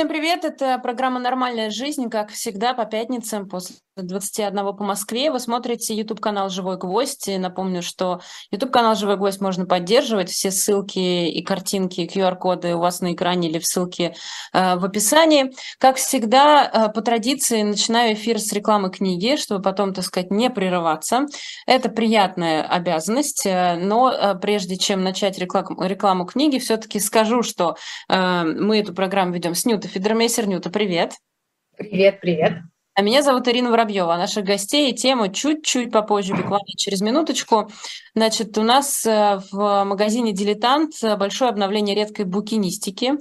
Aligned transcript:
Всем 0.00 0.08
привет, 0.08 0.46
это 0.46 0.78
программа 0.78 1.20
«Нормальная 1.20 1.68
жизнь», 1.68 2.08
как 2.08 2.30
всегда, 2.30 2.72
по 2.72 2.86
пятницам 2.86 3.46
после 3.46 3.76
21 4.02 4.76
по 4.76 4.84
Москве. 4.84 5.30
Вы 5.30 5.40
смотрите 5.40 5.94
YouTube-канал 5.94 6.48
«Живой 6.48 6.78
гвоздь». 6.78 7.28
И 7.28 7.38
напомню, 7.38 7.82
что 7.82 8.20
YouTube-канал 8.50 8.94
«Живой 8.94 9.16
гвоздь» 9.16 9.40
можно 9.40 9.66
поддерживать. 9.66 10.30
Все 10.30 10.50
ссылки 10.50 10.98
и 10.98 11.42
картинки, 11.42 12.08
QR-коды 12.12 12.74
у 12.74 12.78
вас 12.78 13.00
на 13.00 13.12
экране 13.12 13.48
или 13.48 13.58
в 13.58 13.66
ссылке 13.66 14.14
э, 14.52 14.76
в 14.76 14.84
описании. 14.84 15.52
Как 15.78 15.96
всегда, 15.96 16.64
э, 16.64 16.92
по 16.92 17.02
традиции, 17.02 17.62
начинаю 17.62 18.14
эфир 18.14 18.38
с 18.38 18.52
рекламы 18.52 18.90
книги, 18.90 19.36
чтобы 19.36 19.62
потом, 19.62 19.92
так 19.92 20.04
сказать, 20.04 20.30
не 20.30 20.50
прерываться. 20.50 21.26
Это 21.66 21.88
приятная 21.88 22.62
обязанность, 22.62 23.44
э, 23.44 23.76
но 23.76 24.10
э, 24.10 24.34
прежде 24.36 24.76
чем 24.76 25.02
начать 25.02 25.38
рекламу, 25.38 25.82
рекламу 25.84 26.24
книги, 26.24 26.58
все-таки 26.58 27.00
скажу, 27.00 27.42
что 27.42 27.76
э, 28.08 28.44
мы 28.44 28.78
эту 28.78 28.94
программу 28.94 29.32
ведем 29.34 29.54
с 29.54 29.66
Нютой 29.66 29.89
Федермейсер. 29.90 30.46
Нюта, 30.46 30.70
привет. 30.70 31.14
Привет, 31.76 32.20
привет. 32.20 32.52
А 32.94 33.02
меня 33.02 33.22
зовут 33.22 33.48
Ирина 33.48 33.70
Воробьева. 33.70 34.16
Наших 34.16 34.44
гостей 34.44 34.90
и 34.90 34.94
тему 34.94 35.32
чуть-чуть 35.32 35.90
попозже, 35.90 36.34
буквально 36.34 36.66
через 36.76 37.00
минуточку. 37.00 37.70
Значит, 38.14 38.58
у 38.58 38.62
нас 38.62 39.06
э, 39.06 39.40
в 39.50 39.84
магазине 39.84 40.32
«Дилетант» 40.32 40.94
большое 41.18 41.50
обновление 41.50 41.94
редкой 41.94 42.26
букинистики. 42.26 43.12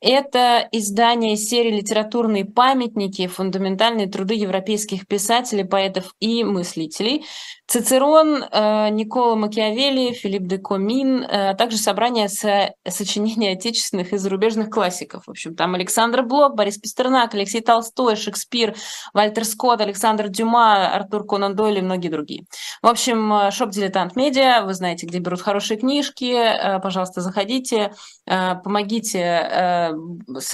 Это 0.00 0.68
издание 0.72 1.36
серии 1.36 1.76
«Литературные 1.76 2.44
памятники. 2.44 3.26
Фундаментальные 3.26 4.06
труды 4.06 4.34
европейских 4.34 5.06
писателей, 5.06 5.64
поэтов 5.64 6.14
и 6.20 6.42
мыслителей». 6.42 7.24
Цицерон, 7.66 8.44
э, 8.44 8.88
Никола 8.90 9.34
Макиавелли, 9.34 10.12
Филипп 10.12 10.42
де 10.42 10.58
Комин, 10.58 11.22
э, 11.22 11.50
а 11.50 11.54
также 11.54 11.78
собрание 11.78 12.28
со 12.28 12.74
сочинений 12.86 13.48
отечественных 13.48 14.12
и 14.12 14.18
зарубежных 14.18 14.70
классиков. 14.70 15.24
В 15.26 15.30
общем, 15.30 15.56
там 15.56 15.74
Александр 15.74 16.22
Блок, 16.22 16.54
Борис 16.54 16.78
Пастернак, 16.78 17.34
Алексей 17.34 17.60
Толстой, 17.60 18.16
Шекспир, 18.16 18.74
Вальтер 19.12 19.44
Скотт, 19.44 19.80
Александр 19.80 20.28
Дюма, 20.28 20.94
Артур 20.94 21.26
Конан 21.26 21.56
Дойль 21.56 21.78
и 21.78 21.82
многие 21.82 22.08
другие. 22.08 22.44
В 22.82 22.86
общем, 22.86 23.50
шоп 23.50 23.70
«Дилетант 23.70 24.16
Медиа» 24.16 24.62
вы 24.64 24.74
знаете, 24.74 25.06
где 25.06 25.18
берут 25.18 25.40
хорошие 25.40 25.78
книжки, 25.78 26.32
э, 26.32 26.78
пожалуйста, 26.80 27.20
заходите, 27.20 27.92
э, 28.26 28.54
помогите, 28.62 29.18
э, 29.18 29.92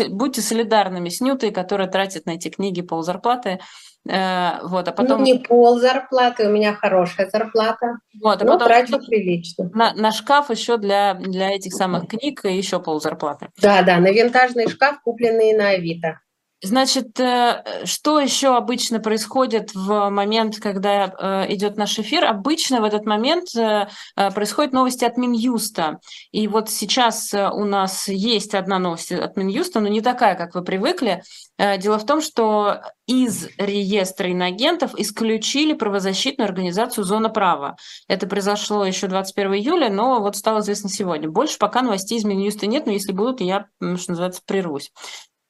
будьте 0.08 0.40
солидарными 0.40 1.08
с 1.08 1.20
Нютой, 1.20 1.50
которая 1.50 1.88
тратит 1.88 2.26
на 2.26 2.32
эти 2.32 2.48
книги 2.48 2.82
пол 2.82 3.02
зарплаты. 3.02 3.60
Вот, 4.04 4.88
а 4.88 4.92
потом... 4.92 5.18
Ну, 5.18 5.24
не 5.24 5.38
пол 5.38 5.78
зарплаты, 5.78 6.48
у 6.48 6.50
меня 6.50 6.74
хорошая 6.74 7.30
зарплата. 7.30 7.98
Вот, 8.20 8.42
а 8.42 8.44
но 8.44 8.52
потом 8.54 8.68
трачу 8.68 8.98
прилично. 8.98 9.70
На, 9.74 9.94
на 9.94 10.10
шкаф 10.10 10.50
еще 10.50 10.76
для, 10.76 11.14
для 11.14 11.50
этих 11.50 11.72
самых 11.72 12.08
книг 12.08 12.44
и 12.44 12.56
еще 12.56 12.80
пол 12.80 13.00
зарплаты. 13.00 13.50
Да, 13.60 13.82
да, 13.82 13.98
на 13.98 14.10
винтажный 14.10 14.68
шкаф, 14.68 15.00
купленный 15.02 15.52
на 15.54 15.70
Авито. 15.70 16.18
Значит, 16.64 17.18
э, 17.18 17.84
что 17.84 18.20
еще 18.20 18.56
обычно 18.56 19.00
происходит 19.00 19.74
в 19.74 20.10
момент, 20.10 20.60
когда 20.60 21.06
э, 21.06 21.52
идет 21.54 21.76
наш 21.76 21.98
эфир? 21.98 22.24
Обычно 22.24 22.80
в 22.80 22.84
этот 22.84 23.04
момент 23.04 23.48
э, 23.56 23.88
происходят 24.32 24.72
новости 24.72 25.04
от 25.04 25.16
Минюста. 25.16 25.98
И 26.30 26.46
вот 26.46 26.70
сейчас 26.70 27.34
у 27.34 27.64
нас 27.64 28.06
есть 28.06 28.54
одна 28.54 28.78
новость 28.78 29.10
от 29.10 29.36
Минюста, 29.36 29.80
но 29.80 29.88
не 29.88 30.00
такая, 30.00 30.36
как 30.36 30.54
вы 30.54 30.62
привыкли. 30.62 31.24
Дело 31.58 31.98
в 31.98 32.06
том, 32.06 32.20
что 32.20 32.80
из 33.06 33.48
реестра 33.58 34.28
иноагентов 34.28 34.94
исключили 34.96 35.74
правозащитную 35.74 36.46
организацию 36.46 37.04
«Зона 37.04 37.28
права». 37.28 37.76
Это 38.08 38.26
произошло 38.26 38.84
еще 38.84 39.06
21 39.06 39.54
июля, 39.54 39.90
но 39.90 40.20
вот 40.20 40.36
стало 40.36 40.60
известно 40.60 40.88
сегодня. 40.88 41.28
Больше 41.28 41.58
пока 41.58 41.82
новостей 41.82 42.18
из 42.18 42.24
Минюста 42.24 42.66
нет, 42.66 42.86
но 42.86 42.92
если 42.92 43.12
будут, 43.12 43.40
я, 43.40 43.66
что 43.80 44.12
называется, 44.12 44.42
прервусь. 44.46 44.90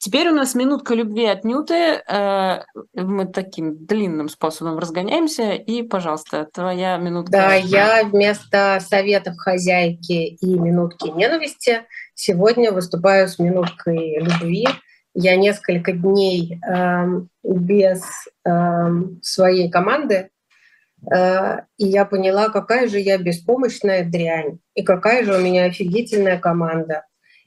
Теперь 0.03 0.27
у 0.27 0.35
нас 0.35 0.53
минутка 0.53 0.95
любви 0.95 1.25
от 1.27 1.45
Нюты. 1.45 1.75
Э, 1.75 2.63
мы 2.93 3.25
таким 3.25 3.85
длинным 3.85 4.27
способом 4.27 4.77
разгоняемся. 4.77 5.53
И, 5.53 5.81
пожалуйста, 5.81 6.45
твоя 6.53 6.97
минутка. 6.97 7.31
Да, 7.31 7.53
я 7.53 8.03
вместо 8.03 8.79
советов 8.85 9.37
хозяйки 9.37 10.11
и 10.11 10.59
минутки 10.59 11.07
ненависти 11.07 11.83
сегодня 12.15 12.73
выступаю 12.73 13.29
с 13.29 13.39
минуткой 13.39 14.19
любви. 14.19 14.67
Я 15.13 15.37
несколько 15.37 15.93
дней 15.93 16.59
э, 16.59 17.05
без 17.41 18.03
э, 18.43 18.89
своей 19.21 19.71
команды, 19.71 20.31
э, 21.15 21.59
и 21.77 21.85
я 21.85 22.03
поняла, 22.03 22.49
какая 22.49 22.89
же 22.89 22.99
я 22.99 23.17
беспомощная 23.17 24.03
дрянь, 24.03 24.59
и 24.75 24.83
какая 24.83 25.23
же 25.23 25.33
у 25.33 25.39
меня 25.39 25.63
офигительная 25.63 26.39
команда 26.39 27.05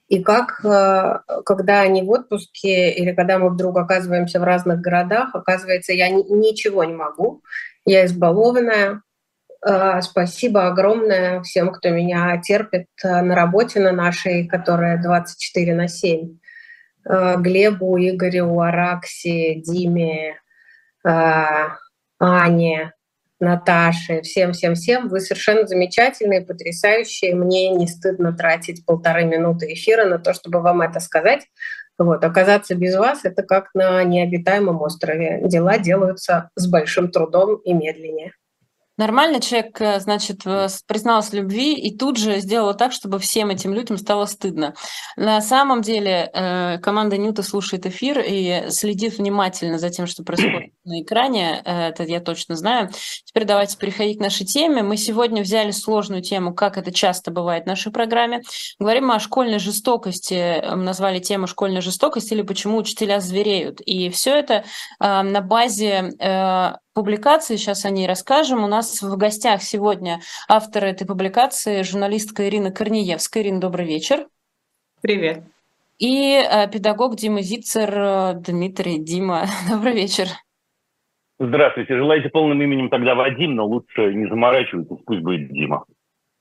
и 0.09 0.23
как, 0.23 0.65
э, 0.65 1.19
когда 1.45 1.81
они 1.81 2.03
в 2.03 2.11
отпуске 2.11 2.93
или 2.93 3.13
когда 3.13 3.39
мы 3.39 3.51
вдруг 3.51 3.77
оказываемся 3.77 4.39
в 4.39 4.45
разных 4.45 4.81
городах, 4.81 5.35
оказывается, 5.35 5.93
я 5.93 6.09
ничего 6.11 6.85
не 6.85 6.95
могу, 6.95 7.43
я 7.85 8.07
избалованная. 8.07 9.03
Э, 9.67 10.01
спасибо 10.03 10.69
огромное 10.69 11.43
всем, 11.43 11.73
кто 11.73 11.91
меня 11.91 12.41
терпит 12.41 12.87
э, 13.03 13.21
на 13.21 13.35
работе 13.35 13.81
на 13.81 13.91
нашей, 13.91 14.47
которая 14.47 15.03
24 15.03 15.75
на 15.75 15.89
7. 15.89 16.39
Глебу, 17.09 17.97
Игорю, 17.99 18.59
Аракси, 18.59 19.63
Диме, 19.65 20.41
Ане, 21.05 22.96
Наташе, 23.39 24.23
всем-всем-всем. 24.23 25.09
Вы 25.09 25.21
совершенно 25.21 25.67
замечательные, 25.67 26.41
потрясающие. 26.41 27.35
Мне 27.35 27.69
не 27.71 27.87
стыдно 27.87 28.33
тратить 28.33 28.85
полторы 28.87 29.25
минуты 29.25 29.73
эфира 29.75 30.07
на 30.07 30.19
то, 30.19 30.33
чтобы 30.33 30.61
вам 30.63 30.81
это 30.81 31.01
сказать. 31.01 31.47
Вот. 31.99 32.25
Оказаться 32.25 32.75
без 32.75 32.97
вас— 32.97 33.21
это 33.25 33.43
как 33.43 33.69
на 33.75 34.03
необитаемом 34.05 34.81
острове. 34.81 35.41
Дела 35.45 35.79
делаются 35.79 36.51
с 36.57 36.67
большим 36.67 37.11
трудом 37.11 37.57
и 37.57 37.73
медленнее. 37.73 38.33
Нормально 38.97 39.41
человек, 39.41 39.79
э, 39.81 40.01
значит, 40.01 40.43
признался 40.87 41.31
в 41.31 41.35
любви 41.35 41.75
и 41.75 41.97
тут 41.97 42.17
же 42.17 42.39
сделал 42.41 42.75
так, 42.75 42.93
чтобы 42.93 43.19
всем 43.19 43.51
этим 43.51 43.75
людям 43.75 43.99
стало 43.99 44.25
стыдно. 44.25 44.75
На 45.17 45.41
самом 45.43 45.83
деле 45.83 46.31
э, 46.33 46.79
команда 46.79 47.19
Ньюта 47.19 47.43
слушает 47.43 47.85
эфир 47.85 48.23
и 48.27 48.71
следит 48.71 49.19
внимательно 49.19 49.79
за 49.79 49.91
тем, 49.91 50.07
что 50.07 50.25
происходит 50.25 50.73
на 50.85 51.03
экране. 51.03 51.61
Э, 51.65 51.89
это 51.89 52.05
я 52.05 52.21
точно 52.21 52.57
знаю. 52.57 52.91
Теперь 53.25 53.45
давайте 53.45 53.77
переходить 53.77 54.17
к 54.17 54.23
нашей 54.23 54.47
теме. 54.47 54.83
Мы 54.83 54.97
сегодня 54.97 55.43
взяли 55.43 55.73
сложную 55.73 56.23
тему, 56.23 56.55
как 56.55 56.79
это 56.79 56.91
часто 56.91 57.31
бывает 57.31 57.65
в 57.65 57.67
нашей 57.67 57.93
программе. 57.93 58.43
Говорим 58.79 59.11
о 59.11 59.21
школьной 59.21 59.59
жестокости. 59.59 60.65
Мы 60.71 60.83
назвали 60.83 61.19
тему 61.19 61.47
«Школьная 61.47 61.83
жестокость» 61.83 62.33
или 62.33 62.41
«Почему 62.41 62.79
учителя 62.79 63.21
звереют». 63.21 63.81
И 63.83 64.09
все 64.09 64.35
это 64.37 64.65
на 65.01 65.41
базе 65.41 66.79
публикации, 66.97 67.57
сейчас 67.57 67.85
о 67.85 67.91
ней 67.91 68.09
расскажем. 68.09 68.65
У 68.65 68.67
нас 68.67 69.03
в 69.03 69.17
гостях 69.19 69.63
сегодня 69.63 70.21
автор 70.49 70.87
этой 70.87 71.07
публикации, 71.07 71.83
журналистка 71.83 72.49
Ирина 72.49 72.73
Корнеевская. 72.73 73.43
Ирина, 73.43 73.61
добрый 73.61 73.87
вечер. 73.87 74.27
Привет. 75.03 75.45
И 75.99 76.43
э, 76.43 76.71
педагог 76.71 77.17
Дима 77.17 77.43
Зицер, 77.43 77.91
э, 77.95 78.35
Дмитрий, 78.37 78.99
Дима, 78.99 79.45
добрый 79.71 79.93
вечер. 79.93 80.29
Здравствуйте. 81.39 81.99
Желаете 81.99 82.31
полным 82.31 82.63
именем 82.63 82.89
тогда 82.89 83.15
Вадим, 83.15 83.57
но 83.57 83.67
лучше 83.67 84.15
не 84.15 84.27
заморачивайтесь, 84.31 85.05
пусть 85.05 85.21
будет 85.21 85.53
Дима. 85.53 85.85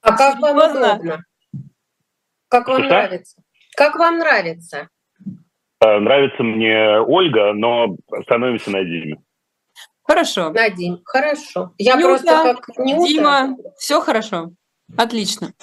А 0.04 0.16
как 0.16 0.40
вам 0.40 0.58
удобно? 0.58 1.26
Как 2.48 2.70
вам 2.70 2.80
Что? 2.80 2.88
нравится? 2.88 3.42
Как 3.76 3.96
вам 3.98 4.20
нравится? 4.20 4.88
Э, 5.82 6.00
нравится 6.00 6.42
мне 6.44 7.00
Ольга, 7.00 7.52
но 7.52 7.98
становимся 8.24 8.72
на 8.72 8.86
Диме. 8.86 9.18
Хорошо. 10.06 10.52
Надень, 10.52 11.02
хорошо. 11.04 11.74
Я 11.78 11.96
Нюта, 11.96 12.08
просто 12.08 12.56
как 12.66 12.78
Нюта. 12.78 13.08
Дима, 13.08 13.56
все 13.78 14.02
хорошо. 14.02 14.52
Отлично. 14.96 15.54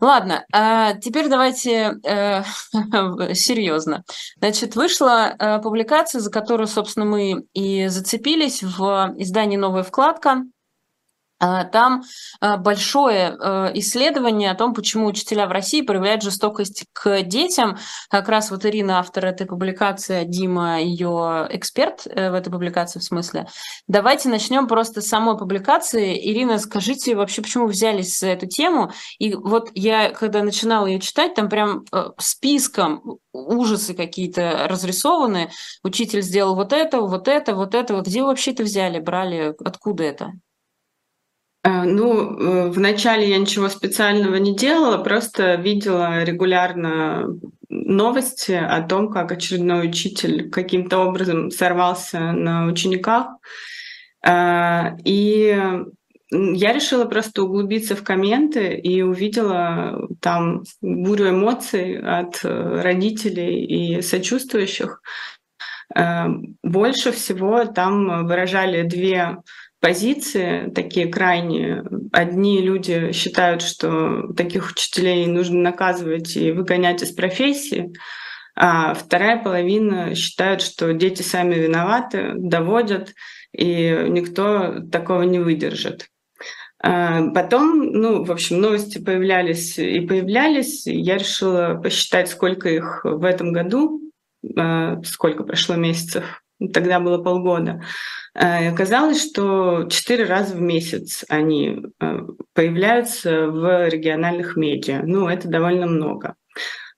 Ладно, 0.00 0.46
а 0.52 0.94
теперь 0.94 1.28
давайте 1.28 1.96
э, 2.04 2.42
серьезно. 3.34 4.04
Значит, 4.36 4.76
вышла 4.76 5.34
э, 5.36 5.60
публикация, 5.60 6.20
за 6.20 6.30
которую, 6.30 6.68
собственно, 6.68 7.04
мы 7.04 7.46
и 7.52 7.88
зацепились 7.88 8.62
в 8.62 9.14
издании 9.16 9.56
«Новая 9.56 9.82
вкладка». 9.82 10.44
А, 11.40 11.64
там 11.64 12.02
а, 12.40 12.58
большое 12.58 13.34
э, 13.40 13.70
исследование 13.74 14.50
о 14.50 14.54
том, 14.54 14.74
почему 14.74 15.06
учителя 15.06 15.46
в 15.46 15.52
России 15.52 15.80
проявляют 15.80 16.22
жестокость 16.22 16.84
к 16.92 17.22
детям. 17.22 17.78
Как 18.10 18.28
раз 18.28 18.50
вот 18.50 18.66
Ирина, 18.66 18.98
автор 18.98 19.24
этой 19.24 19.46
публикации, 19.46 20.24
Дима, 20.24 20.82
ее 20.82 21.48
эксперт 21.50 22.06
э, 22.06 22.30
в 22.30 22.34
этой 22.34 22.52
публикации 22.52 23.00
в 23.00 23.04
смысле. 23.04 23.48
Давайте 23.88 24.28
начнем 24.28 24.68
просто 24.68 25.00
с 25.00 25.08
самой 25.08 25.38
публикации. 25.38 26.30
Ирина, 26.30 26.58
скажите 26.58 27.14
вообще, 27.14 27.40
почему 27.40 27.66
взялись 27.66 28.18
за 28.18 28.28
эту 28.28 28.46
тему? 28.46 28.92
И 29.18 29.34
вот 29.34 29.70
я, 29.74 30.10
когда 30.10 30.42
начинала 30.42 30.86
ее 30.86 31.00
читать, 31.00 31.34
там 31.34 31.48
прям 31.48 31.84
э, 31.90 32.10
списком 32.18 33.18
ужасы 33.32 33.94
какие-то 33.94 34.66
разрисованы. 34.68 35.50
Учитель 35.82 36.20
сделал 36.20 36.54
вот 36.54 36.74
это, 36.74 37.00
вот 37.00 37.28
это, 37.28 37.54
вот 37.54 37.74
это. 37.74 37.98
Где 38.02 38.22
вообще 38.22 38.50
это 38.50 38.62
взяли, 38.62 38.98
брали? 38.98 39.54
Откуда 39.64 40.04
это? 40.04 40.32
Э, 41.62 41.82
ну, 41.84 42.38
э, 42.38 42.70
вначале 42.70 43.28
я 43.28 43.38
ничего 43.38 43.68
специального 43.68 44.36
не 44.36 44.56
делала, 44.56 45.02
просто 45.02 45.56
видела 45.56 46.24
регулярно 46.24 47.26
новости 47.68 48.52
о 48.52 48.82
том, 48.82 49.10
как 49.10 49.32
очередной 49.32 49.88
учитель 49.88 50.50
каким-то 50.50 50.98
образом 51.00 51.50
сорвался 51.50 52.32
на 52.32 52.66
учениках. 52.66 53.28
Э, 54.26 54.96
и 55.04 55.84
я 56.32 56.72
решила 56.72 57.06
просто 57.06 57.42
углубиться 57.42 57.96
в 57.96 58.04
комменты 58.04 58.74
и 58.76 59.02
увидела 59.02 60.08
там 60.20 60.62
бурю 60.80 61.30
эмоций 61.30 61.98
от 62.00 62.38
родителей 62.44 63.64
и 63.64 64.00
сочувствующих. 64.00 65.02
Больше 66.62 67.10
всего 67.10 67.64
там 67.64 68.28
выражали 68.28 68.82
две 68.82 69.38
позиции 69.80 70.70
такие 70.70 71.06
крайние. 71.08 71.84
Одни 72.12 72.60
люди 72.60 73.12
считают, 73.12 73.62
что 73.62 74.32
таких 74.34 74.70
учителей 74.70 75.26
нужно 75.26 75.60
наказывать 75.60 76.36
и 76.36 76.52
выгонять 76.52 77.02
из 77.02 77.12
профессии, 77.12 77.92
а 78.54 78.94
вторая 78.94 79.42
половина 79.42 80.14
считает, 80.14 80.60
что 80.60 80.92
дети 80.92 81.22
сами 81.22 81.54
виноваты, 81.54 82.32
доводят, 82.36 83.14
и 83.52 84.06
никто 84.08 84.80
такого 84.90 85.22
не 85.22 85.38
выдержит. 85.38 86.08
А 86.82 87.28
потом, 87.30 87.92
ну, 87.92 88.24
в 88.24 88.32
общем, 88.32 88.60
новости 88.60 88.98
появлялись 88.98 89.78
и 89.78 90.00
появлялись. 90.00 90.86
Я 90.86 91.18
решила 91.18 91.78
посчитать, 91.82 92.28
сколько 92.28 92.70
их 92.70 93.02
в 93.04 93.24
этом 93.24 93.52
году, 93.52 94.00
а, 94.56 95.02
сколько 95.02 95.44
прошло 95.44 95.76
месяцев. 95.76 96.42
Тогда 96.72 97.00
было 97.00 97.22
полгода. 97.22 97.82
Э, 98.34 98.64
и 98.64 98.66
оказалось, 98.66 99.22
что 99.22 99.84
четыре 99.88 100.24
раза 100.24 100.54
в 100.54 100.60
месяц 100.60 101.24
они 101.28 101.82
э, 102.00 102.18
появляются 102.54 103.46
в 103.46 103.88
региональных 103.88 104.56
медиа. 104.56 105.02
Ну, 105.04 105.28
это 105.28 105.48
довольно 105.48 105.86
много. 105.86 106.34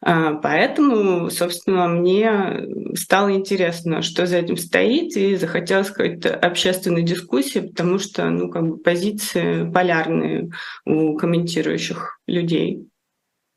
Э, 0.04 0.34
поэтому, 0.42 1.30
собственно, 1.30 1.88
мне 1.88 2.66
стало 2.94 3.32
интересно, 3.32 4.02
что 4.02 4.26
за 4.26 4.38
этим 4.38 4.56
стоит, 4.56 5.16
и 5.16 5.36
захотелось 5.36 5.90
какой-то 5.90 6.34
общественной 6.34 7.02
дискуссии, 7.02 7.60
потому 7.60 7.98
что, 7.98 8.28
ну, 8.28 8.50
как 8.50 8.66
бы 8.66 8.78
позиции 8.78 9.70
полярные 9.70 10.50
у 10.84 11.16
комментирующих 11.16 12.18
людей. 12.26 12.88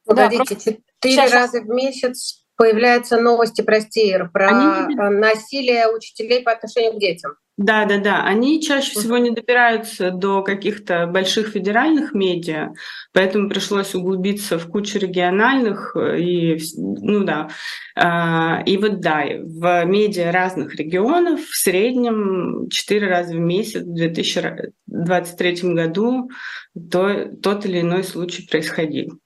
Погодите, 0.06 0.56
четыре 1.02 1.28
раза 1.30 1.62
в 1.62 1.68
месяц 1.68 2.44
появляются 2.57 3.19
новости, 3.19 3.62
прости, 3.62 4.16
про 4.34 4.48
Они... 4.48 4.96
насилие 4.96 5.88
учителей 5.88 6.44
по 6.44 6.52
отношению 6.52 6.94
к 6.94 7.00
детям. 7.00 7.34
Да, 7.57 7.86
да, 7.86 8.00
да. 8.00 8.24
Они 8.25 8.62
чаще 8.62 8.92
всего 8.92 9.18
не 9.18 9.31
добираются 9.31 10.12
до 10.12 10.44
каких-то 10.44 11.07
больших 11.07 11.48
федеральных 11.50 12.13
медиа, 12.13 12.74
поэтому 13.13 13.48
пришлось 13.48 13.96
углубиться 13.96 14.60
в 14.60 14.68
кучу 14.68 15.00
региональных 15.00 15.96
э, 15.96 16.19
и, 16.19 16.62
ну 16.75 17.24
да. 17.24 17.50
А, 17.96 18.62
и 18.66 18.75
вот 18.75 19.00
да, 19.00 19.24
в 19.42 19.86
медиа 19.86 20.34
разных 20.34 20.75
регионов 20.75 21.46
в 21.46 21.56
среднем 21.56 22.68
четыре 22.69 23.07
раза 23.07 23.34
в 23.34 23.40
месяц 23.40 23.84
в 23.84 23.94
2023 23.94 25.74
году 25.74 26.30
то, 26.92 27.30
тот 27.42 27.66
или 27.66 27.80
иной 27.80 28.04
случай 28.04 28.46
происходил. 28.46 29.18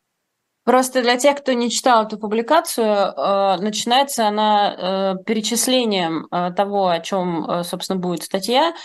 Просто 0.69 1.01
для 1.01 1.17
тех, 1.17 1.39
кто 1.39 1.53
не 1.53 1.71
читал 1.71 2.05
эту 2.05 2.19
публикацию, 2.19 2.85
э, 2.85 3.57
начинается 3.59 4.27
она 4.27 4.75
э, 4.77 5.23
перечислением 5.25 6.27
э, 6.29 6.51
того, 6.55 6.89
о 6.89 6.99
чем, 6.99 7.63
собственно, 7.63 7.97
будет 7.97 8.21
статья 8.21 8.75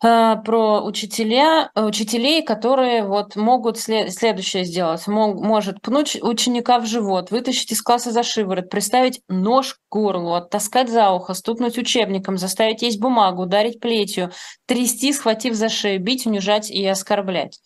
про 0.00 0.82
учителя, 0.84 1.70
учителей, 1.76 2.42
которые 2.42 3.06
вот 3.06 3.36
могут 3.36 3.78
след, 3.78 4.12
следующее 4.12 4.64
сделать. 4.64 5.06
Мог, 5.06 5.40
может 5.40 5.80
пнуть 5.80 6.18
ученика 6.20 6.80
в 6.80 6.86
живот, 6.86 7.30
вытащить 7.30 7.70
из 7.70 7.80
класса 7.80 8.10
за 8.10 8.24
шиворот, 8.24 8.68
приставить 8.68 9.22
нож 9.28 9.74
к 9.74 9.78
горлу, 9.88 10.34
оттаскать 10.34 10.90
за 10.90 11.12
ухо, 11.12 11.34
стукнуть 11.34 11.78
учебником, 11.78 12.36
заставить 12.36 12.82
есть 12.82 13.00
бумагу, 13.00 13.44
ударить 13.44 13.78
плетью, 13.78 14.32
трясти, 14.66 15.12
схватив 15.12 15.54
за 15.54 15.68
шею, 15.68 16.02
бить, 16.02 16.26
унижать 16.26 16.68
и 16.68 16.84
оскорблять. 16.84 17.60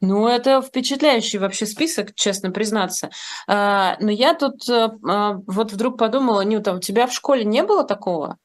Ну, 0.00 0.28
это 0.28 0.62
впечатляющий 0.62 1.38
вообще 1.38 1.66
список, 1.66 2.14
честно 2.14 2.50
признаться. 2.50 3.10
А, 3.46 3.96
но 4.00 4.10
я 4.10 4.34
тут 4.34 4.66
э, 4.68 4.88
а, 5.06 5.34
вот 5.46 5.72
вдруг 5.72 5.98
подумала, 5.98 6.40
Нюта, 6.40 6.72
у 6.72 6.80
тебя 6.80 7.06
в 7.06 7.12
школе 7.12 7.44
не 7.44 7.62
было 7.62 7.84
такого? 7.84 8.38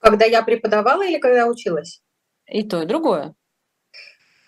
Когда 0.00 0.26
я 0.26 0.42
преподавала 0.42 1.04
или 1.04 1.18
когда 1.18 1.46
училась? 1.46 2.00
И 2.46 2.62
то, 2.62 2.82
и 2.82 2.86
другое. 2.86 3.34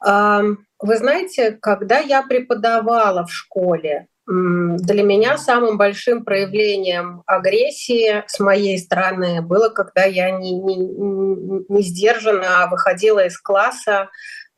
Вы 0.03 0.97
знаете, 0.97 1.59
когда 1.61 1.99
я 1.99 2.23
преподавала 2.23 3.27
в 3.27 3.33
школе, 3.33 4.07
для 4.27 5.03
меня 5.03 5.37
самым 5.37 5.77
большим 5.77 6.25
проявлением 6.25 7.25
агрессии 7.27 8.23
с 8.29 8.39
моей 8.39 8.79
стороны 8.79 9.43
было, 9.43 9.71
когда 9.71 10.05
я 10.05 10.31
не, 10.31 10.53
не, 10.53 10.77
не 11.69 11.83
сдержанно 11.83 12.69
выходила 12.71 13.27
из 13.27 13.37
класса, 13.39 14.03
а, 14.03 14.09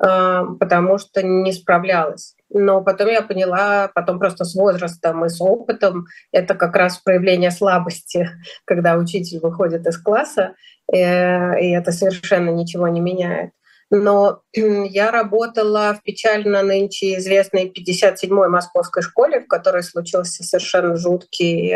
потому 0.03 0.99
что 0.99 1.23
не 1.23 1.53
справлялась. 1.53 2.35
Но 2.51 2.83
потом 2.83 3.09
я 3.09 3.23
поняла, 3.23 3.89
потом 3.95 4.19
просто 4.19 4.45
с 4.45 4.55
возрастом 4.55 5.25
и 5.25 5.29
с 5.29 5.41
опытом, 5.41 6.07
это 6.33 6.55
как 6.55 6.75
раз 6.75 6.99
проявление 6.99 7.53
слабости, 7.53 8.29
когда 8.65 8.97
учитель 8.97 9.39
выходит 9.39 9.87
из 9.87 9.99
класса, 9.99 10.55
э, 10.93 11.61
и 11.61 11.71
это 11.71 11.93
совершенно 11.93 12.51
ничего 12.51 12.89
не 12.89 13.01
меняет. 13.01 13.53
Но 13.91 14.41
я 14.53 15.13
работала 15.13 15.95
в 15.95 16.03
печально 16.03 16.63
нынче 16.63 17.19
известной 17.19 17.71
57-й 17.71 18.49
московской 18.49 19.03
школе, 19.03 19.41
в 19.41 19.47
которой 19.47 19.85
случился 19.85 20.43
совершенно 20.43 20.97
жуткий 20.97 21.73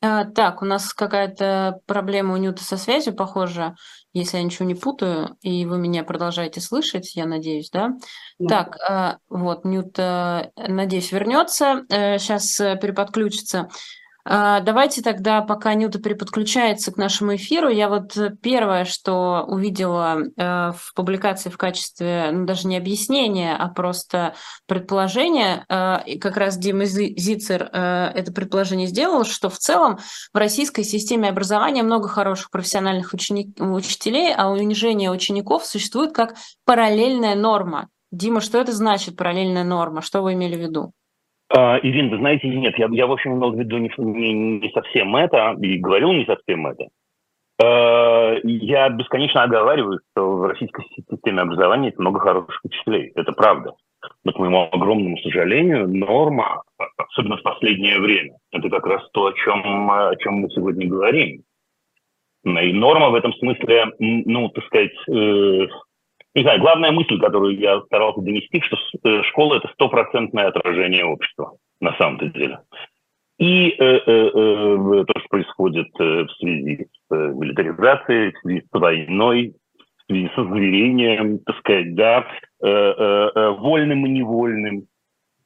так, 0.00 0.62
у 0.62 0.64
нас 0.64 0.92
какая-то 0.94 1.80
проблема 1.86 2.34
у 2.34 2.36
Нюта 2.36 2.64
со 2.64 2.76
связью, 2.76 3.14
похоже, 3.14 3.74
если 4.12 4.38
я 4.38 4.42
ничего 4.42 4.66
не 4.66 4.74
путаю, 4.74 5.36
и 5.42 5.66
вы 5.66 5.78
меня 5.78 6.04
продолжаете 6.04 6.60
слышать, 6.60 7.14
я 7.16 7.26
надеюсь, 7.26 7.70
да? 7.70 7.90
да. 8.38 8.48
Так, 8.48 8.76
а, 8.88 9.18
вот, 9.28 9.64
Нют, 9.64 9.98
надеюсь, 9.98 11.12
вернется, 11.12 11.84
сейчас 11.88 12.58
э, 12.60 12.78
переподключится. 12.80 13.68
А, 14.24 14.60
давайте 14.60 15.02
тогда, 15.02 15.40
пока 15.40 15.74
Нюта 15.74 15.98
переподключается 15.98 16.92
к 16.92 16.96
нашему 16.96 17.36
эфиру, 17.36 17.68
я 17.68 17.88
вот 17.88 18.16
первое, 18.42 18.84
что 18.84 19.44
увидела 19.46 20.18
э, 20.36 20.72
в 20.72 20.92
публикации 20.94 21.48
в 21.48 21.56
качестве, 21.56 22.30
ну, 22.32 22.44
даже 22.44 22.68
не 22.68 22.76
объяснения, 22.76 23.56
а 23.56 23.68
просто 23.68 24.34
предположения, 24.66 25.64
э, 25.68 25.98
и 26.06 26.18
как 26.18 26.36
раз 26.36 26.58
Дима 26.58 26.84
Зицер 26.84 27.70
э, 27.72 28.12
это 28.14 28.32
предположение 28.32 28.86
сделал, 28.86 29.24
что 29.24 29.48
в 29.48 29.58
целом 29.58 29.98
в 30.32 30.36
российской 30.36 30.82
системе 30.84 31.30
образования 31.30 31.82
много 31.82 32.08
хороших 32.08 32.50
профессиональных 32.50 33.14
ученик, 33.14 33.56
учителей, 33.58 34.34
а 34.34 34.50
унижение 34.50 35.10
учеников 35.10 35.64
существует 35.64 36.12
как 36.12 36.34
параллельная 36.64 37.34
норма. 37.34 37.88
Дима, 38.12 38.40
что 38.40 38.58
это 38.58 38.72
значит 38.72 39.16
параллельная 39.16 39.64
норма? 39.64 40.02
Что 40.02 40.22
вы 40.22 40.34
имели 40.34 40.56
в 40.56 40.60
виду? 40.60 40.92
А, 41.52 41.78
Ирина, 41.82 42.10
вы 42.10 42.18
знаете, 42.18 42.48
нет, 42.48 42.78
я, 42.78 42.88
я 42.92 43.06
в 43.06 43.12
общем, 43.12 43.36
имел 43.36 43.52
в 43.52 43.58
виду 43.58 43.78
не, 43.78 43.90
не, 43.98 44.32
не 44.60 44.70
совсем 44.70 45.16
это, 45.16 45.56
и 45.60 45.78
говорил 45.78 46.12
не 46.12 46.24
совсем 46.24 46.66
это. 46.68 46.88
А, 47.60 48.36
я 48.44 48.88
бесконечно 48.88 49.42
оговариваю, 49.42 49.98
что 50.12 50.36
в 50.36 50.44
российской 50.46 50.84
системе 51.10 51.42
образования 51.42 51.88
есть 51.88 51.98
много 51.98 52.20
хороших 52.20 52.60
учителей. 52.64 53.10
Это 53.16 53.32
правда. 53.32 53.72
Но, 54.24 54.32
к 54.32 54.38
моему 54.38 54.68
огромному 54.70 55.18
сожалению, 55.18 55.88
норма, 55.88 56.62
особенно 56.96 57.36
в 57.36 57.42
последнее 57.42 57.98
время, 57.98 58.36
это 58.52 58.70
как 58.70 58.86
раз 58.86 59.02
то, 59.12 59.26
о 59.26 59.32
чем, 59.32 59.90
о 59.90 60.14
чем 60.16 60.34
мы 60.34 60.50
сегодня 60.50 60.88
говорим. 60.88 61.42
И 62.44 62.72
норма 62.72 63.10
в 63.10 63.14
этом 63.16 63.34
смысле, 63.34 63.92
ну, 63.98 64.48
так 64.50 64.64
сказать, 64.66 64.92
э, 65.08 65.66
не 66.34 66.42
знаю, 66.42 66.60
главная 66.60 66.92
мысль, 66.92 67.18
которую 67.18 67.58
я 67.58 67.80
старался 67.82 68.20
донести, 68.20 68.60
что 68.60 68.76
э, 69.02 69.22
школа– 69.24 69.56
это 69.56 69.68
стопроцентное 69.72 70.46
отражение 70.46 71.04
общества 71.04 71.52
на 71.80 71.96
самом-то 71.96 72.26
деле. 72.26 72.60
И 73.38 73.70
э, 73.70 73.84
э, 73.84 74.00
э, 74.06 75.04
то, 75.06 75.18
что 75.18 75.28
происходит 75.28 75.88
э, 75.98 76.24
в 76.24 76.30
связи 76.38 76.86
с 76.86 77.14
милитаризацией, 77.14 78.32
в 78.32 78.38
связи 78.40 78.60
с 78.60 78.78
войной, 78.78 79.54
в 79.78 80.12
связи 80.12 80.30
с 80.34 80.38
озверением, 80.38 81.38
так 81.40 81.56
сказать, 81.58 81.94
да, 81.94 82.26
э, 82.62 82.68
э, 82.68 83.50
вольным 83.58 84.06
и 84.06 84.10
невольным, 84.10 84.84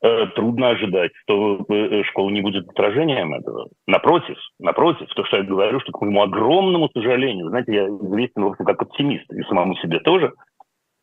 э, 0.02 0.26
трудно 0.34 0.70
ожидать, 0.70 1.12
что 1.22 1.64
школа 2.10 2.28
не 2.28 2.42
будет 2.42 2.68
отражением 2.68 3.32
этого. 3.32 3.68
Напротив, 3.86 4.36
напротив, 4.58 5.08
то, 5.14 5.24
что 5.24 5.38
я 5.38 5.44
говорю, 5.44 5.80
что 5.80 5.92
к 5.92 6.00
моему 6.02 6.22
огромному 6.22 6.90
сожалению, 6.92 7.48
знаете, 7.48 7.74
я 7.74 7.86
известен 7.86 8.52
как 8.52 8.82
оптимист, 8.82 9.32
и 9.32 9.42
самому 9.44 9.76
себе 9.76 10.00
тоже– 10.00 10.32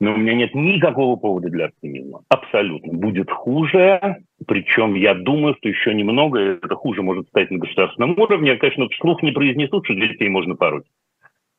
но 0.02 0.16
у 0.16 0.18
меня 0.18 0.34
нет 0.34 0.56
никакого 0.56 1.16
повода 1.16 1.50
для 1.50 1.66
оптимизма. 1.66 2.24
Абсолютно. 2.28 2.92
Будет 2.92 3.30
хуже, 3.30 4.18
причем 4.48 4.96
я 4.96 5.14
думаю, 5.14 5.56
что 5.60 5.70
еще 5.70 5.94
немного, 5.94 6.40
это 6.40 6.74
хуже 6.74 7.04
может 7.04 7.28
стать 7.28 7.52
на 7.52 7.60
государственном 7.60 8.20
уровне. 8.20 8.50
Я, 8.50 8.58
конечно, 8.58 8.90
вслух 8.90 9.22
не 9.22 9.32
произнесу, 9.32 9.84
что 9.84 9.94
детей 9.94 10.28
можно 10.28 10.56
пороть. 10.56 10.88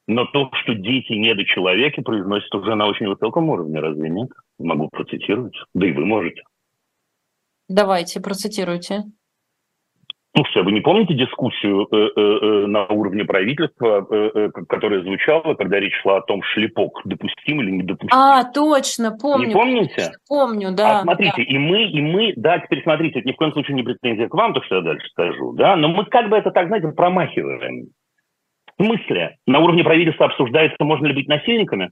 Но 0.08 0.24
то, 0.26 0.50
что 0.54 0.74
дети 0.74 1.12
недочеловеки, 1.12 2.00
произносят 2.00 2.52
уже 2.52 2.74
на 2.74 2.88
очень 2.88 3.06
высоком 3.06 3.48
уровне, 3.48 3.78
разве 3.78 4.10
нет? 4.10 4.30
Могу 4.58 4.88
процитировать. 4.88 5.54
Да 5.72 5.86
и 5.86 5.92
вы 5.92 6.04
можете. 6.04 6.42
Давайте, 7.68 8.20
процитируйте. 8.20 9.04
Слушайте, 10.34 10.60
а 10.60 10.62
вы 10.62 10.72
не 10.72 10.80
помните 10.80 11.12
дискуссию 11.12 11.86
э, 11.90 11.96
э, 11.96 12.10
э, 12.16 12.66
на 12.66 12.86
уровне 12.86 13.22
правительства, 13.24 14.06
э, 14.10 14.48
которая 14.66 15.02
звучала, 15.02 15.54
когда 15.54 15.78
речь 15.78 15.94
шла 16.00 16.18
о 16.18 16.20
том, 16.22 16.42
шлепок 16.42 17.02
допустим 17.04 17.60
или 17.60 17.70
недопустим? 17.70 18.16
А, 18.16 18.44
точно, 18.44 19.14
помню. 19.20 19.48
Не 19.48 19.52
помните? 19.52 19.94
Конечно, 19.94 20.18
помню, 20.26 20.72
да. 20.72 21.00
А 21.00 21.02
смотрите, 21.02 21.34
да. 21.36 21.42
и 21.42 21.58
мы, 21.58 21.82
и 21.82 22.00
мы, 22.00 22.32
да, 22.36 22.58
теперь 22.60 22.82
смотрите, 22.82 23.18
это 23.18 23.28
ни 23.28 23.32
в 23.32 23.36
коем 23.36 23.52
случае 23.52 23.74
не 23.74 23.82
претензия 23.82 24.26
к 24.28 24.34
вам, 24.34 24.54
то, 24.54 24.62
что 24.62 24.76
я 24.76 24.80
дальше 24.80 25.06
скажу, 25.10 25.52
да, 25.52 25.76
но 25.76 25.88
мы 25.88 26.06
как 26.06 26.30
бы 26.30 26.36
это 26.38 26.50
так, 26.50 26.68
знаете, 26.68 26.88
промахиваем. 26.88 27.88
В 28.78 28.84
смысле? 28.84 29.36
На 29.46 29.58
уровне 29.58 29.84
правительства 29.84 30.26
обсуждается, 30.26 30.82
можно 30.82 31.08
ли 31.08 31.14
быть 31.14 31.28
насильниками? 31.28 31.90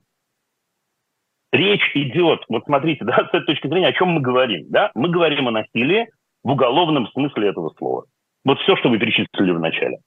Речь 1.53 1.91
идет, 1.95 2.41
вот 2.49 2.65
смотрите, 2.65 3.05
да, 3.05 3.17
с 3.17 3.35
этой 3.35 3.45
точки 3.45 3.67
зрения, 3.67 3.89
о 3.89 3.93
чем 3.93 4.09
мы 4.09 4.23
говорим, 4.23 4.65
да? 4.71 4.91
Мы 4.95 5.11
говорим 5.11 5.49
о 5.49 5.51
насилии 5.51 6.09
в 6.43 6.53
уголовном 6.53 7.07
смысле 7.09 7.49
этого 7.49 7.69
слова. 7.77 8.07
Вот 8.45 8.59
все, 8.61 8.77
что 8.77 8.89
вы 8.89 8.99
перечислили 8.99 9.51
в 9.51 9.61
начале. 9.61 9.99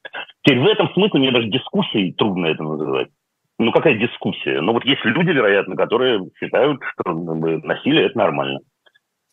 Теперь 0.44 0.60
в 0.60 0.68
этом 0.68 0.92
смысле 0.94 1.20
мне 1.20 1.32
даже 1.32 1.48
дискуссией 1.48 2.14
трудно 2.14 2.48
это 2.48 2.64
называть. 2.64 3.10
Ну, 3.60 3.72
какая 3.72 3.96
дискуссия? 3.96 4.62
Ну, 4.62 4.74
вот 4.74 4.84
есть 4.86 5.06
люди, 5.06 5.30
вероятно, 5.30 5.76
которые 5.76 6.20
считают, 6.40 6.82
что 6.84 7.14
насилие– 7.14 8.06
это 8.08 8.18
нормально. 8.18 8.60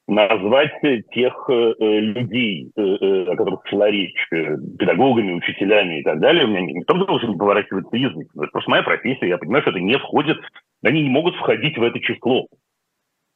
Назвать 0.07 0.73
тех 1.13 1.49
э, 1.49 1.75
людей, 1.79 2.71
э, 2.77 2.83
э, 2.83 3.25
о 3.33 3.37
которых 3.37 3.61
шла 3.67 3.89
речь, 3.89 4.27
э, 4.33 4.57
педагогами, 4.79 5.35
учителями 5.35 6.01
и 6.01 6.03
так 6.03 6.19
далее, 6.19 6.45
у 6.45 6.49
меня 6.49 6.63
никто 6.63 6.95
должен 6.95 7.39
поворачиваться 7.39 7.97
язык. 7.97 8.29
Это 8.37 8.49
просто 8.49 8.71
моя 8.71 8.83
профессия, 8.83 9.29
я 9.29 9.39
понимаю, 9.39 9.63
что 9.63 9.71
это 9.71 9.81
не 9.81 9.97
входит, 9.99 10.39
они 10.83 11.03
не 11.03 11.11
могут 11.11 11.37
входить 11.37 11.79
в 11.79 11.83
это 11.83 12.01
число. 12.01 12.47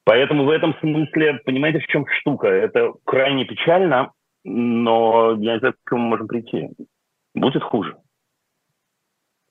Поэтому 0.05 0.45
в 0.45 0.51
этом 0.51 0.75
смысле, 0.81 1.41
понимаете, 1.45 1.79
в 1.79 1.87
чем 1.87 2.05
штука? 2.21 2.49
Это 2.49 2.93
крайне 3.05 3.45
печально, 3.45 4.11
но 4.45 5.33
я 5.41 5.55
не 5.55 5.59
знаю, 5.59 5.75
к 5.75 5.89
чему 5.89 6.01
мы 6.01 6.09
можем 6.11 6.29
прийти. 6.29 6.71
Будет 7.35 7.63
хуже. 7.63 7.97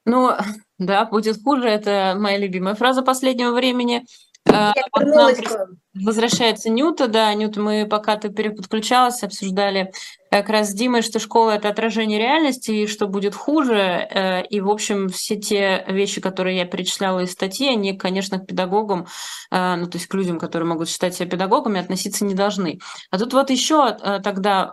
Ну, 0.06 0.32
да, 0.80 1.06
будет 1.06 1.42
хуже. 1.44 1.68
Это 1.68 2.16
моя 2.18 2.38
любимая 2.38 2.76
фраза 2.76 3.02
последнего 3.02 3.54
времени. 3.54 4.06
Я 4.46 4.74
к 4.92 5.52
вам. 5.52 5.78
Возвращается 5.94 6.70
Нюта, 6.70 7.08
да, 7.08 7.34
Нюта, 7.34 7.62
мы 7.62 7.88
пока 7.90 8.18
ты 8.18 8.30
переподключалась, 8.30 9.24
обсуждали 9.24 9.92
как 10.42 10.50
раз 10.50 10.70
с 10.70 10.74
Димой, 10.74 11.04
что 11.04 11.20
школа– 11.20 11.52
это 11.56 11.70
отражение 11.70 12.18
реальности, 12.18 12.72
и 12.72 12.88
что 12.88 13.08
будет 13.08 13.36
хуже. 13.36 13.76
э, 13.76 14.44
И, 14.48 14.62
в 14.62 14.70
общем, 14.70 15.10
все 15.10 15.36
те 15.36 15.86
вещи, 15.88 16.22
которые 16.22 16.58
я 16.58 16.66
перечисляла 16.66 17.20
из 17.20 17.34
статьи, 17.34 17.70
они, 17.70 17.96
конечно, 17.96 18.40
к 18.40 18.48
педагогам, 18.48 19.06
э, 19.52 19.76
ну, 19.76 19.86
то 19.86 19.98
есть 19.98 20.08
к 20.08 20.14
людям, 20.16 20.40
которые 20.40 20.68
могут 20.68 20.90
считать 20.90 21.14
себя 21.14 21.30
педагогами, 21.30 21.80
относиться 21.80 22.26
не 22.26 22.34
должны. 22.34 22.80
А 23.12 23.20
тут 23.20 23.34
вот 23.34 23.52
еще 23.52 23.96
э, 24.02 24.22
тогда... 24.24 24.72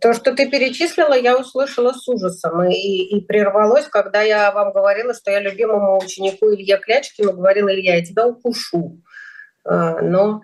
То, 0.00 0.12
что 0.12 0.34
ты 0.34 0.50
перечислила, 0.50 1.14
я 1.18 1.38
услышала 1.38 1.92
с 1.92 2.06
ужасом. 2.06 2.64
И, 2.64 3.16
и 3.16 3.20
прервалось, 3.22 3.86
когда 3.86 4.20
я 4.20 4.52
вам 4.52 4.72
говорила, 4.72 5.14
что 5.14 5.30
я 5.30 5.40
любимому 5.40 5.98
ученику 5.98 6.52
Илье 6.52 6.76
Клячкину 6.76 7.32
говорила, 7.32 7.72
Илья, 7.72 7.96
я 7.96 8.04
тебя 8.04 8.26
укушу. 8.26 9.00
Но 9.64 10.42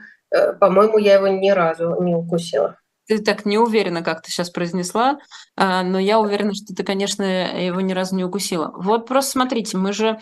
по-моему, 0.58 0.98
я 0.98 1.14
его 1.14 1.28
ни 1.28 1.50
разу 1.50 2.02
не 2.02 2.14
укусила. 2.14 2.78
Ты 3.06 3.18
так 3.18 3.44
не 3.44 3.58
уверена, 3.58 4.02
как 4.02 4.22
ты 4.22 4.30
сейчас 4.30 4.50
произнесла, 4.50 5.18
но 5.56 5.98
я 5.98 6.18
уверена, 6.18 6.54
что 6.54 6.74
ты, 6.74 6.82
конечно, 6.84 7.22
его 7.22 7.80
ни 7.80 7.92
разу 7.92 8.16
не 8.16 8.24
укусила. 8.24 8.72
Вот 8.76 9.06
просто 9.06 9.32
смотрите, 9.32 9.76
мы 9.76 9.92
же... 9.92 10.20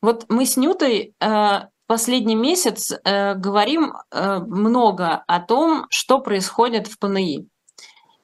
Вот 0.00 0.26
мы 0.28 0.46
с 0.46 0.56
Нютой 0.56 1.14
последний 1.86 2.34
месяц 2.34 2.92
говорим 3.04 3.94
много 4.10 5.22
о 5.26 5.40
том, 5.40 5.86
что 5.90 6.18
происходит 6.20 6.86
в 6.86 6.98
ПНИ. 6.98 7.46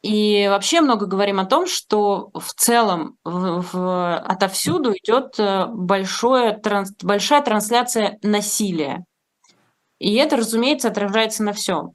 И 0.03 0.47
вообще 0.49 0.81
много 0.81 1.05
говорим 1.05 1.41
о 1.41 1.45
том, 1.45 1.67
что 1.67 2.31
в 2.33 2.55
целом 2.55 3.19
в, 3.23 3.63
в, 3.71 4.17
отовсюду 4.17 4.95
идет 4.95 5.39
большое, 5.69 6.57
транс, 6.57 6.93
большая 7.03 7.43
трансляция 7.43 8.19
насилия. 8.23 9.05
И 9.99 10.15
это, 10.15 10.39
разумеется, 10.39 10.89
отражается 10.89 11.43
на 11.43 11.53
всем. 11.53 11.93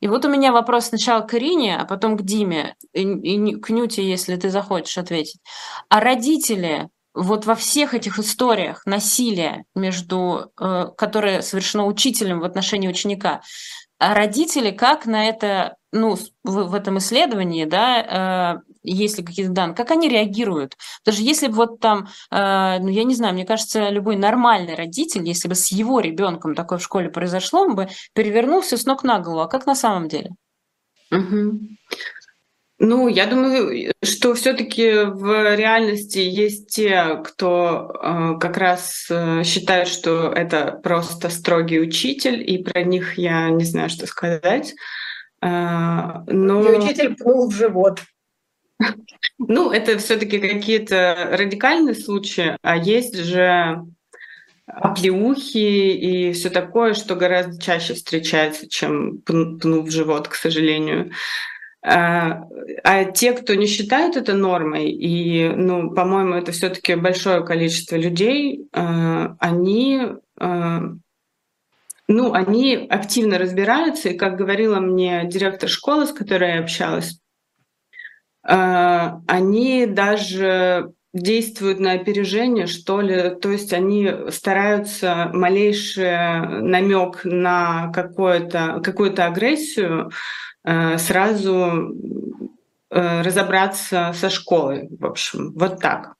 И 0.00 0.08
вот 0.08 0.24
у 0.24 0.30
меня 0.30 0.52
вопрос 0.52 0.86
сначала 0.86 1.22
к 1.22 1.34
Ирине, 1.34 1.76
а 1.76 1.84
потом 1.84 2.16
к 2.16 2.22
Диме, 2.22 2.76
и, 2.92 3.02
и 3.02 3.56
к 3.56 3.70
Нюте, 3.70 4.08
если 4.08 4.36
ты 4.36 4.50
захочешь 4.50 4.98
ответить. 4.98 5.40
А 5.88 6.00
родители 6.00 6.88
вот 7.14 7.46
во 7.46 7.54
всех 7.54 7.94
этих 7.94 8.18
историях 8.18 8.86
насилия, 8.86 9.64
между, 9.74 10.52
э, 10.60 10.86
которое 10.96 11.42
совершено 11.42 11.86
учителем 11.86 12.40
в 12.40 12.44
отношении 12.44 12.88
ученика, 12.88 13.42
а 13.98 14.14
родители 14.14 14.70
как 14.70 15.06
на 15.06 15.24
это, 15.24 15.76
ну, 15.92 16.16
в, 16.44 16.64
в 16.68 16.74
этом 16.74 16.98
исследовании, 16.98 17.64
да, 17.64 18.60
э, 18.62 18.70
есть 18.82 19.18
ли 19.18 19.24
какие-то 19.24 19.52
данные, 19.52 19.74
как 19.76 19.90
они 19.90 20.08
реагируют? 20.08 20.76
Даже 21.04 21.22
если 21.22 21.48
бы 21.48 21.54
вот 21.54 21.80
там, 21.80 22.08
э, 22.30 22.78
ну, 22.80 22.88
я 22.88 23.04
не 23.04 23.14
знаю, 23.14 23.34
мне 23.34 23.46
кажется, 23.46 23.88
любой 23.88 24.16
нормальный 24.16 24.74
родитель, 24.74 25.26
если 25.26 25.48
бы 25.48 25.54
с 25.54 25.72
его 25.72 26.00
ребенком 26.00 26.54
такое 26.54 26.78
в 26.78 26.84
школе 26.84 27.08
произошло, 27.08 27.60
он 27.62 27.74
бы 27.74 27.88
перевернулся 28.14 28.76
с 28.76 28.84
ног 28.84 29.02
на 29.02 29.18
голову. 29.20 29.40
А 29.40 29.48
как 29.48 29.66
на 29.66 29.74
самом 29.74 30.08
деле? 30.08 30.30
Угу. 31.10 31.58
Ну, 32.80 33.08
я 33.08 33.26
думаю, 33.26 33.92
что 34.04 34.34
все-таки 34.34 35.04
в 35.04 35.56
реальности 35.56 36.18
есть 36.18 36.68
те, 36.68 37.20
кто 37.24 37.90
э, 37.90 38.38
как 38.38 38.56
раз 38.56 39.08
э, 39.10 39.42
считает, 39.42 39.88
что 39.88 40.32
это 40.32 40.78
просто 40.80 41.28
строгий 41.28 41.80
учитель, 41.80 42.40
и 42.48 42.62
про 42.62 42.84
них 42.84 43.18
я 43.18 43.50
не 43.50 43.64
знаю, 43.64 43.90
что 43.90 44.06
сказать. 44.06 44.74
Э, 45.42 46.22
но... 46.26 46.72
И 46.72 46.78
учитель 46.78 47.14
пнул 47.14 47.48
в 47.48 47.54
живот. 47.54 48.00
Ну, 49.38 49.70
это 49.70 49.98
все-таки 49.98 50.38
какие-то 50.38 51.30
радикальные 51.32 51.94
случаи, 51.94 52.56
а 52.62 52.76
есть 52.76 53.16
же 53.16 53.84
оплеухи 54.66 55.92
и 55.92 56.32
все 56.32 56.50
такое, 56.50 56.94
что 56.94 57.16
гораздо 57.16 57.60
чаще 57.60 57.94
встречается, 57.94 58.68
чем 58.68 59.18
пнув 59.22 59.86
в 59.86 59.90
живот, 59.90 60.28
к 60.28 60.34
сожалению. 60.34 61.12
А, 61.80 62.42
а 62.82 63.04
те, 63.04 63.32
кто 63.32 63.54
не 63.54 63.66
считают 63.66 64.16
это 64.16 64.34
нормой, 64.34 64.90
и, 64.90 65.48
ну, 65.48 65.92
по-моему, 65.92 66.34
это 66.34 66.52
все-таки 66.52 66.96
большое 66.96 67.44
количество 67.44 67.96
людей, 67.96 68.68
а, 68.72 69.36
они, 69.38 70.02
а, 70.38 70.82
ну, 72.08 72.32
они 72.32 72.86
активно 72.88 73.38
разбираются, 73.38 74.08
и, 74.08 74.16
как 74.16 74.36
говорила 74.36 74.80
мне 74.80 75.24
директор 75.26 75.68
школы, 75.68 76.06
с 76.06 76.12
которой 76.12 76.54
я 76.54 76.60
общалась, 76.60 77.20
они 78.42 79.86
даже 79.86 80.92
действуют 81.12 81.80
на 81.80 81.92
опережение, 81.92 82.66
что 82.66 83.00
ли, 83.00 83.34
то 83.34 83.50
есть 83.50 83.72
они 83.72 84.10
стараются 84.30 85.30
малейший 85.34 86.62
намек 86.62 87.24
на 87.24 87.90
какую-то 87.92 88.80
какую 88.82 89.12
агрессию 89.22 90.10
Э, 90.68 90.98
сразу 90.98 91.94
э, 92.90 93.22
разобраться 93.22 94.12
со 94.14 94.28
школой, 94.28 94.88
в 94.90 95.06
общем, 95.06 95.52
вот 95.54 95.80
так. 95.80 96.14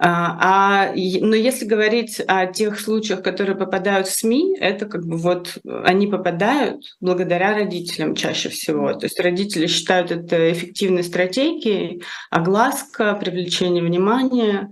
А, 0.00 0.90
а, 0.90 0.92
но 0.94 1.34
если 1.34 1.64
говорить 1.64 2.20
о 2.28 2.46
тех 2.46 2.78
случаях, 2.78 3.20
которые 3.20 3.56
попадают 3.56 4.06
в 4.06 4.14
СМИ, 4.14 4.56
это 4.60 4.86
как 4.86 5.04
бы 5.04 5.16
вот 5.16 5.58
они 5.64 6.06
попадают 6.06 6.84
благодаря 7.00 7.52
родителям 7.54 8.14
чаще 8.14 8.48
всего. 8.48 8.94
То 8.94 9.06
есть 9.06 9.18
родители 9.18 9.66
считают 9.66 10.12
это 10.12 10.52
эффективной 10.52 11.02
стратегией, 11.02 12.04
огласка, 12.30 13.14
привлечение 13.14 13.82
внимания. 13.82 14.70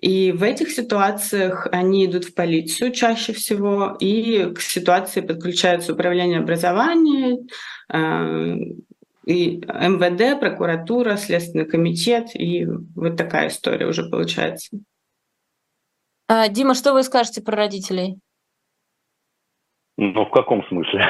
И 0.00 0.30
в 0.30 0.44
этих 0.44 0.70
ситуациях 0.70 1.66
они 1.72 2.06
идут 2.06 2.26
в 2.26 2.34
полицию 2.34 2.92
чаще 2.92 3.32
всего, 3.32 3.96
и 3.98 4.52
к 4.54 4.60
ситуации 4.60 5.22
подключаются 5.22 5.92
управление 5.92 6.38
образования, 6.38 7.38
э, 7.92 8.56
и 9.28 9.58
МВД, 9.58 10.40
прокуратура, 10.40 11.16
Следственный 11.16 11.66
комитет, 11.66 12.30
и 12.34 12.66
вот 12.96 13.16
такая 13.16 13.48
история 13.48 13.86
уже 13.86 14.08
получается. 14.08 14.78
А, 16.28 16.48
Дима, 16.48 16.74
что 16.74 16.94
вы 16.94 17.02
скажете 17.02 17.42
про 17.42 17.56
родителей? 17.56 18.18
Ну, 19.98 20.24
в 20.24 20.30
каком 20.30 20.66
смысле? 20.68 21.04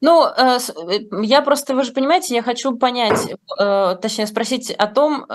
Ну, 0.00 0.24
э, 0.24 0.58
э, 0.58 0.98
я 1.22 1.42
просто, 1.42 1.74
вы 1.74 1.84
же 1.84 1.92
понимаете, 1.92 2.34
я 2.34 2.42
хочу 2.42 2.78
понять, 2.78 3.34
э, 3.58 3.96
точнее 4.00 4.26
спросить 4.26 4.70
о 4.70 4.86
том, 4.86 5.26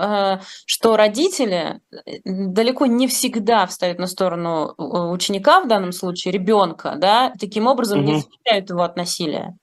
что 0.65 0.97
родители 0.97 1.81
далеко 2.23 2.87
не 2.87 3.07
всегда 3.07 3.67
встают 3.67 3.99
на 3.99 4.07
сторону 4.07 4.73
ученика, 4.77 5.61
в 5.61 5.67
данном 5.67 5.91
случае 5.91 6.31
ребенка, 6.31 6.95
да, 6.97 7.33
таким 7.39 7.67
образом 7.67 7.99
угу. 7.99 8.07
не 8.07 8.15
защищают 8.15 8.69
его 8.71 8.81
от 8.81 8.95
насилия. 8.95 9.55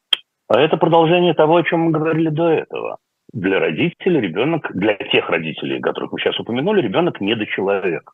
А 0.48 0.60
это 0.60 0.76
продолжение 0.76 1.34
того, 1.34 1.56
о 1.56 1.62
чем 1.62 1.80
мы 1.80 1.90
говорили 1.92 2.28
до 2.28 2.48
этого. 2.48 2.98
Для 3.32 3.60
родителей 3.60 4.20
ребенок, 4.20 4.70
для 4.74 4.94
тех 4.94 5.28
родителей, 5.30 5.80
которых 5.80 6.12
вы 6.12 6.20
сейчас 6.20 6.38
упомянули, 6.38 6.82
ребенок 6.82 7.20
недочеловек. 7.20 8.12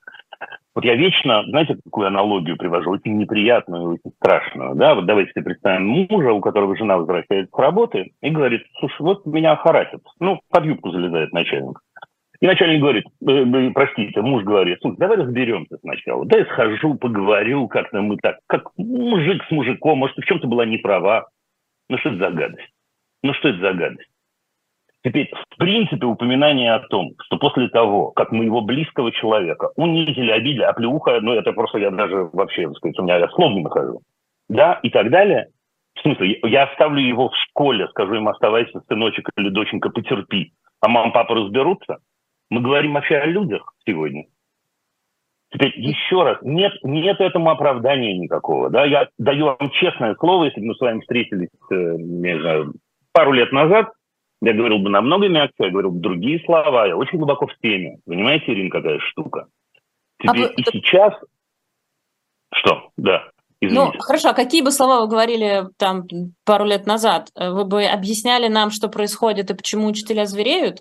Вот 0.75 0.85
я 0.85 0.95
вечно, 0.95 1.43
знаете, 1.49 1.77
какую 1.85 2.07
аналогию 2.07 2.57
привожу, 2.57 2.91
очень 2.91 3.17
неприятную, 3.19 3.95
очень 3.95 4.13
страшную. 4.23 4.77
Да? 4.77 4.95
Вот 4.95 5.07
давайте 5.07 5.33
представим 5.43 5.89
мужа, 5.89 6.33
у 6.33 6.41
которого 6.41 6.77
жена 6.77 6.99
возвращается 6.99 7.51
с 7.53 7.59
работы 7.59 8.13
и 8.23 8.31
говорит, 8.31 8.63
слушай, 8.79 9.01
вот 9.01 9.27
меня 9.27 9.57
харасит. 9.57 10.01
Ну, 10.21 10.39
под 10.51 10.67
юбку 10.67 10.93
залезает 10.93 11.33
начальник. 11.33 11.81
И 12.41 12.47
начальник 12.47 12.81
говорит, 12.81 13.05
э, 13.27 13.33
э, 13.33 13.71
простите, 13.75 14.23
муж 14.23 14.45
говорит, 14.45 14.79
слушай, 14.81 14.99
давай 14.99 15.17
разберемся 15.17 15.79
сначала. 15.81 16.25
Да 16.25 16.39
я 16.39 16.45
схожу, 16.45 16.95
поговорю, 16.95 17.67
как-то 17.67 18.01
мы 18.01 18.17
так, 18.17 18.39
как 18.47 18.71
мужик 18.77 19.43
с 19.49 19.51
мужиком, 19.51 19.99
может, 19.99 20.17
в 20.17 20.25
чем-то 20.25 20.47
была 20.47 20.65
не 20.65 20.79
права. 20.79 21.27
Ну 21.89 21.99
что 21.99 22.11
это 22.11 22.19
за 22.19 22.31
гадость? 22.31 22.73
Ну 23.23 23.35
что 23.35 23.49
это 23.49 23.59
за 23.61 23.73
гадость? 23.75 24.11
Теперь, 25.05 25.31
в 25.51 25.57
принципе, 25.57 26.07
упоминание 26.07 26.75
о 26.75 26.81
том, 26.81 27.13
что 27.25 27.39
после 27.39 27.69
того, 27.69 28.11
как 28.11 28.33
моего 28.33 28.61
близкого 28.61 29.13
человека 29.13 29.71
унизили, 29.77 30.31
обидели, 30.31 30.63
а 30.63 30.73
плюха, 30.73 31.21
ну 31.21 31.33
это 31.33 31.53
просто 31.53 31.79
я 31.79 31.91
даже 31.91 32.29
вообще, 32.33 32.67
так 32.67 32.77
сказать, 32.77 32.99
у 32.99 33.03
меня 33.05 33.19
я 33.19 33.29
слов 33.29 33.53
не 33.53 33.63
нахожу, 33.63 34.03
да, 34.49 34.81
и 34.83 34.91
так 34.91 35.11
далее. 35.11 35.49
В 35.95 36.03
смысле, 36.03 36.41
я 36.45 36.65
оставлю 36.65 37.01
его 37.01 37.29
в 37.29 37.37
школе, 37.49 37.89
скажу 37.89 38.15
им, 38.15 38.29
оставайся, 38.29 38.81
сыночек 38.89 39.29
или 39.37 39.49
доченька, 39.51 39.89
потерпи, 39.91 40.53
а 40.81 40.89
мама, 40.89 41.13
папа 41.13 41.35
разберутся. 41.35 41.99
Мы 42.51 42.61
говорим 42.61 42.95
вообще 42.95 43.17
о 43.17 43.27
людях 43.27 43.73
сегодня. 43.87 44.25
Теперь 45.51 45.73
еще 45.79 46.25
раз, 46.25 46.39
нет, 46.43 46.73
нет 46.83 47.21
этому 47.21 47.51
оправдания 47.51 48.17
никакого. 48.17 48.69
Да? 48.69 48.85
Я 48.85 49.09
даю 49.17 49.47
вам 49.47 49.71
честное 49.71 50.15
слово, 50.17 50.45
если 50.45 50.61
бы 50.61 50.67
мы 50.67 50.75
с 50.75 50.81
вами 50.81 51.01
встретились, 51.01 51.49
э, 51.71 51.75
не 51.75 52.39
знаю, 52.39 52.75
пару 53.13 53.33
лет 53.33 53.51
назад, 53.51 53.89
я 54.43 54.53
говорил 54.53 54.79
бы 54.79 54.91
намного 54.91 55.29
мягче, 55.29 55.55
я 55.59 55.71
говорил 55.71 55.91
бы 55.91 56.01
другие 56.01 56.41
слова, 56.45 56.87
я 56.87 56.97
очень 56.97 57.19
глубоко 57.19 57.47
в 57.47 57.57
теме. 57.63 57.99
Понимаете, 58.07 58.53
Ирина, 58.53 58.71
какая 58.71 58.99
штука? 58.99 59.47
А 60.25 60.33
Теперь 60.33 60.47
а 60.47 60.53
и 60.55 60.65
сейчас... 60.65 61.15
Что? 62.53 62.91
Да. 62.97 63.25
Ну, 63.61 63.69
Извините. 63.69 63.93
Ну, 63.95 64.01
хорошо, 64.01 64.29
а 64.31 64.35
какие 64.35 64.63
бы 64.63 64.71
слова 64.71 65.01
вы 65.01 65.09
говорили 65.09 65.65
там 65.79 66.05
пару 66.45 66.65
лет 66.65 66.87
назад? 66.87 67.31
Вы 67.35 67.65
бы 67.65 67.85
объясняли 67.85 68.49
нам, 68.49 68.71
что 68.71 68.89
происходит 68.89 69.51
и 69.51 69.55
почему 69.55 69.87
учителя 69.87 70.27
звереют? 70.27 70.81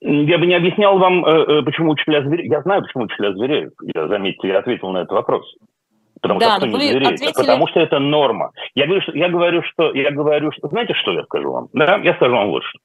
Я 0.00 0.38
бы 0.38 0.46
не 0.46 0.54
объяснял 0.54 0.98
вам, 0.98 1.24
э, 1.24 1.30
э, 1.30 1.62
почему 1.62 1.92
учителя 1.92 2.22
звереют. 2.22 2.52
Я 2.52 2.62
знаю, 2.62 2.82
почему 2.82 3.04
учителя 3.04 3.32
звереют. 3.32 3.74
Я, 3.94 4.08
заметьте, 4.08 4.48
я 4.48 4.58
ответил 4.58 4.90
на 4.90 4.98
этот 4.98 5.12
вопрос. 5.12 5.44
Потому 6.20 6.40
да, 6.40 6.56
что 6.56 6.68
кто 6.68 6.78
не 6.78 6.90
звереет? 6.90 7.14
Ответили... 7.14 7.32
Потому 7.34 7.66
что 7.68 7.80
это 7.80 7.98
норма. 7.98 8.50
Я 8.74 8.86
говорю, 8.86 9.02
что, 9.02 9.12
я 9.12 9.28
говорю, 9.28 9.62
что, 9.62 9.92
я 9.92 10.10
говорю, 10.10 10.52
что, 10.52 10.68
знаете, 10.68 10.94
что 10.94 11.12
я 11.12 11.22
скажу 11.24 11.52
вам? 11.52 11.68
Да, 11.74 12.00
я 12.02 12.14
скажу 12.14 12.34
вам 12.34 12.48
вот 12.48 12.64
что. 12.64 12.78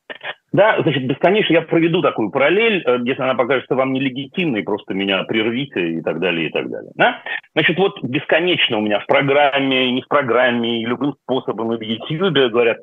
Да, 0.52 0.82
значит, 0.82 1.06
бесконечно 1.06 1.54
я 1.54 1.62
проведу 1.62 2.02
такую 2.02 2.32
параллель, 2.32 2.84
э, 2.86 3.00
если 3.06 3.22
она 3.22 3.36
покажется 3.36 3.76
вам 3.76 3.94
нелегитимной, 3.94 4.64
просто 4.64 4.94
меня 4.94 5.24
прервите 5.24 5.94
и 5.94 6.02
так 6.02 6.20
далее, 6.20 6.48
и 6.48 6.52
так 6.52 6.70
далее. 6.70 6.92
Да? 6.96 7.22
Значит, 7.54 7.78
вот 7.78 8.04
бесконечно 8.04 8.78
у 8.78 8.82
меня 8.82 9.00
в 9.00 9.06
программе, 9.06 9.92
не 9.92 10.02
в 10.02 10.08
программе, 10.08 10.82
и 10.82 10.86
любым 10.86 11.16
способом 11.24 11.74
и 11.74 11.78
в 11.78 11.82
YouTube 11.82 12.52
говорят, 12.52 12.80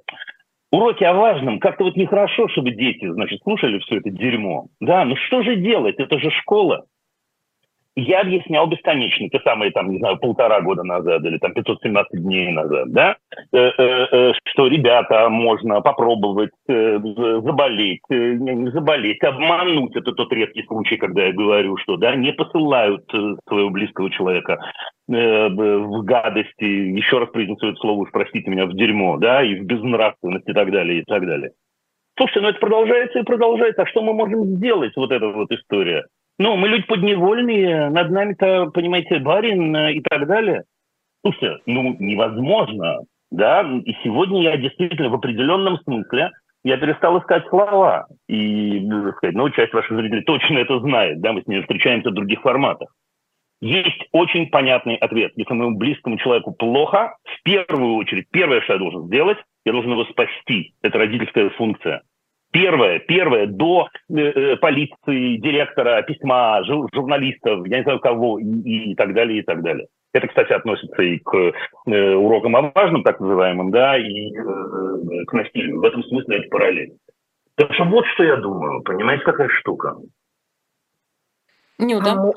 уроки 0.70 1.04
о 1.04 1.14
важном, 1.14 1.58
как-то 1.58 1.84
вот 1.84 1.96
нехорошо, 1.96 2.48
чтобы 2.48 2.72
дети, 2.72 3.10
значит, 3.10 3.40
слушали 3.42 3.78
все 3.80 3.98
это 3.98 4.10
дерьмо. 4.10 4.66
Да, 4.80 5.04
ну 5.04 5.16
что 5.16 5.42
же 5.42 5.56
делать? 5.56 5.96
Это 5.98 6.18
же 6.18 6.30
школа. 6.30 6.86
Я 7.98 8.20
объяснял 8.20 8.66
бесконечно, 8.66 9.26
те 9.30 9.40
самые, 9.40 9.70
там, 9.70 9.90
не 9.90 9.98
знаю, 9.98 10.18
полтора 10.18 10.60
года 10.60 10.82
назад 10.82 11.24
или 11.24 11.38
там 11.38 11.54
517 11.54 12.22
дней 12.22 12.52
назад, 12.52 12.92
да, 12.92 13.16
э, 13.52 13.56
э, 13.56 14.06
э, 14.12 14.32
что, 14.44 14.66
ребята, 14.66 15.30
можно 15.30 15.80
попробовать 15.80 16.50
заболеть, 16.68 18.02
не 18.10 18.70
заболеть, 18.70 19.22
обмануть. 19.24 19.96
Это 19.96 20.12
тот 20.12 20.30
редкий 20.30 20.64
случай, 20.64 20.98
когда 20.98 21.24
я 21.24 21.32
говорю, 21.32 21.78
что, 21.78 21.96
да, 21.96 22.14
не 22.14 22.34
посылают 22.34 23.10
своего 23.48 23.70
близкого 23.70 24.10
человека 24.10 24.58
в 25.08 26.02
гадости, 26.02 26.64
еще 26.64 27.18
раз 27.18 27.30
произнесу 27.30 27.68
это 27.68 27.78
слово, 27.78 28.06
простите 28.12 28.50
меня, 28.50 28.66
в 28.66 28.74
дерьмо, 28.74 29.16
да, 29.16 29.42
и 29.42 29.54
в 29.54 29.64
безнравственность 29.64 30.48
и 30.48 30.52
так 30.52 30.70
далее, 30.70 31.00
и 31.00 31.04
так 31.04 31.24
далее. 31.24 31.52
Слушайте, 32.18 32.40
ну 32.40 32.48
это 32.48 32.58
продолжается 32.58 33.18
и 33.18 33.24
продолжается. 33.24 33.82
А 33.82 33.86
что 33.86 34.02
мы 34.02 34.12
можем 34.14 34.44
сделать, 34.56 34.92
вот 34.96 35.12
эта 35.12 35.28
вот 35.28 35.50
история? 35.50 36.04
Ну, 36.38 36.56
мы 36.56 36.68
люди 36.68 36.86
подневольные, 36.86 37.88
над 37.88 38.10
нами-то, 38.10 38.66
понимаете, 38.66 39.18
барин 39.18 39.74
э, 39.74 39.94
и 39.94 40.00
так 40.02 40.26
далее. 40.26 40.64
Слушайте, 41.22 41.62
ну, 41.66 41.96
невозможно, 41.98 42.98
да, 43.30 43.62
и 43.62 43.92
сегодня 44.04 44.42
я 44.42 44.56
действительно 44.56 45.08
в 45.08 45.14
определенном 45.14 45.78
смысле 45.78 46.30
я 46.62 46.76
перестал 46.76 47.18
искать 47.18 47.46
слова. 47.48 48.06
И, 48.28 48.84
сказать, 49.16 49.34
ну, 49.34 49.48
часть 49.50 49.72
ваших 49.72 49.96
зрителей 49.96 50.22
точно 50.22 50.58
это 50.58 50.78
знает, 50.80 51.20
да, 51.20 51.32
мы 51.32 51.42
с 51.42 51.46
ними 51.46 51.62
встречаемся 51.62 52.10
в 52.10 52.14
других 52.14 52.40
форматах. 52.42 52.88
Есть 53.60 54.06
очень 54.12 54.48
понятный 54.50 54.96
ответ. 54.96 55.32
Если 55.36 55.54
моему 55.54 55.76
близкому 55.76 56.18
человеку 56.18 56.52
плохо, 56.52 57.16
в 57.24 57.42
первую 57.42 57.94
очередь, 57.94 58.26
первое, 58.30 58.60
что 58.60 58.74
я 58.74 58.78
должен 58.78 59.06
сделать, 59.06 59.38
я 59.64 59.72
должен 59.72 59.92
его 59.92 60.04
спасти. 60.04 60.74
Это 60.82 60.98
родительская 60.98 61.48
функция. 61.50 62.02
Первое, 62.56 63.00
первое, 63.00 63.46
до 63.46 63.86
э, 64.08 64.14
э, 64.14 64.56
полиции, 64.56 65.36
директора, 65.36 66.00
письма, 66.00 66.64
жур, 66.64 66.88
журналистов, 66.90 67.66
я 67.66 67.76
не 67.76 67.82
знаю 67.82 68.00
кого, 68.00 68.38
и, 68.38 68.44
и 68.44 68.94
так 68.94 69.12
далее, 69.12 69.40
и 69.40 69.42
так 69.42 69.62
далее. 69.62 69.88
Это, 70.14 70.26
кстати, 70.26 70.54
относится 70.54 71.02
и 71.02 71.18
к 71.18 71.36
э, 71.36 72.14
урокам 72.14 72.56
о 72.56 72.72
важном, 72.74 73.02
так 73.02 73.20
называемым, 73.20 73.70
да, 73.70 73.98
и 73.98 74.30
э, 74.34 75.24
к 75.26 75.34
насилию. 75.34 75.80
В 75.80 75.84
этом 75.84 76.02
смысле 76.04 76.38
это 76.38 76.48
параллель. 76.48 76.96
Так 77.56 77.74
что 77.74 77.84
вот 77.84 78.06
что 78.14 78.24
я 78.24 78.36
думаю, 78.36 78.82
понимаете, 78.84 79.24
какая 79.24 79.50
штука. 79.50 79.96
Нюда. 81.78 82.32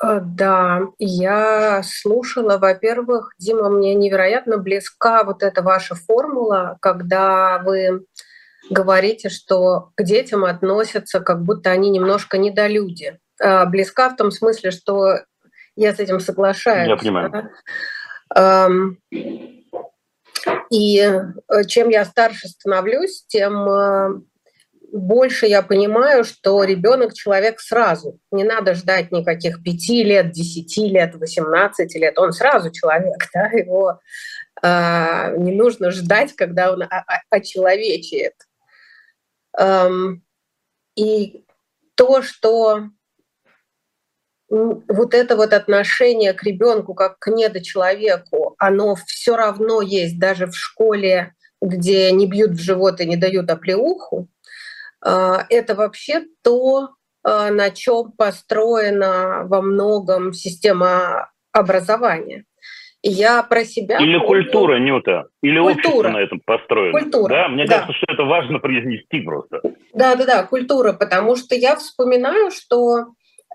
А, 0.00 0.16
э, 0.16 0.20
да, 0.22 0.80
я 0.98 1.82
слушала, 1.84 2.56
во-первых, 2.56 3.34
Дима, 3.38 3.68
мне 3.68 3.94
невероятно 3.94 4.56
близка 4.56 5.22
вот 5.22 5.42
эта 5.42 5.60
ваша 5.60 5.96
формула, 5.96 6.78
когда 6.80 7.60
вы 7.62 8.06
говорите, 8.70 9.28
что 9.28 9.90
к 9.96 10.02
детям 10.02 10.44
относятся, 10.44 11.20
как 11.20 11.42
будто 11.42 11.70
они 11.70 11.90
немножко 11.90 12.38
недолюди. 12.38 13.18
А, 13.40 13.66
близка 13.66 14.08
в 14.10 14.16
том 14.16 14.30
смысле, 14.30 14.70
что 14.70 15.18
я 15.76 15.94
с 15.94 15.98
этим 15.98 16.20
соглашаюсь. 16.20 16.88
Я 16.88 16.96
понимаю. 16.96 17.50
Да? 18.32 18.78
И 20.70 20.98
э, 21.00 21.64
чем 21.66 21.88
я 21.88 22.04
старше 22.04 22.48
становлюсь, 22.48 23.24
тем 23.26 23.68
э, 23.68 24.20
больше 24.92 25.46
я 25.46 25.62
понимаю, 25.62 26.24
что 26.24 26.62
ребенок 26.64 27.12
человек 27.14 27.60
сразу. 27.60 28.18
Не 28.30 28.44
надо 28.44 28.74
ждать 28.74 29.10
никаких 29.10 29.62
пяти 29.62 30.04
лет, 30.04 30.30
десяти 30.30 30.88
лет, 30.88 31.16
восемнадцати 31.16 31.96
лет. 31.98 32.18
Он 32.18 32.32
сразу 32.32 32.70
человек, 32.70 33.16
да, 33.34 33.46
его 33.46 33.98
э, 34.62 35.36
не 35.38 35.52
нужно 35.52 35.90
ждать, 35.90 36.34
когда 36.34 36.72
он 36.72 36.84
очеловечает. 37.30 38.34
И 40.96 41.44
то, 41.94 42.22
что 42.22 42.90
вот 44.48 45.14
это 45.14 45.36
вот 45.36 45.52
отношение 45.52 46.32
к 46.32 46.42
ребенку 46.42 46.94
как 46.94 47.18
к 47.18 47.28
недочеловеку, 47.28 48.56
оно 48.58 48.96
все 49.06 49.36
равно 49.36 49.80
есть 49.80 50.18
даже 50.18 50.46
в 50.46 50.56
школе, 50.56 51.34
где 51.62 52.10
не 52.10 52.26
бьют 52.26 52.52
в 52.52 52.60
живот 52.60 53.00
и 53.00 53.06
не 53.06 53.16
дают 53.16 53.48
оплеуху, 53.50 54.28
а, 55.02 55.46
это 55.48 55.74
вообще 55.74 56.24
то, 56.42 56.90
а, 57.22 57.50
на 57.50 57.70
чем 57.70 58.12
построена 58.12 59.44
во 59.44 59.62
многом 59.62 60.32
система 60.32 61.30
образования 61.52 62.44
я 63.02 63.42
про 63.42 63.64
себя... 63.64 63.98
Или 63.98 64.18
помню... 64.18 64.26
культура, 64.26 64.78
Нюта, 64.78 65.28
или 65.42 65.58
культура. 65.58 65.92
общество 65.92 66.08
на 66.08 66.18
этом 66.18 66.40
построено. 66.44 67.00
Культура, 67.00 67.28
да? 67.28 67.48
Мне 67.48 67.66
да. 67.66 67.74
кажется, 67.74 67.94
что 67.94 68.12
это 68.12 68.24
важно 68.24 68.58
произнести 68.60 69.20
просто. 69.20 69.60
Да-да-да, 69.94 70.44
культура, 70.44 70.92
потому 70.92 71.36
что 71.36 71.54
я 71.54 71.76
вспоминаю, 71.76 72.50
что 72.50 73.06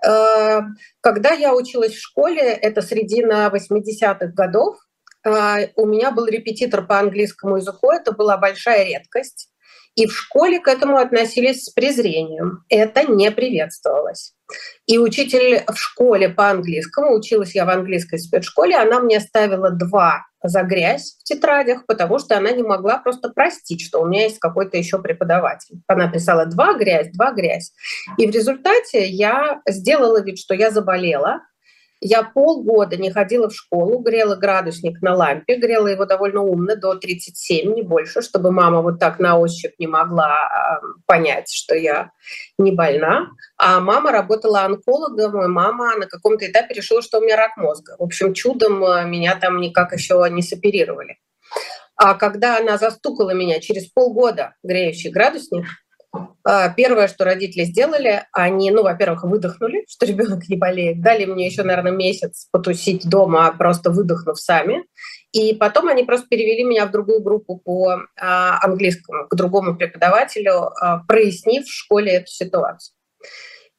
э, 0.04 0.60
когда 1.00 1.32
я 1.32 1.54
училась 1.54 1.94
в 1.94 2.02
школе, 2.02 2.42
это 2.42 2.82
середина 2.82 3.50
80-х 3.52 4.26
годов, 4.34 4.76
э, 5.24 5.68
у 5.76 5.86
меня 5.86 6.10
был 6.10 6.26
репетитор 6.26 6.86
по 6.86 6.98
английскому 6.98 7.56
языку, 7.56 7.90
это 7.90 8.12
была 8.12 8.36
большая 8.38 8.84
редкость. 8.84 9.50
И 9.96 10.06
в 10.06 10.12
школе 10.12 10.60
к 10.60 10.68
этому 10.68 10.98
относились 10.98 11.64
с 11.64 11.70
презрением. 11.70 12.64
Это 12.68 13.04
не 13.10 13.30
приветствовалось. 13.30 14.34
И 14.86 14.98
учитель 14.98 15.64
в 15.66 15.76
школе 15.76 16.28
по 16.28 16.50
английскому, 16.50 17.16
училась 17.16 17.54
я 17.54 17.64
в 17.64 17.70
английской 17.70 18.18
спецшколе, 18.18 18.76
она 18.76 19.00
мне 19.00 19.18
ставила 19.20 19.70
два 19.70 20.26
за 20.42 20.62
грязь 20.62 21.16
в 21.18 21.24
тетрадях, 21.24 21.86
потому 21.86 22.18
что 22.18 22.36
она 22.36 22.52
не 22.52 22.62
могла 22.62 22.98
просто 22.98 23.30
простить, 23.30 23.80
что 23.80 24.00
у 24.00 24.06
меня 24.06 24.24
есть 24.24 24.38
какой-то 24.38 24.76
еще 24.76 25.00
преподаватель. 25.00 25.80
Она 25.88 26.08
писала 26.08 26.46
два 26.46 26.74
грязь, 26.74 27.08
два 27.12 27.32
грязь. 27.32 27.72
И 28.18 28.26
в 28.26 28.30
результате 28.30 29.08
я 29.08 29.60
сделала 29.66 30.22
вид, 30.22 30.38
что 30.38 30.54
я 30.54 30.70
заболела, 30.70 31.40
Я 32.00 32.22
полгода 32.22 32.96
не 32.96 33.10
ходила 33.10 33.48
в 33.48 33.54
школу, 33.54 34.00
грела 34.00 34.36
градусник 34.36 35.00
на 35.00 35.14
лампе, 35.14 35.56
грела 35.56 35.88
его 35.88 36.04
довольно 36.04 36.42
умно, 36.42 36.76
до 36.76 36.94
37, 36.94 37.74
не 37.74 37.82
больше, 37.82 38.20
чтобы 38.20 38.52
мама 38.52 38.82
вот 38.82 39.00
так 39.00 39.18
на 39.18 39.38
ощупь 39.38 39.74
не 39.78 39.86
могла 39.86 40.80
понять, 41.06 41.50
что 41.50 41.74
я 41.74 42.10
не 42.58 42.72
больна. 42.72 43.28
А 43.56 43.80
мама 43.80 44.12
работала 44.12 44.64
онкологом, 44.64 45.42
и 45.42 45.48
мама 45.48 45.96
на 45.96 46.06
каком-то 46.06 46.46
этапе 46.46 46.74
решила, 46.74 47.00
что 47.00 47.18
у 47.18 47.22
меня 47.22 47.36
рак 47.36 47.56
мозга. 47.56 47.96
В 47.98 48.02
общем, 48.02 48.34
чудом 48.34 48.84
а, 48.84 49.04
меня 49.04 49.34
там 49.36 49.60
никак 49.60 49.92
еще 49.92 50.26
не 50.30 50.42
соперировали. 50.42 51.16
А 51.96 52.14
когда 52.14 52.58
она 52.58 52.76
застукала 52.76 53.30
меня 53.30 53.58
через 53.60 53.86
полгода, 53.86 54.54
греющий 54.62 55.10
градусник, 55.10 55.64
первое, 56.76 57.08
что 57.08 57.24
родители 57.24 57.64
сделали, 57.64 58.24
они, 58.32 58.70
ну, 58.70 58.82
во-первых, 58.82 59.24
выдохнули, 59.24 59.84
что 59.88 60.06
ребенок 60.06 60.48
не 60.48 60.56
болеет, 60.56 61.00
дали 61.02 61.24
мне 61.24 61.46
еще, 61.46 61.62
наверное, 61.62 61.92
месяц 61.92 62.48
потусить 62.50 63.08
дома, 63.08 63.54
просто 63.56 63.90
выдохнув 63.90 64.38
сами. 64.38 64.84
И 65.32 65.54
потом 65.54 65.88
они 65.88 66.04
просто 66.04 66.28
перевели 66.28 66.64
меня 66.64 66.86
в 66.86 66.92
другую 66.92 67.20
группу 67.20 67.58
по 67.58 68.00
а, 68.16 68.58
английскому, 68.62 69.28
к 69.28 69.34
другому 69.34 69.76
преподавателю, 69.76 70.70
а, 70.80 71.04
прояснив 71.06 71.64
в 71.64 71.72
школе 71.72 72.12
эту 72.12 72.28
ситуацию. 72.28 72.94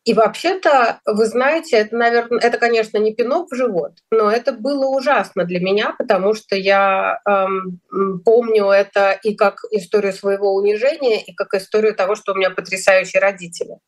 И 0.08 0.13
вообще-то, 0.13 1.02
вы 1.06 1.26
знаете, 1.26 1.76
это, 1.76 1.98
наверное, 1.98 2.39
это, 2.39 2.58
конечно, 2.58 2.98
не 2.98 3.13
пинок 3.13 3.52
в 3.52 3.56
живот, 3.56 3.98
но 4.10 4.32
это 4.32 4.54
было 4.54 4.86
ужасно 4.86 5.43
для 5.43 5.60
меня, 5.60 5.96
потому 5.98 6.34
что 6.34 6.56
я 6.56 7.20
эм, 7.28 7.82
помню 8.24 8.67
это 8.70 9.20
и 9.22 9.36
как 9.36 9.65
историю 9.70 10.13
своего 10.13 10.56
унижения, 10.56 11.22
и 11.22 11.34
как 11.34 11.54
историю 11.56 11.93
того, 11.93 12.15
что 12.15 12.32
у 12.32 12.36
меня 12.36 12.52
потрясающие 12.52 13.22
родители. 13.22 13.80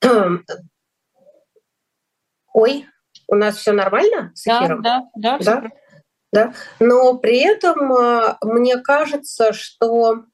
Ой, 2.52 2.86
у 3.28 3.36
нас 3.36 3.58
все 3.58 3.70
нормально 3.70 4.32
с 4.34 4.44
эфиром? 4.48 4.82
Да, 4.82 5.04
да, 5.14 5.38
да. 5.38 5.60
да? 5.60 5.70
да? 6.32 6.52
Но 6.80 7.16
при 7.18 7.38
этом 7.38 7.92
э, 7.92 8.38
мне 8.42 8.78
кажется, 8.78 9.52
что 9.52 10.24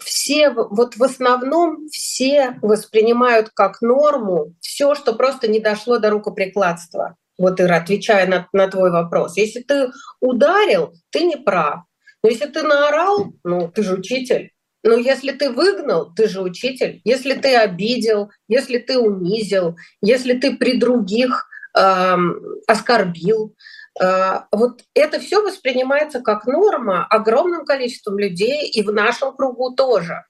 все, 0.00 0.50
вот 0.50 0.96
в 0.96 1.02
основном 1.02 1.88
все 1.88 2.56
воспринимают 2.62 3.50
как 3.54 3.82
норму 3.82 4.54
все, 4.60 4.94
что 4.94 5.14
просто 5.14 5.48
не 5.48 5.60
дошло 5.60 5.98
до 5.98 6.10
рукоприкладства. 6.10 7.16
Вот, 7.38 7.60
Ира, 7.60 7.76
отвечая 7.76 8.26
на, 8.26 8.48
на 8.52 8.68
твой 8.68 8.90
вопрос. 8.90 9.36
Если 9.36 9.60
ты 9.60 9.90
ударил, 10.20 10.92
ты 11.10 11.24
не 11.24 11.36
прав. 11.36 11.80
Но 12.22 12.30
если 12.30 12.46
ты 12.46 12.62
наорал, 12.62 13.32
ну, 13.42 13.68
ты 13.68 13.82
же 13.82 13.94
учитель. 13.94 14.52
Но 14.84 14.96
если 14.96 15.32
ты 15.32 15.50
выгнал, 15.50 16.12
ты 16.14 16.28
же 16.28 16.40
учитель. 16.40 17.00
Если 17.04 17.34
ты 17.34 17.56
обидел, 17.56 18.30
если 18.48 18.78
ты 18.78 18.98
унизил, 18.98 19.76
если 20.00 20.34
ты 20.34 20.56
при 20.56 20.78
других 20.78 21.46
эм, 21.76 22.40
оскорбил, 22.66 23.54
вот 24.00 24.84
это 24.94 25.20
все 25.20 25.42
воспринимается 25.42 26.20
как 26.20 26.46
норма 26.46 27.06
огромным 27.06 27.66
количеством 27.66 28.18
людей 28.18 28.68
и 28.68 28.82
в 28.82 28.92
нашем 28.92 29.36
кругу 29.36 29.74
тоже. 29.74 30.24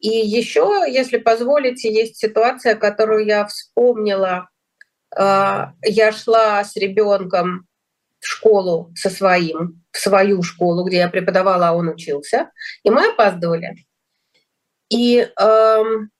И 0.00 0.08
еще, 0.08 0.84
если 0.88 1.18
позволите, 1.18 1.92
есть 1.92 2.16
ситуация, 2.16 2.74
которую 2.74 3.26
я 3.26 3.46
вспомнила. 3.46 4.48
Э, 5.16 5.66
я 5.82 6.12
шла 6.12 6.64
с 6.64 6.74
ребенком 6.76 7.66
в 8.18 8.26
школу 8.26 8.92
со 8.94 9.10
своим, 9.10 9.82
в 9.92 9.98
свою 9.98 10.42
школу, 10.42 10.84
где 10.84 10.98
я 10.98 11.08
преподавала, 11.08 11.68
а 11.68 11.72
он 11.74 11.88
учился, 11.88 12.50
и 12.82 12.90
мы 12.90 13.10
опаздывали. 13.10 13.76
И 14.90 15.20
эм, 15.38 16.10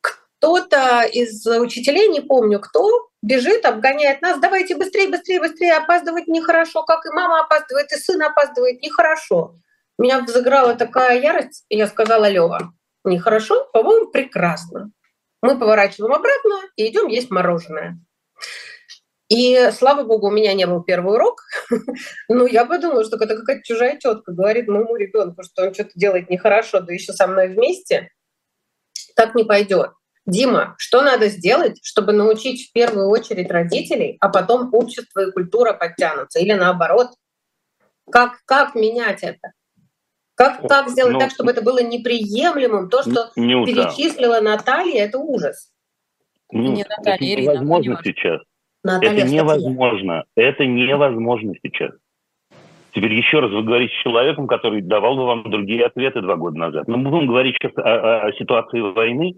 кто-то 0.00 1.02
из 1.04 1.46
учителей, 1.46 2.08
не 2.08 2.20
помню 2.20 2.60
кто, 2.60 3.08
бежит, 3.24 3.64
обгоняет 3.64 4.20
нас, 4.20 4.38
давайте 4.38 4.76
быстрее, 4.76 5.08
быстрее, 5.08 5.40
быстрее, 5.40 5.74
опаздывать 5.74 6.26
нехорошо, 6.26 6.82
как 6.82 7.06
и 7.06 7.10
мама 7.10 7.40
опаздывает, 7.40 7.90
и 7.92 7.96
сын 7.96 8.22
опаздывает, 8.22 8.82
нехорошо. 8.82 9.56
Меня 9.98 10.20
взыграла 10.20 10.74
такая 10.74 11.20
ярость, 11.20 11.64
и 11.68 11.78
я 11.78 11.86
сказала, 11.86 12.28
Лева, 12.28 12.74
нехорошо, 13.04 13.68
по-моему, 13.72 14.10
прекрасно. 14.10 14.90
Мы 15.40 15.58
поворачиваем 15.58 16.12
обратно 16.12 16.60
и 16.76 16.88
идем 16.88 17.08
есть 17.08 17.30
мороженое. 17.30 17.98
И 19.28 19.70
слава 19.72 20.04
богу, 20.04 20.28
у 20.28 20.30
меня 20.30 20.52
не 20.52 20.66
был 20.66 20.82
первый 20.82 21.14
урок, 21.14 21.40
но 22.28 22.46
я 22.46 22.66
подумала, 22.66 23.04
что 23.04 23.16
это 23.16 23.36
какая-то 23.36 23.62
чужая 23.62 23.96
тетка 23.96 24.32
говорит 24.32 24.68
моему 24.68 24.96
ребенку, 24.96 25.42
что 25.42 25.62
он 25.62 25.72
что-то 25.72 25.92
делает 25.94 26.28
нехорошо, 26.28 26.80
да 26.80 26.92
еще 26.92 27.14
со 27.14 27.26
мной 27.26 27.48
вместе. 27.48 28.10
Так 29.16 29.34
не 29.34 29.44
пойдет. 29.44 29.92
Дима, 30.26 30.74
что 30.78 31.02
надо 31.02 31.28
сделать, 31.28 31.78
чтобы 31.82 32.12
научить 32.12 32.68
в 32.68 32.72
первую 32.72 33.08
очередь 33.08 33.50
родителей, 33.50 34.16
а 34.20 34.28
потом 34.28 34.72
общество 34.72 35.28
и 35.28 35.32
культура 35.32 35.74
подтянутся? 35.74 36.40
Или 36.40 36.54
наоборот? 36.54 37.08
Как, 38.10 38.38
как 38.46 38.74
менять 38.74 39.22
это? 39.22 39.52
Как, 40.34 40.66
как 40.66 40.88
сделать 40.88 41.12
ну, 41.12 41.18
так, 41.20 41.30
чтобы 41.30 41.52
это 41.52 41.62
было 41.62 41.82
неприемлемым? 41.82 42.88
То, 42.88 43.02
что 43.02 43.30
не 43.36 43.64
перечислила 43.64 44.40
Наталья, 44.40 45.04
это 45.04 45.18
ужас. 45.18 45.70
Ну, 46.50 46.72
не 46.72 46.84
Наталья, 46.84 47.14
это 47.14 47.24
Ирина, 47.24 47.52
невозможно 47.52 48.00
сейчас. 48.02 48.40
Наталья 48.82 49.24
это 49.24 49.28
невозможно. 49.28 50.24
Это 50.36 50.66
невозможно 50.66 51.54
сейчас. 51.62 51.92
Теперь 52.92 53.12
еще 53.12 53.40
раз 53.40 53.50
вы 53.50 53.62
говорите 53.62 53.92
с 53.94 54.02
человеком, 54.02 54.46
который 54.46 54.80
давал 54.80 55.16
бы 55.16 55.26
вам 55.26 55.50
другие 55.50 55.84
ответы 55.84 56.20
два 56.20 56.36
года 56.36 56.58
назад. 56.58 56.88
Но 56.88 56.96
мы 56.96 57.10
будем 57.10 57.26
говорить 57.26 57.56
сейчас 57.60 57.72
о, 57.76 57.80
о, 57.80 58.26
о 58.26 58.32
ситуации 58.34 58.80
войны, 58.80 59.34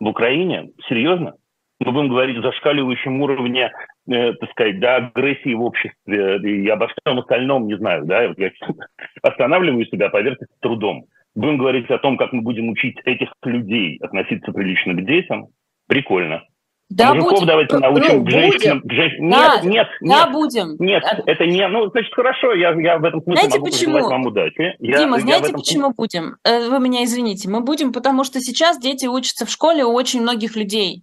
в 0.00 0.06
Украине? 0.06 0.70
Серьезно? 0.88 1.34
Мы 1.80 1.92
будем 1.92 2.08
говорить 2.08 2.36
о 2.38 2.42
зашкаливающем 2.42 3.20
уровне, 3.20 3.70
э, 4.10 4.32
так 4.34 4.50
сказать, 4.50 4.80
да, 4.80 4.96
агрессии 4.96 5.54
в 5.54 5.62
обществе 5.62 6.38
и 6.38 6.68
обо 6.68 6.88
всем 6.88 7.20
остальном, 7.20 7.68
не 7.68 7.76
знаю, 7.76 8.04
да, 8.04 8.26
вот 8.28 8.38
я 8.38 8.50
останавливаю 9.22 9.86
себя, 9.86 10.08
поверьте, 10.08 10.46
с 10.46 10.60
трудом. 10.60 11.04
Будем 11.36 11.58
говорить 11.58 11.88
о 11.90 11.98
том, 11.98 12.16
как 12.16 12.32
мы 12.32 12.42
будем 12.42 12.68
учить 12.68 12.98
этих 13.04 13.32
людей 13.44 13.98
относиться 14.02 14.50
прилично 14.50 14.94
к 14.94 15.04
детям. 15.04 15.46
Прикольно. 15.86 16.42
Да, 16.90 17.12
Мужиков 17.12 17.32
будем. 17.32 17.46
давайте 17.46 17.74
ну, 17.74 17.80
научим 17.80 18.18
ну, 18.18 18.24
к 18.24 18.30
женщинам. 18.30 18.80
К 18.80 18.92
женщ... 18.92 19.12
да, 19.18 19.60
нет, 19.62 19.64
нет, 19.64 19.88
да, 20.00 20.24
нет. 20.24 20.32
будем. 20.32 20.76
Нет, 20.78 21.04
это 21.26 21.46
не... 21.46 21.68
Ну, 21.68 21.90
значит, 21.90 22.14
хорошо, 22.14 22.54
я, 22.54 22.72
я 22.80 22.98
в 22.98 23.04
этом 23.04 23.22
смысле 23.22 23.42
знаете, 23.42 23.58
могу 23.58 23.70
почему? 23.70 24.08
вам 24.08 24.26
удачи. 24.26 24.74
Я, 24.78 24.98
Дима, 24.98 25.16
я 25.16 25.22
знаете, 25.22 25.48
этом... 25.48 25.56
почему 25.56 25.92
будем? 25.92 26.36
Э, 26.44 26.70
вы 26.70 26.80
меня 26.80 27.04
извините. 27.04 27.50
Мы 27.50 27.60
будем, 27.60 27.92
потому 27.92 28.24
что 28.24 28.40
сейчас 28.40 28.78
дети 28.78 29.04
учатся 29.04 29.44
в 29.44 29.50
школе 29.50 29.84
у 29.84 29.92
очень 29.92 30.22
многих 30.22 30.56
людей. 30.56 31.02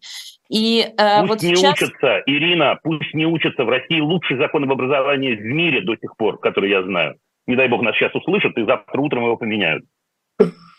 И 0.50 0.86
э, 0.98 1.20
пусть 1.20 1.30
вот 1.30 1.44
не 1.44 1.56
сейчас... 1.56 1.74
учатся, 1.74 2.24
Ирина, 2.26 2.80
пусть 2.82 3.14
не 3.14 3.28
учатся. 3.28 3.64
В 3.64 3.70
России 3.70 4.00
лучший 4.00 4.38
закон 4.38 4.64
об 4.64 4.72
образовании 4.72 5.36
в 5.36 5.44
мире 5.44 5.82
до 5.82 5.96
сих 5.98 6.18
пор, 6.18 6.40
который 6.40 6.72
я 6.72 6.82
знаю. 6.82 7.16
Не 7.46 7.56
дай 7.56 7.68
бог 7.68 7.84
нас 7.84 7.96
сейчас 7.96 8.14
услышат, 8.16 8.58
и 8.58 8.66
завтра 8.66 9.00
утром 9.00 9.26
его 9.26 9.38
поменяют. 9.38 9.86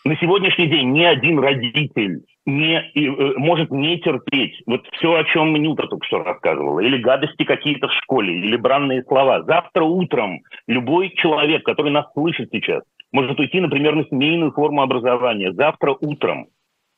На 0.05 0.15
сегодняшний 0.17 0.67
день 0.67 0.93
ни 0.93 1.03
один 1.03 1.39
родитель 1.39 2.23
не, 2.45 2.75
э, 2.77 3.33
может 3.37 3.71
не 3.71 3.99
терпеть 3.99 4.61
вот 4.65 4.87
все, 4.93 5.13
о 5.13 5.23
чем 5.25 5.53
Нюта 5.53 5.87
только 5.87 6.05
что 6.05 6.23
рассказывала, 6.23 6.79
или 6.79 6.97
гадости 6.97 7.43
какие-то 7.43 7.87
в 7.89 7.93
школе, 7.93 8.39
или 8.39 8.55
бранные 8.55 9.03
слова. 9.03 9.43
Завтра 9.43 9.83
утром 9.83 10.41
любой 10.67 11.09
человек, 11.09 11.63
который 11.63 11.91
нас 11.91 12.05
слышит 12.13 12.49
сейчас, 12.51 12.83
может 13.11 13.39
уйти, 13.39 13.59
например, 13.59 13.95
на 13.95 14.05
семейную 14.05 14.51
форму 14.51 14.81
образования. 14.81 15.51
Завтра 15.53 15.95
утром. 15.99 16.47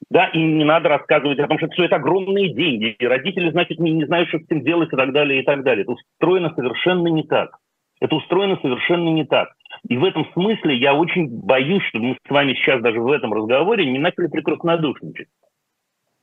Да, 0.09 0.27
и 0.27 0.39
не 0.39 0.63
надо 0.63 0.89
рассказывать 0.89 1.39
о 1.39 1.47
том, 1.47 1.57
что 1.57 1.67
все 1.69 1.85
это 1.85 1.97
огромные 1.97 2.53
деньги, 2.53 2.95
и 2.97 3.05
родители, 3.05 3.51
значит, 3.51 3.79
не, 3.79 3.91
не 3.91 4.05
знают, 4.05 4.29
что 4.29 4.39
с 4.39 4.43
этим 4.43 4.63
делать 4.63 4.91
и 4.93 4.95
так 4.95 5.11
далее, 5.11 5.41
и 5.41 5.45
так 5.45 5.63
далее. 5.63 5.83
Это 5.83 5.91
устроено 5.91 6.53
совершенно 6.55 7.07
не 7.07 7.23
так. 7.23 7.57
Это 7.99 8.15
устроено 8.15 8.57
совершенно 8.61 9.09
не 9.09 9.25
так. 9.25 9.49
И 9.87 9.97
в 9.97 10.03
этом 10.03 10.31
смысле 10.33 10.75
я 10.75 10.93
очень 10.93 11.27
боюсь, 11.27 11.83
что 11.85 11.99
мы 11.99 12.17
с 12.25 12.29
вами 12.29 12.53
сейчас 12.53 12.81
даже 12.81 12.99
в 12.99 13.11
этом 13.11 13.33
разговоре 13.33 13.85
не 13.85 13.99
начали 13.99 14.27
прекраснодушничать. 14.27 15.27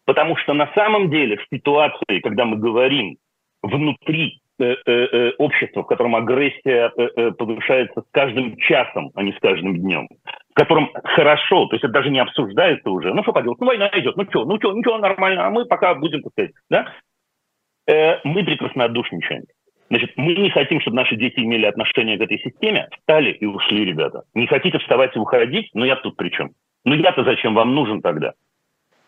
Потому 0.04 0.36
что 0.36 0.54
на 0.54 0.72
самом 0.74 1.10
деле 1.10 1.36
в 1.36 1.46
ситуации, 1.52 2.20
когда 2.20 2.44
мы 2.44 2.56
говорим 2.56 3.16
внутри 3.62 4.40
э, 4.58 4.64
э, 4.64 4.76
э, 4.86 5.32
общества, 5.38 5.82
в 5.82 5.86
котором 5.86 6.14
агрессия 6.14 6.92
э, 6.96 7.32
повышается 7.32 8.02
с 8.02 8.04
каждым 8.12 8.56
часом, 8.58 9.10
а 9.14 9.22
не 9.22 9.32
с 9.32 9.38
каждым 9.40 9.76
днем, 9.78 10.08
в 10.50 10.54
котором 10.54 10.90
хорошо, 11.02 11.66
то 11.66 11.74
есть 11.74 11.84
это 11.84 11.92
даже 11.92 12.10
не 12.10 12.20
обсуждается 12.20 12.88
уже, 12.90 13.12
ну 13.12 13.22
что 13.22 13.32
поделать, 13.32 13.58
ну 13.58 13.66
война 13.66 13.90
идет, 13.94 14.16
ну 14.16 14.24
что, 14.30 14.44
ну 14.44 14.58
что, 14.58 14.72
ничего, 14.72 14.98
нормально, 14.98 15.46
а 15.46 15.50
мы 15.50 15.64
пока 15.64 15.94
будем, 15.94 16.22
так 16.22 16.32
сказать, 16.32 16.52
да, 16.70 16.92
мы 18.24 18.44
прекраснодушничаем. 18.44 19.44
Значит, 19.88 20.12
мы 20.16 20.34
не 20.34 20.50
хотим, 20.50 20.80
чтобы 20.80 20.96
наши 20.96 21.16
дети 21.16 21.38
имели 21.38 21.66
отношение 21.66 22.18
к 22.18 22.22
этой 22.22 22.38
системе. 22.38 22.88
Встали 22.98 23.32
и 23.32 23.46
ушли, 23.46 23.84
ребята. 23.84 24.22
Не 24.34 24.46
хотите 24.46 24.78
вставать 24.78 25.14
и 25.14 25.18
уходить? 25.18 25.70
Ну 25.74 25.84
я 25.84 25.96
тут 25.96 26.16
при 26.16 26.30
чем? 26.30 26.50
Ну 26.84 26.94
я-то 26.94 27.24
зачем 27.24 27.54
вам 27.54 27.74
нужен 27.74 28.02
тогда? 28.02 28.32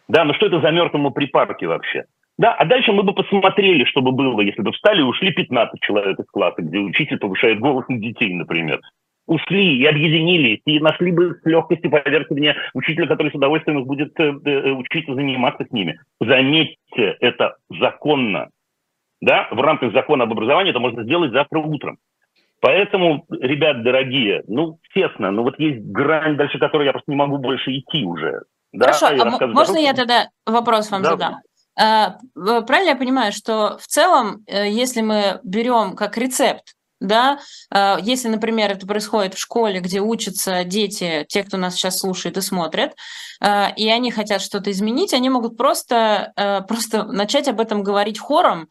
Да, 0.09 0.25
ну 0.25 0.35
что 0.35 0.47
это 0.47 0.61
за 0.61 0.71
мертвому 0.71 1.11
припарке 1.11 1.67
вообще? 1.67 2.05
Да, 2.39 2.55
а 2.55 2.65
дальше 2.65 2.93
мы 2.93 3.03
бы 3.03 3.15
посмотрели, 3.15 3.85
что 3.85 4.01
бы 4.01 4.13
было, 4.13 4.41
если 4.41 4.63
бы 4.63 4.73
встали 4.73 5.01
и 5.01 5.05
ушли 5.05 5.33
15 5.33 5.81
человек 5.81 6.21
из 6.21 6.27
класса, 6.27 6.63
где 6.63 6.79
учитель 6.79 7.19
повышает 7.19 7.59
голос 7.59 7.85
на 7.89 7.99
детей, 7.99 8.33
например. 8.33 8.81
Ушли 9.27 9.77
и 9.77 9.85
объединились, 9.85 10.61
и 10.65 10.81
нашли 10.81 11.11
бы 11.11 11.35
с 11.35 11.45
легкостью, 11.45 11.91
поверьте 11.91 12.35
мне, 12.35 12.55
учителя, 12.75 13.07
который 13.09 13.33
с 13.33 13.35
удовольствием 13.35 13.85
будет 13.85 14.19
э, 14.19 14.33
э, 14.45 14.71
учить 14.71 15.09
и 15.09 15.13
заниматься 15.13 15.67
с 15.69 15.73
ними. 15.73 16.01
Заметьте, 16.21 17.17
это 17.21 17.57
законно. 17.69 18.49
Да? 19.21 19.49
В 19.51 19.61
рамках 19.61 19.93
закона 19.93 20.25
об 20.25 20.33
образовании 20.33 20.71
это 20.71 20.81
можно 20.81 21.03
сделать 21.05 21.33
завтра 21.33 21.59
утром. 21.61 21.99
Поэтому, 22.61 23.25
ребят 23.31 23.83
дорогие, 23.85 24.43
ну, 24.49 24.79
честно, 24.93 25.31
ну 25.31 25.43
вот 25.43 25.59
есть 25.59 25.81
грань, 25.81 26.37
дальше 26.37 26.59
которой 26.59 26.87
я 26.87 26.93
просто 26.93 27.11
не 27.11 27.17
могу 27.17 27.39
больше 27.39 27.71
идти 27.71 28.05
уже. 28.05 28.43
Да? 28.73 28.87
Хорошо, 28.93 29.07
а 29.07 29.47
можно 29.47 29.77
я 29.79 29.95
тогда 29.95 30.29
вопрос 30.45 30.91
вам 30.91 31.03
да. 31.03 31.11
задам? 31.11 31.37
А, 31.81 32.17
правильно 32.35 32.91
я 32.91 32.97
понимаю, 32.97 33.33
что 33.33 33.79
в 33.79 33.87
целом, 33.87 34.43
э, 34.47 34.69
если 34.69 35.01
мы 35.01 35.41
берем 35.45 35.95
как 35.95 36.19
рецепт 36.19 36.75
да, 37.01 37.39
а, 37.71 37.99
если, 38.01 38.29
например, 38.29 38.71
это 38.71 38.87
происходит 38.87 39.35
в 39.35 39.39
школе, 39.39 39.81
где 39.81 40.01
учатся 40.01 40.65
дети, 40.65 41.25
те, 41.29 41.45
кто 41.45 41.57
нас 41.57 41.75
сейчас 41.75 41.99
слушает 41.99 42.37
и 42.37 42.41
смотрит, 42.41 42.93
а, 43.41 43.73
и 43.77 43.89
они 43.89 44.11
хотят 44.11 44.41
что-то 44.43 44.71
изменить, 44.71 45.15
они 45.15 45.31
могут 45.31 45.57
просто, 45.57 46.33
а, 46.37 46.63
просто 46.63 47.05
начать 47.05 47.49
об 47.49 47.61
этом 47.61 47.83
говорить 47.83 48.19
хором 48.19 48.69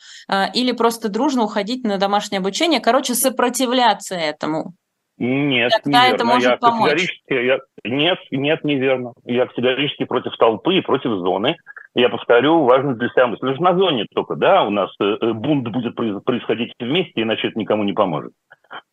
или 0.53 0.71
просто 0.71 1.09
дружно 1.09 1.43
уходить 1.43 1.83
на 1.83 1.97
домашнее 1.97 2.39
обучение, 2.39 2.79
короче, 2.79 3.15
сопротивляться 3.15 4.15
этому. 4.15 4.73
Нет, 5.17 5.71
Тогда 5.83 6.03
неверно. 6.03 6.15
это 6.15 6.25
может 6.25 6.49
я 6.49 6.57
помочь. 6.57 7.21
Я, 7.27 7.59
нет, 7.83 8.19
нет, 8.29 8.63
неверно. 8.63 9.13
Я 9.25 9.47
категорически 9.47 10.05
против 10.05 10.35
толпы 10.37 10.75
и 10.75 10.81
против 10.81 11.11
зоны. 11.11 11.57
Я 11.95 12.09
повторю, 12.09 12.63
важно 12.63 12.93
для 12.93 13.09
себя 13.09 13.25
мысль. 13.25 13.47
Лишь 13.47 13.59
на 13.59 13.75
зоне 13.75 14.05
только, 14.13 14.35
да, 14.35 14.63
у 14.63 14.69
нас 14.69 14.91
э, 14.99 15.17
э, 15.19 15.33
бунт 15.33 15.67
будет 15.69 15.95
происходить 15.95 16.73
вместе, 16.79 17.23
иначе 17.23 17.47
это 17.47 17.57
никому 17.57 17.83
не 17.83 17.93
поможет. 17.93 18.33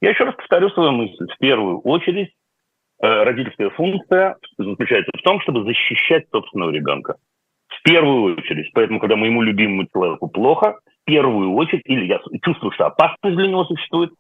Я 0.01 0.11
еще 0.11 0.25
раз 0.25 0.35
повторю 0.37 0.71
свою 0.71 0.93
мысль. 0.93 1.27
В 1.31 1.39
первую 1.39 1.81
очередь, 1.81 2.33
э, 3.03 3.23
родительская 3.25 3.69
функция 3.71 4.37
заключается 4.57 5.13
в 5.15 5.23
том, 5.23 5.41
чтобы 5.43 5.65
защищать 5.65 6.25
собственного 6.31 6.71
ребенка. 6.71 7.17
В 7.69 7.83
первую 7.83 8.37
очередь. 8.37 8.71
Поэтому, 8.73 9.01
когда 9.01 9.17
моему 9.17 9.43
любимому 9.43 9.87
человеку 9.93 10.29
плохо, 10.29 10.79
в 11.03 11.05
первую 11.05 11.53
очередь, 11.53 11.83
или 11.85 12.07
я 12.07 12.21
чувствую, 12.43 12.73
что 12.73 12.87
опасность 12.87 13.37
для 13.37 13.49
него 13.49 13.65
существует, 13.67 14.13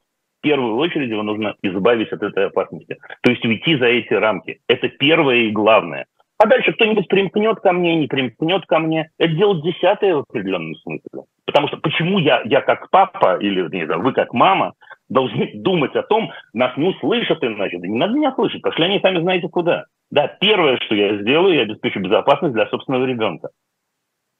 первую 0.44 0.76
очередь 0.76 1.10
его 1.10 1.22
нужно 1.22 1.54
избавить 1.62 2.12
от 2.12 2.22
этой 2.22 2.46
опасности. 2.46 2.98
То 3.22 3.30
есть 3.30 3.44
уйти 3.44 3.76
за 3.76 3.86
эти 3.86 4.12
рамки. 4.12 4.60
Это 4.68 4.88
первое 4.88 5.36
и 5.36 5.50
главное. 5.50 6.04
А 6.38 6.46
дальше 6.46 6.72
кто-нибудь 6.72 7.08
примкнет 7.08 7.60
ко 7.60 7.72
мне, 7.72 7.96
не 7.96 8.06
примкнет 8.06 8.66
ко 8.66 8.78
мне. 8.78 9.08
Это 9.18 9.32
дело 9.34 9.62
десятое 9.62 10.16
в 10.16 10.24
определенном 10.28 10.74
смысле. 10.76 11.24
Потому 11.46 11.68
что 11.68 11.78
почему 11.78 12.18
я, 12.18 12.42
я 12.44 12.60
как 12.60 12.90
папа 12.90 13.38
или, 13.40 13.62
не 13.74 13.86
знаю, 13.86 14.02
вы 14.02 14.12
как 14.12 14.34
мама 14.34 14.74
должны 15.08 15.52
думать 15.54 15.96
о 15.96 16.02
том, 16.02 16.30
нас 16.52 16.76
не 16.76 16.88
услышат 16.88 17.42
иначе. 17.42 17.78
Да 17.78 17.88
не 17.88 17.98
надо 17.98 18.14
меня 18.14 18.32
слышать, 18.34 18.60
пошли 18.60 18.84
они 18.84 19.00
сами 19.00 19.20
знаете 19.20 19.48
куда. 19.48 19.84
Да, 20.10 20.28
первое, 20.40 20.78
что 20.84 20.94
я 20.94 21.16
сделаю, 21.22 21.54
я 21.54 21.62
обеспечу 21.62 22.00
безопасность 22.00 22.54
для 22.54 22.66
собственного 22.66 23.06
ребенка. 23.06 23.48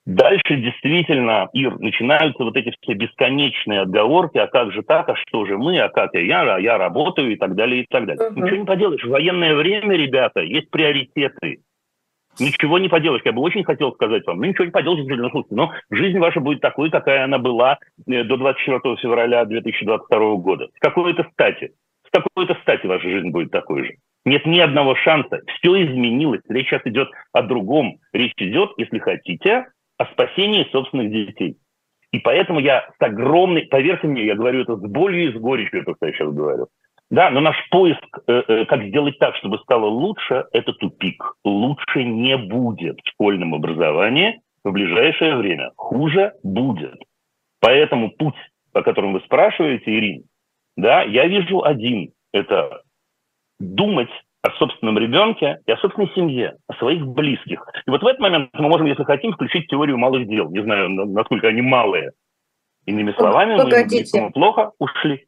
Дальше 0.07 0.57
действительно, 0.57 1.49
Ир, 1.55 1.79
начинаются 1.79 2.45
вот 2.45 2.57
эти 2.57 2.75
все 2.81 2.93
бесконечные 2.93 3.81
отговорки, 3.81 4.37
а 4.37 4.47
как 4.47 4.71
же 4.71 4.83
так, 4.83 5.09
а 5.09 5.17
что 5.17 5.47
же 5.47 5.57
мы, 5.57 5.79
а 5.79 5.89
как 5.89 6.15
я, 6.15 6.57
а 6.57 6.61
я 6.61 6.77
работаю 6.77 7.33
и 7.33 7.37
так 7.37 7.55
далее, 7.55 7.83
и 7.83 7.87
так 7.89 8.05
далее. 8.05 8.29
Uh-huh. 8.29 8.35
Ничего 8.35 8.57
не 8.57 8.67
поделаешь. 8.67 9.03
В 9.03 9.09
военное 9.09 9.55
время, 9.55 9.97
ребята, 9.97 10.41
есть 10.41 10.71
приоритеты. 10.71 11.61
Ничего 12.39 12.79
не 12.79 12.89
поделаешь. 12.89 13.23
Я 13.25 13.33
бы 13.33 13.41
очень 13.41 13.65
хотел 13.65 13.93
сказать 13.93 14.27
вам, 14.27 14.39
ну 14.39 14.45
ничего 14.45 14.65
не 14.65 14.73
поделаешь, 14.73 15.07
ну, 15.07 15.31
слушайте, 15.31 15.55
но 15.55 15.73
жизнь 15.91 16.19
ваша 16.19 16.41
будет 16.41 16.61
такой, 16.61 16.91
какая 16.91 17.25
она 17.25 17.39
была 17.39 17.79
э, 18.07 18.25
до 18.25 18.37
24 18.37 18.97
февраля 18.97 19.45
2022 19.45 20.35
года. 20.37 20.69
С 20.75 20.81
какой-то 20.81 21.27
стати. 21.33 21.73
С 22.07 22.11
какой-то 22.11 22.55
стати 22.61 22.87
ваша 22.87 23.09
жизнь 23.09 23.31
будет 23.31 23.53
такой 23.53 23.85
же. 23.85 23.93
Нет 24.27 24.45
ни 24.47 24.59
одного 24.59 24.97
шанса. 24.97 25.41
Все 25.47 25.85
изменилось. 25.85 26.41
Речь 26.49 26.69
сейчас 26.69 26.83
идет 26.85 27.09
о 27.33 27.43
другом. 27.43 27.99
Речь 28.13 28.33
идет, 28.39 28.73
если 28.79 28.99
хотите, 28.99 29.67
о 29.99 30.07
спасении 30.07 30.69
собственных 30.71 31.11
детей. 31.11 31.57
И 32.13 32.21
поэтому 32.21 32.61
я 32.61 32.89
с 32.99 33.03
огромной, 33.03 33.67
поверьте 33.67 34.07
мне, 34.07 34.25
я 34.25 34.35
говорю 34.37 34.63
это 34.63 34.77
с 34.77 34.83
болью 34.83 35.31
и 35.31 35.37
с 35.37 35.41
горечью, 35.41 35.85
то, 35.85 35.95
что 35.97 36.07
я 36.07 36.13
сейчас 36.13 36.33
говорю. 36.33 36.69
Да, 37.11 37.31
но 37.31 37.41
наш 37.41 37.57
поиск, 37.71 38.01
э, 38.27 38.43
э, 38.49 38.65
как 38.67 38.85
сделать 38.85 39.19
так, 39.19 39.37
чтобы 39.37 39.59
стало 39.59 39.87
лучше, 39.87 40.45
это 40.53 40.73
тупик. 40.73 41.23
Лучше 41.45 42.03
не 42.05 42.37
будет 42.37 42.99
в 43.05 43.09
школьном 43.11 43.55
образовании 43.55 44.41
в 44.65 44.73
ближайшее 44.73 45.37
время. 45.37 45.73
Хуже 45.77 46.33
будет. 46.43 46.97
Поэтому 47.61 48.11
путь, 48.11 48.35
по 48.73 48.83
которому 48.83 49.15
вы 49.15 49.21
спрашиваете, 49.21 49.91
Ирин, 49.91 50.25
да, 50.77 51.03
я 51.03 51.27
вижу 51.27 51.63
один. 51.63 52.13
Это 52.33 52.83
думать 53.61 54.11
о 54.45 54.51
собственном 54.59 54.99
ребенке 54.99 55.59
и 55.65 55.73
о 55.73 55.79
собственной 55.79 56.13
семье, 56.15 56.59
о 56.69 56.75
своих 56.75 57.07
близких. 57.07 57.67
И 57.87 57.91
вот 57.91 58.03
в 58.03 58.07
этот 58.07 58.21
момент 58.21 58.51
мы 58.53 58.69
можем, 58.69 58.85
если 58.87 59.03
хотим, 59.03 59.33
включить 59.33 59.69
теорию 59.69 59.97
малых 59.97 60.29
дел. 60.29 60.51
Не 60.51 60.63
знаю, 60.63 60.91
насколько 60.91 61.49
они 61.49 61.63
малые. 61.63 62.13
Иными 62.85 63.13
словами, 63.13 63.57
Погодите. 63.57 64.21
мы 64.21 64.31
плохо 64.33 64.73
ушли. 64.79 65.27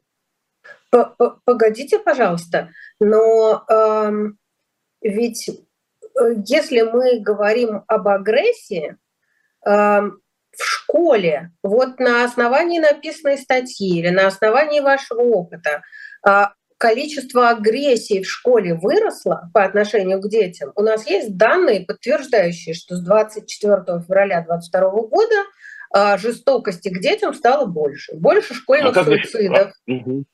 Погодите, 1.46 1.98
пожалуйста, 1.98 2.68
но 3.00 3.64
э, 3.70 4.12
ведь 5.00 5.50
если 6.44 6.82
мы 6.82 7.18
говорим 7.20 7.84
об 7.86 8.08
агрессии, 8.08 8.96
э, 9.66 9.70
в 9.70 10.62
школе, 10.62 11.52
вот 11.62 11.98
на 11.98 12.24
основании 12.24 12.80
написанной 12.80 13.38
статьи 13.38 13.98
или 13.98 14.10
на 14.10 14.26
основании 14.26 14.80
вашего 14.80 15.22
опыта, 15.22 15.82
э, 16.28 16.44
количество 16.78 17.50
агрессии 17.50 18.22
в 18.22 18.28
школе 18.28 18.74
выросло 18.74 19.50
по 19.52 19.64
отношению 19.64 20.20
к 20.20 20.28
детям. 20.28 20.72
У 20.76 20.82
нас 20.82 21.08
есть 21.08 21.36
данные, 21.36 21.84
подтверждающие, 21.86 22.74
что 22.74 22.96
с 22.96 23.04
24 23.04 24.02
февраля 24.06 24.42
2022 24.42 24.90
года 25.08 25.34
э, 25.94 26.18
жестокости 26.18 26.88
к 26.88 27.00
детям 27.00 27.32
стало 27.34 27.66
больше. 27.66 28.14
Больше 28.14 28.54
школьных 28.54 28.96
а 28.96 29.04
суицидов. 29.04 29.72
Вы... 29.86 30.24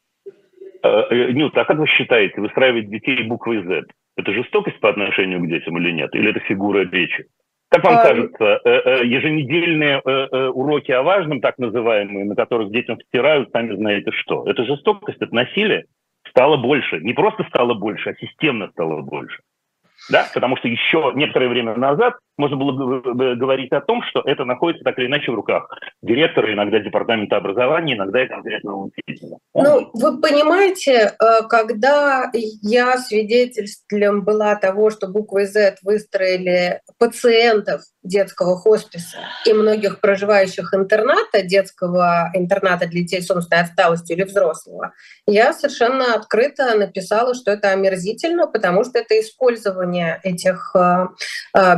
Э, 0.82 0.88
э, 1.10 1.32
Нют, 1.32 1.56
а 1.56 1.64
как 1.64 1.78
вы 1.78 1.86
считаете, 1.86 2.40
выстраивать 2.40 2.90
детей 2.90 3.22
буквой 3.28 3.64
Z– 3.64 3.82
это 4.16 4.32
жестокость 4.32 4.80
по 4.80 4.90
отношению 4.90 5.40
к 5.40 5.48
детям 5.48 5.78
или 5.78 5.92
нет? 5.92 6.14
Или 6.14 6.30
это 6.30 6.40
фигура 6.40 6.84
речи? 6.84 7.26
Как 7.68 7.84
вам 7.84 7.98
а... 7.98 8.02
кажется, 8.02 8.60
э, 8.64 9.06
еженедельные 9.06 10.00
уроки 10.50 10.90
о 10.90 11.02
важном, 11.02 11.40
так 11.40 11.56
называемые, 11.58 12.24
на 12.24 12.34
которых 12.34 12.72
детям 12.72 12.98
втирают, 12.98 13.50
сами 13.52 13.76
знаете 13.76 14.10
что, 14.10 14.44
это 14.46 14.64
жестокость, 14.64 15.18
это 15.20 15.32
насилие 15.32 15.86
стало 16.32 16.56
больше. 16.56 16.98
Не 17.00 17.12
просто 17.12 17.44
стало 17.44 17.74
больше, 17.74 18.10
а 18.10 18.14
системно 18.14 18.68
стало 18.72 19.00
больше 19.02 19.38
да, 20.08 20.28
потому 20.32 20.56
что 20.56 20.68
еще 20.68 21.12
некоторое 21.14 21.48
время 21.48 21.76
назад 21.76 22.14
можно 22.38 22.56
было 22.56 23.00
бы 23.00 23.36
говорить 23.36 23.72
о 23.72 23.80
том, 23.80 24.02
что 24.02 24.22
это 24.24 24.44
находится 24.44 24.84
так 24.84 24.98
или 24.98 25.06
иначе 25.06 25.30
в 25.30 25.34
руках 25.34 25.68
директора, 26.02 26.52
иногда 26.52 26.78
департамента 26.78 27.36
образования, 27.36 27.94
иногда 27.94 28.22
и 28.22 28.28
конкретного 28.28 28.88
учителя. 28.88 29.36
Ну, 29.54 29.90
вы 29.92 30.20
понимаете, 30.20 30.92
э, 30.92 31.42
когда 31.48 32.30
я 32.32 32.96
свидетельством 32.98 34.24
была 34.24 34.56
того, 34.56 34.90
что 34.90 35.08
буквой 35.08 35.46
Z 35.46 35.76
выстроили 35.82 36.80
пациентов 36.98 37.82
детского 38.02 38.56
хосписа 38.56 39.18
и 39.46 39.52
многих 39.52 40.00
проживающих 40.00 40.74
интерната, 40.74 41.42
детского 41.42 42.30
интерната 42.34 42.86
для 42.86 43.02
детей 43.02 43.22
с 43.22 43.30
умственной 43.30 43.62
отсталостью 43.62 44.16
или 44.16 44.24
взрослого, 44.24 44.92
я 45.26 45.52
совершенно 45.52 46.14
открыто 46.14 46.74
написала, 46.76 47.34
что 47.34 47.52
это 47.52 47.70
омерзительно, 47.70 48.46
потому 48.46 48.84
что 48.84 48.98
это 48.98 49.20
использование 49.20 50.20
этих 50.24 50.74
э, 50.74 51.06
э, 51.56 51.76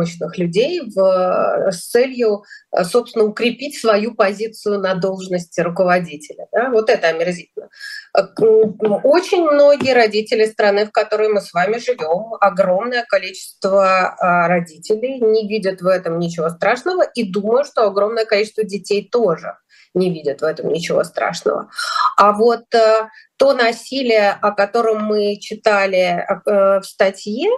беспомощных 0.00 0.38
людей 0.38 0.80
в, 0.94 1.70
с 1.70 1.88
целью, 1.88 2.44
собственно, 2.82 3.24
укрепить 3.24 3.78
свою 3.78 4.14
позицию 4.14 4.80
на 4.80 4.94
должности 4.94 5.60
руководителя. 5.60 6.46
Да? 6.52 6.70
Вот 6.70 6.90
это 6.90 7.08
омерзительно. 7.08 7.68
Очень 8.14 9.44
многие 9.44 9.94
родители 9.94 10.46
страны, 10.46 10.86
в 10.86 10.92
которой 10.92 11.28
мы 11.28 11.40
с 11.40 11.52
вами 11.52 11.78
живем, 11.78 12.34
огромное 12.40 13.04
количество 13.08 14.16
родителей 14.20 15.20
не 15.20 15.48
видят 15.48 15.80
в 15.80 15.86
этом 15.86 16.18
ничего 16.18 16.48
страшного 16.50 17.02
и 17.14 17.30
думаю, 17.30 17.64
что 17.64 17.86
огромное 17.86 18.24
количество 18.24 18.64
детей 18.64 19.08
тоже 19.10 19.56
не 19.96 20.12
видят 20.12 20.42
в 20.42 20.44
этом 20.44 20.68
ничего 20.68 21.04
страшного. 21.04 21.70
А 22.16 22.32
вот 22.32 22.72
э, 22.74 23.08
то 23.36 23.54
насилие, 23.54 24.30
о 24.30 24.52
котором 24.52 25.04
мы 25.04 25.38
читали 25.40 26.22
э, 26.22 26.80
в 26.80 26.84
статье, 26.84 27.48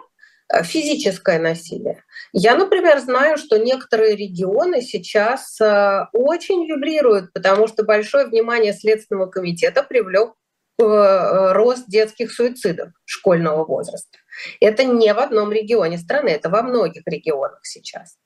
э, 0.49 0.63
физическое 0.63 1.39
насилие. 1.39 2.05
Я, 2.33 2.57
например, 2.57 2.99
знаю, 2.99 3.39
что 3.39 3.59
некоторые 3.59 4.17
регионы 4.17 4.83
сейчас 4.83 5.61
э, 5.61 6.07
очень 6.13 6.67
вибрируют, 6.67 7.33
потому 7.33 7.67
что 7.67 7.85
большое 7.85 8.27
внимание 8.27 8.73
Следственного 8.73 9.27
комитета 9.27 9.83
привлек 9.83 10.35
э, 10.79 11.53
рост 11.53 11.85
детских 11.89 12.33
суицидов 12.33 12.91
школьного 13.05 13.65
возраста. 13.65 14.19
Это 14.61 14.85
не 14.85 15.13
в 15.15 15.19
одном 15.19 15.53
регионе 15.53 15.99
страны, 15.99 16.29
это 16.29 16.51
во 16.51 16.63
многих 16.63 17.03
регионах 17.07 17.61
сейчас. 17.63 18.17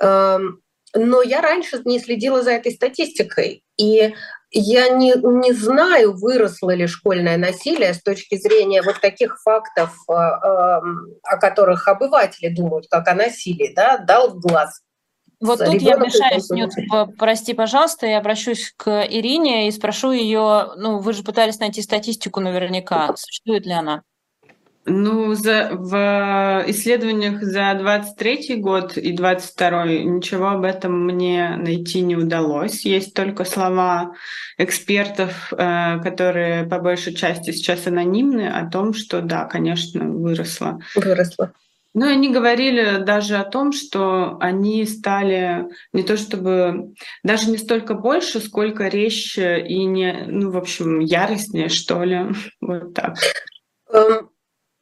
Эм, 0.00 0.60
но 0.94 1.22
я 1.22 1.40
раньше 1.40 1.80
не 1.84 1.98
следила 1.98 2.42
за 2.42 2.52
этой 2.52 2.72
статистикой, 2.72 3.64
и 3.76 4.14
я 4.58 4.88
не, 4.88 5.14
не 5.42 5.52
знаю, 5.52 6.16
выросло 6.16 6.70
ли 6.70 6.86
школьное 6.86 7.36
насилие 7.36 7.94
с 7.94 8.02
точки 8.02 8.36
зрения 8.36 8.82
вот 8.82 9.00
таких 9.00 9.38
фактов, 9.42 9.94
э, 10.08 10.12
эм, 10.12 11.14
о 11.22 11.36
которых 11.36 11.86
обыватели 11.88 12.48
думают, 12.48 12.86
как 12.88 13.08
о 13.08 13.14
насилии, 13.14 13.72
да, 13.74 13.98
дал 13.98 14.30
в 14.30 14.40
глаз 14.40 14.80
Вот 15.40 15.58
тут 15.58 15.82
я 15.82 15.96
вмешаюсь, 15.96 16.48
Нют, 16.50 16.72
прости, 17.18 17.52
пожалуйста, 17.54 18.06
я 18.06 18.18
обращусь 18.18 18.72
к 18.76 19.04
Ирине 19.04 19.68
и 19.68 19.72
спрошу 19.72 20.12
ее, 20.12 20.72
ну, 20.76 20.98
вы 21.00 21.12
же 21.12 21.22
пытались 21.22 21.58
найти 21.58 21.82
статистику 21.82 22.40
наверняка, 22.40 23.14
существует 23.16 23.66
ли 23.66 23.72
она? 23.72 24.02
Ну, 24.88 25.34
за, 25.34 25.70
в 25.72 26.64
исследованиях 26.68 27.42
за 27.42 27.74
23 27.76 28.56
год 28.56 28.96
и 28.96 29.12
22 29.12 29.86
ничего 29.86 30.50
об 30.50 30.62
этом 30.62 31.06
мне 31.06 31.56
найти 31.56 32.02
не 32.02 32.14
удалось. 32.14 32.84
Есть 32.84 33.12
только 33.12 33.44
слова 33.44 34.14
экспертов, 34.58 35.52
э, 35.52 35.98
которые 36.02 36.64
по 36.64 36.78
большей 36.78 37.14
части 37.14 37.50
сейчас 37.50 37.88
анонимны, 37.88 38.48
о 38.48 38.70
том, 38.70 38.94
что 38.94 39.22
да, 39.22 39.46
конечно, 39.46 40.04
выросло. 40.04 40.78
Выросло. 40.94 41.52
Ну, 41.92 42.06
они 42.06 42.30
говорили 42.30 42.98
даже 42.98 43.36
о 43.36 43.44
том, 43.44 43.72
что 43.72 44.36
они 44.38 44.84
стали 44.84 45.64
не 45.94 46.02
то 46.02 46.16
чтобы 46.16 46.92
даже 47.24 47.50
не 47.50 47.56
столько 47.56 47.94
больше, 47.94 48.38
сколько 48.38 48.86
резче 48.86 49.64
и 49.66 49.82
не, 49.84 50.26
ну, 50.28 50.50
в 50.50 50.58
общем, 50.58 51.00
яростнее, 51.00 51.70
что 51.70 52.04
ли. 52.04 52.26
Вот 52.60 52.94
так. 52.94 53.16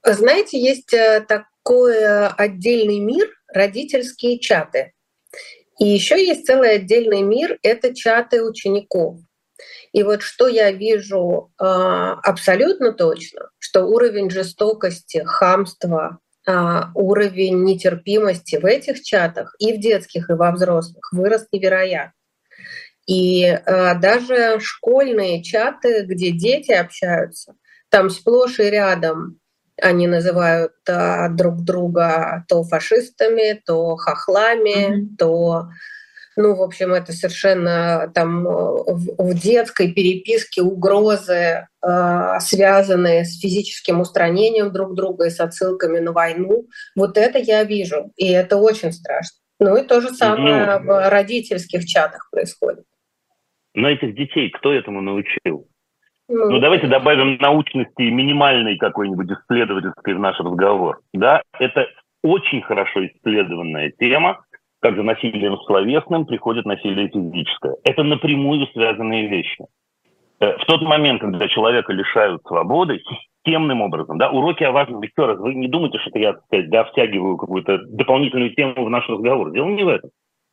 Знаете, 0.04 0.60
есть 0.60 0.92
э, 0.92 1.24
такой 1.26 2.06
отдельный 2.28 2.98
мир 2.98 3.30
родительские 3.48 4.38
чаты. 4.38 4.92
И 5.78 5.86
еще 5.86 6.24
есть 6.24 6.46
целый 6.46 6.76
отдельный 6.76 7.22
мир 7.22 7.58
это 7.62 7.94
чаты 7.94 8.42
учеников. 8.42 9.18
И 9.92 10.02
вот 10.02 10.22
что 10.22 10.48
я 10.48 10.70
вижу 10.72 11.52
э, 11.58 11.64
абсолютно 11.64 12.92
точно, 12.92 13.50
что 13.58 13.84
уровень 13.84 14.30
жестокости, 14.30 15.22
хамства, 15.24 16.18
а, 16.46 16.90
уровень 16.94 17.64
нетерпимости 17.64 18.56
в 18.56 18.66
этих 18.66 19.02
чатах 19.02 19.54
и 19.58 19.72
в 19.72 19.80
детских, 19.80 20.28
и 20.28 20.34
во 20.34 20.52
взрослых 20.52 21.10
вырос 21.12 21.46
невероятно. 21.52 22.12
И 23.06 23.44
э, 23.44 23.94
даже 23.98 24.60
школьные 24.60 25.42
чаты, 25.42 26.02
где 26.02 26.32
дети 26.32 26.72
общаются, 26.72 27.54
там 27.88 28.10
сплошь 28.10 28.60
и 28.60 28.64
рядом 28.64 29.38
они 29.80 30.06
называют 30.06 30.72
а, 30.88 31.28
друг 31.28 31.62
друга 31.64 32.44
то 32.48 32.62
фашистами, 32.64 33.60
то 33.66 33.96
хохлами, 33.96 35.02
mm-hmm. 35.02 35.16
то 35.18 35.68
ну, 36.36 36.56
в 36.56 36.62
общем, 36.62 36.92
это 36.92 37.12
совершенно 37.12 38.10
там 38.12 38.42
в, 38.42 39.14
в 39.18 39.34
детской 39.34 39.92
переписке 39.92 40.62
угрозы, 40.62 41.68
э, 41.80 42.38
связанные 42.40 43.24
с 43.24 43.38
физическим 43.38 44.00
устранением 44.00 44.72
друг 44.72 44.94
друга 44.94 45.26
и 45.26 45.30
с 45.30 45.38
отсылками 45.38 46.00
на 46.00 46.10
войну. 46.12 46.66
Вот 46.96 47.18
это 47.18 47.38
я 47.38 47.62
вижу, 47.62 48.10
и 48.16 48.26
это 48.26 48.56
очень 48.56 48.92
страшно. 48.92 49.38
Ну 49.60 49.76
и 49.76 49.86
то 49.86 50.00
же 50.00 50.08
самое 50.08 50.80
ну, 50.80 50.86
в 50.86 51.08
родительских 51.08 51.86
чатах 51.86 52.28
происходит. 52.32 52.84
Но 53.74 53.88
этих 53.88 54.14
детей 54.16 54.50
кто 54.50 54.72
этому 54.72 55.00
научил? 55.00 55.68
Ну, 56.28 56.58
давайте 56.58 56.86
добавим 56.86 57.36
научности 57.38 58.02
минимальной 58.02 58.78
какой-нибудь 58.78 59.30
исследовательской 59.30 60.14
в 60.14 60.18
наш 60.18 60.38
разговор. 60.40 61.00
Да, 61.12 61.42
это 61.58 61.86
очень 62.22 62.62
хорошо 62.62 63.06
исследованная 63.06 63.92
тема, 63.98 64.40
как 64.80 64.96
за 64.96 65.02
насилием 65.02 65.58
словесным 65.66 66.24
приходит 66.24 66.64
насилие 66.64 67.08
физическое. 67.08 67.76
Это 67.84 68.02
напрямую 68.04 68.66
связанные 68.68 69.28
вещи. 69.28 69.66
Э, 70.40 70.56
в 70.56 70.64
тот 70.64 70.80
момент, 70.82 71.20
когда 71.20 71.46
человека 71.48 71.92
лишают 71.92 72.42
свободы, 72.46 73.02
системным 73.44 73.82
образом, 73.82 74.16
да, 74.16 74.30
уроки 74.30 74.64
о 74.64 74.72
важном, 74.72 75.02
еще 75.02 75.26
раз, 75.26 75.38
вы 75.38 75.54
не 75.54 75.68
думайте, 75.68 75.98
что 75.98 76.18
я, 76.18 76.32
так 76.32 76.44
сказать, 76.44 76.70
да, 76.70 76.84
втягиваю 76.84 77.36
какую-то 77.36 77.78
дополнительную 77.86 78.54
тему 78.54 78.86
в 78.86 78.90
наш 78.90 79.06
разговор. 79.08 79.52
Дело 79.52 79.68
не 79.68 79.84
в 79.84 79.88
этом. 79.88 80.10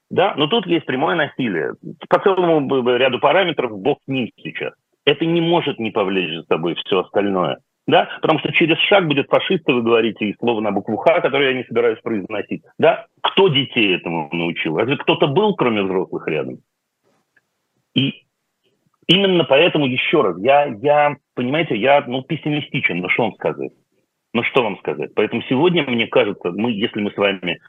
Да, 0.10 0.34
но 0.36 0.47
тут 0.47 0.67
есть 0.67 0.86
прямое 0.86 1.15
насилие. 1.15 1.75
По 2.10 2.19
целому 2.19 2.67
ряду 2.97 3.19
параметров 3.19 3.71
бог 3.79 3.99
с 4.03 4.07
ним 4.10 4.29
сейчас 4.36 4.73
это 5.05 5.25
не 5.25 5.41
может 5.41 5.79
не 5.79 5.91
повлечь 5.91 6.33
за 6.33 6.43
собой 6.43 6.75
все 6.75 6.99
остальное. 7.01 7.59
Да? 7.87 8.09
Потому 8.21 8.39
что 8.39 8.51
через 8.51 8.77
шаг 8.79 9.07
будет 9.07 9.27
фашисты, 9.27 9.73
вы 9.73 9.81
говорите, 9.81 10.25
и 10.25 10.35
слово 10.39 10.61
на 10.61 10.71
букву 10.71 10.97
Х, 10.97 11.21
которое 11.21 11.51
я 11.51 11.57
не 11.57 11.63
собираюсь 11.63 11.99
произносить. 12.01 12.63
Да? 12.77 13.07
Кто 13.21 13.47
детей 13.47 13.95
этому 13.95 14.29
научил? 14.31 14.77
Разве 14.77 14.97
кто-то 14.97 15.27
был, 15.27 15.55
кроме 15.55 15.83
взрослых, 15.83 16.27
рядом? 16.27 16.59
И 17.95 18.23
именно 19.07 19.43
поэтому, 19.43 19.87
еще 19.87 20.21
раз, 20.21 20.37
я, 20.39 20.65
я 20.81 21.17
понимаете, 21.35 21.75
я 21.75 22.03
ну, 22.07 22.21
пессимистичен, 22.21 22.99
ну 22.99 23.09
что 23.09 23.23
вам 23.23 23.33
сказать? 23.33 23.71
Ну 24.33 24.43
что 24.43 24.63
вам 24.63 24.77
сказать? 24.77 25.13
Поэтому 25.15 25.41
сегодня, 25.49 25.83
мне 25.83 26.07
кажется, 26.07 26.51
мы, 26.51 26.71
если 26.71 27.01
мы 27.01 27.11
с 27.11 27.17
вами 27.17 27.59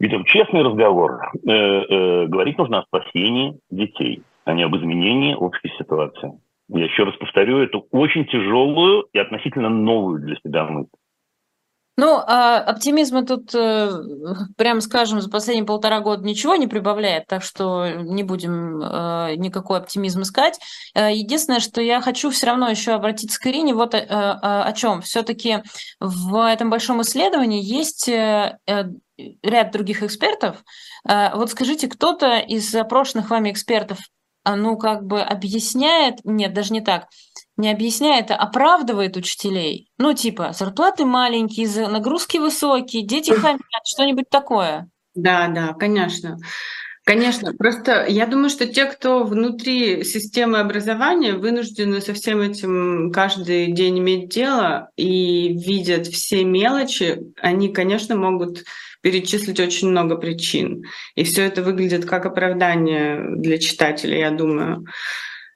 ведем 0.00 0.24
честный 0.24 0.62
разговор, 0.62 1.20
э, 1.46 1.50
э, 1.50 2.26
говорить 2.26 2.56
нужно 2.56 2.78
о 2.78 2.84
спасении 2.84 3.58
детей, 3.70 4.22
а 4.44 4.54
не 4.54 4.62
об 4.62 4.74
изменении 4.76 5.34
общей 5.34 5.68
ситуации. 5.76 6.32
Я 6.68 6.84
еще 6.84 7.04
раз 7.04 7.16
повторю, 7.16 7.58
это 7.58 7.78
очень 7.90 8.26
тяжелую 8.26 9.08
и 9.12 9.18
относительно 9.18 9.70
новую 9.70 10.20
для 10.20 10.36
себя 10.36 10.64
мысль. 10.64 10.90
Ну, 11.98 12.16
а 12.16 12.58
оптимизма 12.58 13.26
тут, 13.26 13.52
э, 13.56 13.90
прямо 14.56 14.80
скажем, 14.80 15.20
за 15.20 15.28
последние 15.28 15.66
полтора 15.66 15.98
года 15.98 16.22
ничего 16.22 16.54
не 16.54 16.68
прибавляет, 16.68 17.26
так 17.26 17.42
что 17.42 17.88
не 17.88 18.22
будем 18.22 18.80
э, 18.80 19.34
никакой 19.34 19.78
оптимизм 19.80 20.22
искать. 20.22 20.60
Э, 20.94 21.12
единственное, 21.12 21.58
что 21.58 21.80
я 21.80 22.00
хочу 22.00 22.30
все 22.30 22.46
равно 22.46 22.68
еще 22.68 22.92
обратиться 22.92 23.40
к 23.40 23.46
Ирине, 23.48 23.74
вот 23.74 23.96
о 23.96 24.72
чем. 24.76 25.02
Все-таки 25.02 25.64
в 25.98 26.36
этом 26.46 26.70
большом 26.70 27.02
исследовании 27.02 27.60
есть 27.60 28.08
ряд 28.08 29.72
других 29.72 30.04
экспертов. 30.04 30.62
Вот 31.04 31.50
скажите, 31.50 31.88
кто-то 31.88 32.38
из 32.38 32.70
запрошенных 32.70 33.30
вами 33.30 33.50
экспертов 33.50 33.98
ну, 34.56 34.76
как 34.76 35.04
бы 35.04 35.20
объясняет, 35.20 36.20
нет, 36.24 36.52
даже 36.52 36.72
не 36.72 36.80
так, 36.80 37.08
не 37.56 37.70
объясняет, 37.70 38.30
а 38.30 38.36
оправдывает 38.36 39.16
учителей. 39.16 39.90
Ну, 39.98 40.14
типа, 40.14 40.52
зарплаты 40.52 41.04
маленькие, 41.04 41.88
нагрузки 41.88 42.38
высокие, 42.38 43.06
дети 43.06 43.30
хамят, 43.32 43.60
что-нибудь 43.84 44.28
такое. 44.30 44.88
Да, 45.14 45.48
да, 45.48 45.74
конечно. 45.74 46.38
Конечно, 47.08 47.54
просто 47.54 48.04
я 48.06 48.26
думаю, 48.26 48.50
что 48.50 48.66
те, 48.66 48.84
кто 48.84 49.24
внутри 49.24 50.04
системы 50.04 50.58
образования 50.58 51.32
вынуждены 51.32 52.02
со 52.02 52.12
всем 52.12 52.42
этим 52.42 53.10
каждый 53.12 53.72
день 53.72 53.98
иметь 53.98 54.28
дело 54.28 54.90
и 54.94 55.54
видят 55.54 56.06
все 56.06 56.44
мелочи, 56.44 57.32
они, 57.40 57.70
конечно, 57.70 58.14
могут 58.14 58.64
перечислить 59.00 59.60
очень 59.60 59.90
много 59.90 60.16
причин. 60.16 60.82
И 61.14 61.24
все 61.24 61.44
это 61.44 61.62
выглядит 61.62 62.04
как 62.04 62.26
оправдание 62.26 63.36
для 63.36 63.58
читателя, 63.58 64.18
я 64.18 64.30
думаю. 64.30 64.84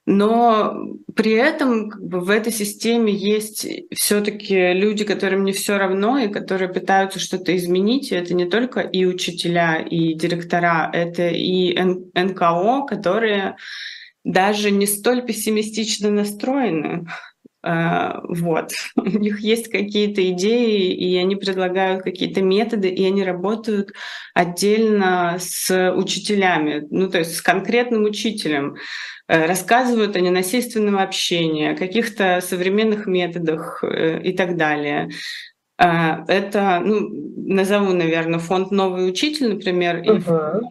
Но 0.05 0.75
при 1.15 1.31
этом 1.31 1.89
как 1.89 2.03
бы, 2.03 2.19
в 2.19 2.29
этой 2.29 2.51
системе 2.51 3.13
есть 3.13 3.65
все-таки 3.93 4.73
люди, 4.73 5.05
которым 5.05 5.45
не 5.45 5.53
все 5.53 5.77
равно 5.77 6.17
и 6.17 6.27
которые 6.27 6.67
пытаются 6.67 7.19
что-то 7.19 7.55
изменить. 7.55 8.11
И 8.11 8.15
это 8.15 8.33
не 8.33 8.45
только 8.45 8.81
и 8.81 9.05
учителя, 9.05 9.77
и 9.77 10.13
директора, 10.13 10.89
это 10.91 11.29
и 11.29 11.77
НКО, 11.79 12.85
которые 12.85 13.55
даже 14.25 14.71
не 14.71 14.87
столь 14.87 15.25
пессимистично 15.25 16.09
настроены. 16.09 17.07
А, 17.63 18.19
вот. 18.27 18.73
У 18.95 19.05
них 19.05 19.39
есть 19.39 19.69
какие-то 19.69 20.29
идеи, 20.31 20.93
и 20.93 21.15
они 21.17 21.35
предлагают 21.35 22.03
какие-то 22.03 22.41
методы, 22.41 22.89
и 22.89 23.05
они 23.05 23.23
работают 23.23 23.93
отдельно 24.33 25.37
с 25.39 25.91
учителями, 25.95 26.85
ну 26.89 27.09
то 27.09 27.19
есть 27.19 27.35
с 27.35 27.41
конкретным 27.41 28.03
учителем. 28.03 28.75
Э, 29.27 29.45
рассказывают 29.45 30.15
о 30.17 30.19
ненасильственном 30.19 30.97
общении, 30.97 31.71
о 31.71 31.77
каких-то 31.77 32.41
современных 32.41 33.07
методах 33.07 33.81
э, 33.83 34.21
и 34.21 34.33
так 34.33 34.57
далее. 34.57 35.09
А, 35.77 36.23
это, 36.27 36.81
ну, 36.83 37.09
назову, 37.47 37.93
наверное, 37.93 38.39
фонд 38.39 38.71
«Новый 38.71 39.07
учитель», 39.09 39.53
например, 39.53 39.97
uh-huh. 39.97 40.17
и 40.17 40.19
в 40.19 40.61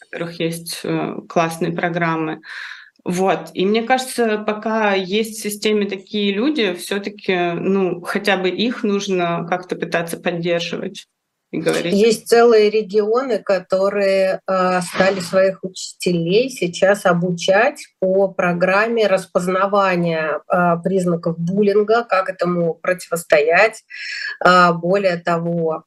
которых 0.00 0.40
есть 0.40 0.80
э, 0.84 1.16
классные 1.28 1.72
программы. 1.72 2.42
Вот. 3.04 3.50
И 3.54 3.66
мне 3.66 3.82
кажется, 3.82 4.38
пока 4.38 4.94
есть 4.94 5.38
в 5.38 5.42
системе 5.42 5.86
такие 5.86 6.32
люди, 6.32 6.74
все-таки, 6.74 7.52
ну, 7.52 8.00
хотя 8.02 8.36
бы 8.36 8.48
их 8.48 8.84
нужно 8.84 9.44
как-то 9.48 9.74
пытаться 9.74 10.18
поддерживать. 10.18 11.06
Есть 11.52 12.28
целые 12.28 12.70
регионы, 12.70 13.38
которые 13.38 14.40
э, 14.46 14.80
стали 14.80 15.20
своих 15.20 15.62
учителей 15.62 16.48
сейчас 16.48 17.04
обучать 17.04 17.88
по 18.00 18.28
программе 18.28 19.06
распознавания 19.06 20.40
э, 20.50 20.76
признаков 20.82 21.38
буллинга, 21.38 22.04
как 22.04 22.30
этому 22.30 22.72
противостоять. 22.72 23.84
Э, 24.44 24.72
более 24.72 25.18
того, 25.18 25.84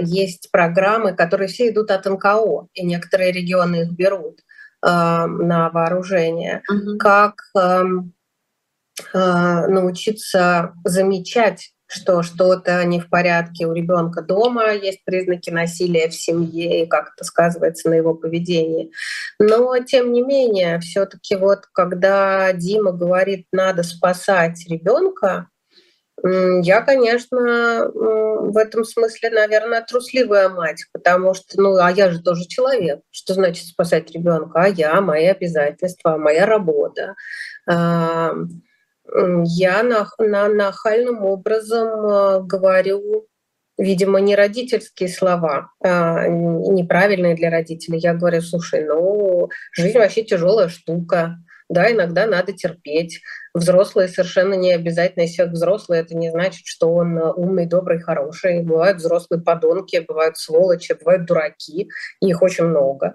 есть 0.00 0.50
программы, 0.50 1.12
которые 1.12 1.48
все 1.48 1.68
идут 1.68 1.90
от 1.90 2.06
НКО, 2.06 2.68
и 2.72 2.82
некоторые 2.82 3.30
регионы 3.30 3.82
их 3.82 3.90
берут. 3.90 4.40
Э, 4.84 5.24
на 5.26 5.70
вооружение, 5.70 6.62
угу. 6.68 6.98
как 6.98 7.36
эм, 7.56 8.12
э, 9.14 9.66
научиться 9.68 10.74
замечать 10.84 11.70
что 11.86 12.22
что-то 12.22 12.82
не 12.84 12.98
в 12.98 13.08
порядке 13.08 13.66
у 13.66 13.72
ребенка 13.72 14.20
дома, 14.20 14.72
есть 14.72 15.04
признаки 15.04 15.50
насилия 15.50 16.08
в 16.08 16.14
семье 16.14 16.82
и 16.82 16.86
как 16.86 17.12
это 17.14 17.24
сказывается 17.24 17.88
на 17.88 17.94
его 17.94 18.14
поведении. 18.14 18.90
Но 19.38 19.78
тем 19.78 20.12
не 20.12 20.22
менее, 20.22 20.80
все-таки 20.80 21.36
вот 21.36 21.66
когда 21.72 22.52
Дима 22.52 22.92
говорит, 22.92 23.46
надо 23.52 23.84
спасать 23.84 24.66
ребенка, 24.68 25.48
я, 26.22 26.80
конечно, 26.82 27.90
в 27.92 28.56
этом 28.56 28.84
смысле, 28.84 29.30
наверное, 29.30 29.82
трусливая 29.82 30.48
мать, 30.48 30.86
потому 30.92 31.34
что, 31.34 31.60
ну, 31.60 31.76
а 31.76 31.90
я 31.90 32.10
же 32.10 32.22
тоже 32.22 32.46
человек. 32.46 33.00
Что 33.10 33.34
значит 33.34 33.66
спасать 33.66 34.12
ребенка? 34.12 34.62
А 34.62 34.68
я, 34.68 35.00
мои 35.00 35.26
обязательства, 35.26 36.16
моя 36.16 36.46
работа. 36.46 37.16
Я 37.66 38.36
на, 39.82 40.06
на, 40.18 40.48
нахальным 40.48 41.24
образом 41.24 41.88
э, 41.88 42.40
говорю, 42.42 43.26
видимо, 43.76 44.18
не 44.20 44.34
родительские 44.34 45.10
слова, 45.10 45.72
а 45.82 46.26
неправильные 46.26 47.34
для 47.34 47.50
родителей. 47.50 47.98
Я 47.98 48.14
говорю, 48.14 48.40
слушай, 48.40 48.82
ну, 48.82 49.50
жизнь 49.72 49.98
вообще 49.98 50.24
тяжелая 50.24 50.68
штука 50.68 51.36
да, 51.68 51.90
иногда 51.90 52.26
надо 52.26 52.52
терпеть. 52.52 53.20
Взрослые 53.54 54.08
совершенно 54.08 54.54
не 54.54 54.72
обязательно, 54.72 55.22
если 55.22 55.44
взрослый, 55.44 56.00
это 56.00 56.16
не 56.16 56.30
значит, 56.30 56.66
что 56.66 56.92
он 56.92 57.18
э, 57.18 57.32
умный, 57.32 57.66
добрый, 57.66 58.00
хороший. 58.00 58.62
Бывают 58.62 58.98
взрослые 58.98 59.42
подонки, 59.42 60.04
бывают 60.06 60.36
сволочи, 60.36 60.96
бывают 60.98 61.24
дураки, 61.24 61.88
их 62.20 62.42
очень 62.42 62.64
много. 62.64 63.14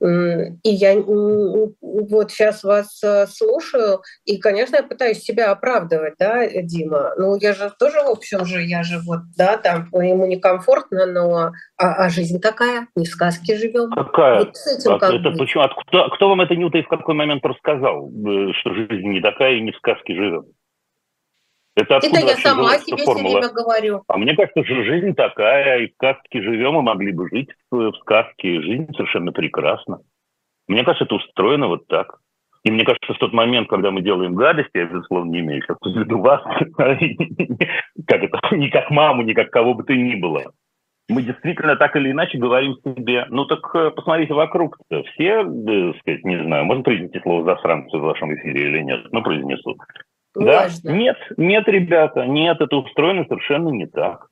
И 0.00 0.70
я 0.70 0.94
вот 1.00 2.30
сейчас 2.30 2.64
вас 2.64 3.02
э, 3.02 3.26
слушаю, 3.26 4.00
и, 4.24 4.38
конечно, 4.38 4.76
я 4.76 4.82
пытаюсь 4.82 5.20
себя 5.20 5.50
оправдывать, 5.50 6.14
да, 6.18 6.46
Дима. 6.46 7.12
Ну, 7.18 7.36
я 7.36 7.52
же 7.52 7.70
тоже, 7.78 8.02
в 8.02 8.08
общем 8.08 8.46
же, 8.46 8.62
я 8.62 8.82
же 8.82 8.98
вот, 9.06 9.20
да, 9.36 9.58
там 9.58 9.88
ему 9.92 10.24
некомфортно, 10.26 11.04
но 11.06 11.52
а, 11.76 11.94
а 12.04 12.08
жизнь 12.08 12.40
такая, 12.40 12.88
не 12.96 13.04
в 13.04 13.08
сказке 13.08 13.56
живем. 13.56 13.90
Какая? 13.90 14.40
Вот 14.40 14.56
с 14.56 14.66
этим 14.66 14.98
как 14.98 15.12
это 15.12 15.30
почему? 15.32 15.64
Откуда, 15.64 16.08
кто 16.14 16.28
вам 16.28 16.40
это 16.40 16.56
Нюта 16.56 16.78
и 16.78 16.82
в 16.82 16.88
какой 16.88 17.14
момент 17.14 17.44
рассказал, 17.44 18.08
э, 18.08 18.52
что 18.60 18.74
жизнь 18.74 19.08
не 19.08 19.20
такая 19.20 19.56
и 19.56 19.60
не 19.60 19.72
в 19.72 19.76
сказке 19.76 20.14
живем? 20.14 20.44
Это, 21.76 21.96
это 21.96 22.20
я 22.20 22.36
сама 22.36 22.78
себе 22.78 22.96
все 22.96 23.14
время 23.14 23.48
говорю. 23.48 24.02
А 24.08 24.18
мне 24.18 24.34
кажется, 24.34 24.64
что 24.64 24.82
жизнь 24.84 25.14
такая, 25.14 25.80
и 25.80 25.88
в 25.88 25.94
сказке 25.94 26.42
живем, 26.42 26.78
и 26.78 26.82
могли 26.82 27.12
бы 27.12 27.28
жить 27.28 27.50
в 27.70 27.92
сказке. 28.00 28.60
Жизнь 28.60 28.88
совершенно 28.94 29.32
прекрасна. 29.32 30.00
Мне 30.66 30.84
кажется, 30.84 31.04
это 31.04 31.14
устроено 31.14 31.68
вот 31.68 31.86
так. 31.86 32.18
И 32.62 32.70
мне 32.70 32.84
кажется, 32.84 33.14
в 33.14 33.18
тот 33.18 33.32
момент, 33.32 33.68
когда 33.68 33.90
мы 33.90 34.02
делаем 34.02 34.34
гадости, 34.34 34.76
я, 34.76 34.84
безусловно, 34.84 35.30
не 35.30 35.40
имею 35.40 35.62
сейчас 35.62 35.78
в 35.80 35.98
виду 35.98 36.18
вас, 36.22 36.42
как 36.76 38.22
это, 38.22 38.38
ни 38.56 38.68
как 38.68 38.90
маму, 38.90 39.22
ни 39.22 39.32
как 39.32 39.50
кого 39.50 39.74
бы 39.74 39.84
то 39.84 39.94
ни 39.94 40.16
было. 40.16 40.52
Мы 41.08 41.22
действительно 41.22 41.74
так 41.74 41.96
или 41.96 42.12
иначе 42.12 42.38
говорим 42.38 42.76
себе, 42.84 43.26
ну 43.30 43.44
так 43.44 43.68
э, 43.74 43.90
посмотрите 43.90 44.32
вокруг 44.32 44.78
-то. 44.92 45.02
Все, 45.12 45.42
да, 45.42 45.92
сказать, 45.98 46.24
не 46.24 46.40
знаю, 46.44 46.64
можно 46.66 46.84
произнести 46.84 47.18
слово 47.20 47.44
«засранцы» 47.44 47.96
в 47.96 48.02
вашем 48.02 48.32
эфире 48.36 48.70
или 48.70 48.82
нет, 48.82 49.12
но 49.12 49.20
произнесу. 49.20 49.76
Да? 50.34 50.68
Нет, 50.84 51.16
нет, 51.36 51.68
ребята, 51.68 52.26
нет, 52.26 52.60
это 52.60 52.76
устроено 52.76 53.24
совершенно 53.28 53.68
не 53.68 53.86
так. 53.86 54.28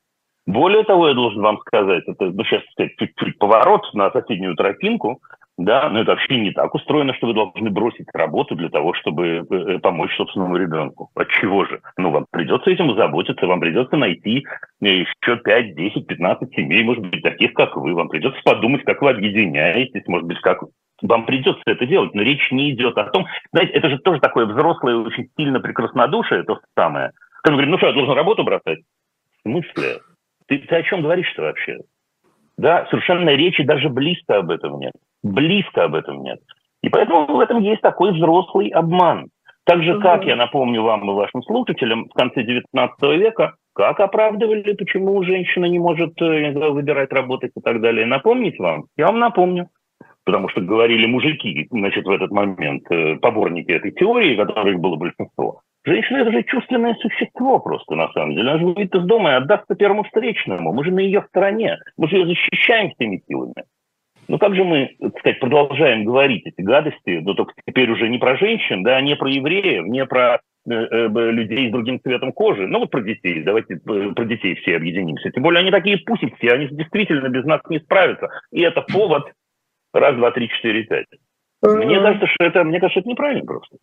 Более 0.46 0.82
того, 0.84 1.08
я 1.08 1.14
должен 1.14 1.42
вам 1.42 1.58
сказать, 1.58 2.04
это 2.06 2.26
ну, 2.26 2.42
сейчас 2.44 2.62
сказать, 2.72 2.92
чуть-чуть 2.98 3.38
поворот 3.38 3.82
на 3.92 4.10
соседнюю 4.10 4.56
тропинку, 4.56 5.20
да, 5.58 5.90
но 5.90 6.00
это 6.00 6.12
вообще 6.12 6.38
не 6.38 6.52
так 6.52 6.72
устроено, 6.74 7.12
что 7.14 7.26
вы 7.26 7.34
должны 7.34 7.68
бросить 7.68 8.06
работу 8.14 8.54
для 8.54 8.68
того, 8.68 8.94
чтобы 8.94 9.26
э, 9.26 9.54
э, 9.54 9.78
помочь 9.80 10.16
собственному 10.16 10.56
ребенку. 10.56 11.10
От 11.16 11.28
чего 11.28 11.64
же? 11.64 11.80
Ну, 11.96 12.10
вам 12.10 12.26
придется 12.30 12.70
этим 12.70 12.94
заботиться, 12.94 13.46
вам 13.46 13.58
придется 13.58 13.96
найти 13.96 14.46
еще 14.80 15.36
5, 15.36 15.74
10, 15.74 16.06
15 16.06 16.54
семей, 16.54 16.84
может 16.84 17.04
быть, 17.04 17.22
таких, 17.22 17.52
как 17.54 17.76
вы. 17.76 17.92
Вам 17.94 18.08
придется 18.08 18.40
подумать, 18.44 18.84
как 18.84 19.02
вы 19.02 19.10
объединяетесь, 19.10 20.06
может 20.06 20.28
быть, 20.28 20.40
как 20.40 20.62
вам 21.02 21.26
придется 21.26 21.62
это 21.66 21.86
делать, 21.86 22.14
но 22.14 22.22
речь 22.22 22.50
не 22.50 22.72
идет 22.72 22.96
о 22.98 23.04
том, 23.04 23.26
знаете, 23.52 23.72
это 23.72 23.88
же 23.88 23.98
тоже 23.98 24.20
такое 24.20 24.46
взрослое, 24.46 24.96
очень 24.96 25.28
сильно 25.36 25.60
прекраснодушие, 25.60 26.42
то 26.42 26.60
самое. 26.76 27.12
Когда 27.42 27.56
мы 27.56 27.62
говорим, 27.62 27.70
ну 27.72 27.78
что, 27.78 27.86
я 27.88 27.92
должен 27.92 28.14
работу 28.14 28.44
бросать? 28.44 28.80
В 29.38 29.42
смысле? 29.48 30.00
Ты, 30.46 30.58
ты 30.58 30.76
о 30.76 30.82
чем 30.82 31.02
говоришь-то 31.02 31.42
вообще? 31.42 31.78
Да, 32.56 32.86
совершенно 32.90 33.30
речи 33.30 33.62
даже 33.62 33.88
близко 33.88 34.38
об 34.38 34.50
этом 34.50 34.80
нет. 34.80 34.92
Близко 35.22 35.84
об 35.84 35.94
этом 35.94 36.22
нет. 36.22 36.40
И 36.82 36.88
поэтому 36.88 37.26
в 37.26 37.40
этом 37.40 37.60
есть 37.60 37.82
такой 37.82 38.12
взрослый 38.12 38.68
обман. 38.68 39.28
Так 39.64 39.82
же, 39.82 40.00
как 40.00 40.24
я 40.24 40.34
напомню 40.34 40.82
вам 40.82 41.08
и 41.08 41.14
вашим 41.14 41.42
слушателям, 41.42 42.08
в 42.08 42.14
конце 42.14 42.42
XIX 42.42 43.16
века, 43.16 43.56
как 43.74 44.00
оправдывали, 44.00 44.72
почему 44.72 45.22
женщина 45.22 45.66
не 45.66 45.78
может 45.78 46.20
э, 46.22 46.52
выбирать 46.52 47.12
работать 47.12 47.52
и 47.54 47.60
так 47.60 47.80
далее. 47.80 48.06
Напомнить 48.06 48.58
вам? 48.58 48.86
Я 48.96 49.06
вам 49.06 49.18
напомню 49.18 49.68
потому 50.28 50.50
что 50.50 50.60
говорили 50.60 51.06
мужики, 51.06 51.66
значит, 51.70 52.04
в 52.04 52.10
этот 52.10 52.30
момент, 52.30 52.84
э, 52.90 53.16
поборники 53.16 53.70
этой 53.70 53.92
теории, 53.92 54.36
которых 54.36 54.78
было 54.78 54.96
большинство. 54.96 55.62
Женщина– 55.86 56.18
это 56.18 56.32
же 56.32 56.42
чувственное 56.42 56.94
существо 56.96 57.60
просто, 57.60 57.94
на 57.94 58.12
самом 58.12 58.34
деле. 58.34 58.50
Она 58.50 58.58
же 58.58 58.66
выйдет 58.66 58.94
из 58.94 59.04
дома 59.04 59.30
и 59.30 59.34
отдастся 59.36 59.74
первому 59.74 60.04
встречному. 60.04 60.74
Мы 60.74 60.84
же 60.84 60.90
на 60.90 60.98
ее 60.98 61.24
стороне. 61.30 61.78
Мы 61.96 62.08
же 62.08 62.16
ее 62.16 62.26
защищаем 62.26 62.90
всеми 62.90 63.22
силами. 63.26 63.54
Ну 64.28 64.36
как 64.36 64.54
же 64.54 64.64
мы, 64.64 64.90
так 65.00 65.18
сказать, 65.18 65.40
продолжаем 65.40 66.04
говорить 66.04 66.42
эти 66.44 66.60
гадости, 66.60 67.20
но 67.22 67.32
только 67.32 67.54
теперь 67.66 67.90
уже 67.90 68.10
не 68.10 68.18
про 68.18 68.36
женщин, 68.36 68.82
да, 68.82 69.00
не 69.00 69.16
про 69.16 69.30
евреев, 69.30 69.86
не 69.86 70.04
про 70.04 70.40
э, 70.68 70.74
э, 70.74 71.08
людей 71.30 71.70
с 71.70 71.72
другим 71.72 72.02
цветом 72.02 72.32
кожи, 72.32 72.66
ну 72.66 72.80
вот 72.80 72.90
про 72.90 73.00
детей, 73.00 73.42
давайте 73.42 73.76
про 73.78 74.24
детей 74.26 74.56
все 74.56 74.76
объединимся. 74.76 75.30
Тем 75.30 75.42
более 75.42 75.60
они 75.60 75.70
такие 75.70 75.96
пусики, 75.96 76.48
они 76.48 76.68
действительно 76.68 77.30
без 77.30 77.46
нас 77.46 77.62
не 77.70 77.78
справятся. 77.78 78.28
И 78.52 78.60
это 78.60 78.82
повод 78.82 79.32
раз, 79.98 80.16
два, 80.16 80.30
три, 80.30 80.48
четыре, 80.48 80.84
пять. 80.84 81.06
Мне 81.62 82.00
кажется, 82.00 82.26
что 82.26 82.44
это, 82.44 82.64
мне 82.64 82.80
кажется, 82.80 83.00
это 83.00 83.08
неправильно 83.08 83.44
просто. 83.44 83.76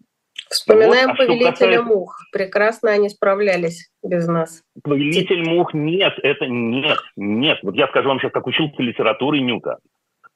Вспоминаем 0.49 1.09
вот, 1.09 1.15
а 1.15 1.17
повелителя 1.17 1.51
касается... 1.51 1.83
мух. 1.83 2.19
Прекрасно 2.31 2.91
они 2.91 3.09
справлялись 3.09 3.89
без 4.03 4.27
нас. 4.27 4.61
Повелитель 4.83 5.43
мух 5.43 5.73
нет, 5.73 6.13
это 6.21 6.45
нет, 6.45 6.99
нет. 7.15 7.59
Вот 7.63 7.75
я 7.75 7.87
скажу 7.87 8.09
вам 8.09 8.19
сейчас, 8.19 8.31
как 8.31 8.45
учился 8.45 8.75
литературы 8.81 9.39
Нюка. 9.39 9.79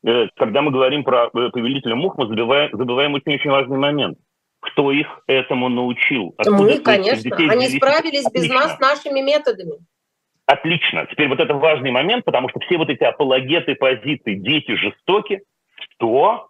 Э, 0.06 0.28
когда 0.36 0.62
мы 0.62 0.72
говорим 0.72 1.04
про 1.04 1.26
э, 1.28 1.50
повелителя 1.50 1.96
мух, 1.96 2.18
мы 2.18 2.28
забываем, 2.28 2.70
забываем 2.74 3.14
очень-очень 3.14 3.52
важный 3.52 3.78
момент. 3.78 4.18
Кто 4.62 4.92
их 4.92 5.08
этому 5.28 5.70
научил? 5.70 6.34
Откуда 6.38 6.64
мы, 6.64 6.80
конечно. 6.80 7.36
Они 7.36 7.68
справились 7.68 8.26
без 8.34 8.50
нас 8.50 8.80
нашими 8.80 9.22
методами. 9.22 9.74
Отлично. 10.46 11.06
Теперь 11.12 11.28
вот 11.28 11.40
это 11.40 11.54
важный 11.54 11.92
момент, 11.92 12.26
потому 12.26 12.50
что 12.50 12.60
все 12.62 12.78
вот 12.78 12.90
эти 12.90 13.04
апологеты 13.04 13.76
позиции 13.76 14.34
«дети 14.34 14.76
жестоки», 14.76 15.44
что 16.00 16.50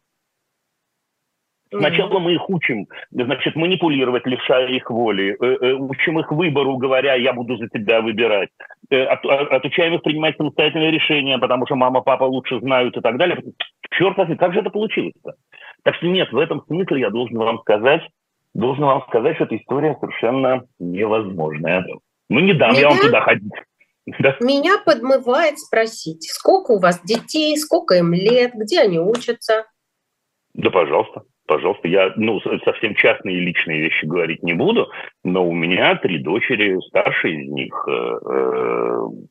Сначала 1.71 2.17
мы 2.17 2.33
их 2.33 2.49
учим, 2.49 2.87
значит, 3.11 3.55
манипулировать, 3.55 4.25
лишая 4.25 4.69
их 4.69 4.89
воли, 4.89 5.37
э, 5.39 5.45
э, 5.45 5.73
учим 5.73 6.19
их 6.19 6.31
выбору, 6.31 6.77
говоря, 6.77 7.13
я 7.13 7.31
буду 7.31 7.57
за 7.57 7.67
тебя 7.67 8.01
выбирать, 8.01 8.49
э, 8.89 9.03
от, 9.03 9.23
отучаем 9.23 9.93
их 9.93 10.01
принимать 10.01 10.35
самостоятельные 10.37 10.89
решения, 10.89 11.37
потому 11.37 11.67
что 11.67 11.75
мама, 11.75 12.01
папа 12.01 12.23
лучше 12.23 12.59
знают 12.59 12.97
и 12.97 13.01
так 13.01 13.17
далее. 13.17 13.37
Черт 13.91 14.17
возьми, 14.17 14.35
как 14.35 14.53
же 14.53 14.61
это 14.61 14.71
получилось-то? 14.71 15.33
Так 15.83 15.95
что 15.95 16.07
нет, 16.07 16.31
в 16.31 16.39
этом 16.39 16.63
смысле 16.65 17.01
я 17.01 17.11
должен 17.11 17.37
вам 17.37 17.59
сказать, 17.59 18.01
должен 18.55 18.85
вам 18.85 19.03
сказать, 19.07 19.35
что 19.35 19.43
эта 19.45 19.57
история 19.57 19.95
совершенно 19.99 20.63
невозможная. 20.79 21.85
Ну, 22.29 22.39
не 22.39 22.53
дам 22.53 22.71
Меня? 22.71 22.81
я 22.81 22.89
вам 22.89 22.97
туда 22.97 23.21
ходить. 23.21 23.53
Да. 24.19 24.35
Меня 24.39 24.77
подмывает 24.83 25.59
спросить, 25.59 26.29
сколько 26.29 26.71
у 26.71 26.79
вас 26.79 27.01
детей, 27.03 27.55
сколько 27.57 27.95
им 27.95 28.13
лет, 28.13 28.53
где 28.53 28.81
они 28.81 28.99
учатся? 28.99 29.65
Да, 30.53 30.69
пожалуйста, 30.69 31.23
пожалуйста. 31.45 31.87
Я 31.87 32.13
ну, 32.15 32.39
совсем 32.65 32.95
частные 32.95 33.37
и 33.37 33.41
личные 33.41 33.81
вещи 33.81 34.05
говорить 34.05 34.43
не 34.43 34.53
буду, 34.53 34.87
но 35.23 35.47
у 35.47 35.53
меня 35.53 35.95
три 35.95 36.19
дочери, 36.19 36.79
старшая 36.87 37.33
из 37.33 37.49
них 37.49 37.87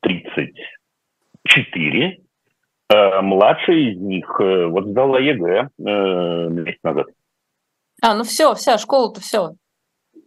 34, 0.01 2.09
э, 2.09 2.95
э, 2.95 3.21
младшая 3.21 3.77
из 3.77 3.99
них 3.99 4.41
э, 4.41 4.67
вот 4.67 4.87
сдала 4.87 5.19
ЕГЭ 5.19 5.69
месяц 5.79 6.79
назад. 6.83 7.07
А, 8.01 8.15
ну 8.15 8.25
все, 8.25 8.55
вся 8.55 8.79
школа-то 8.79 9.21
все. 9.21 9.55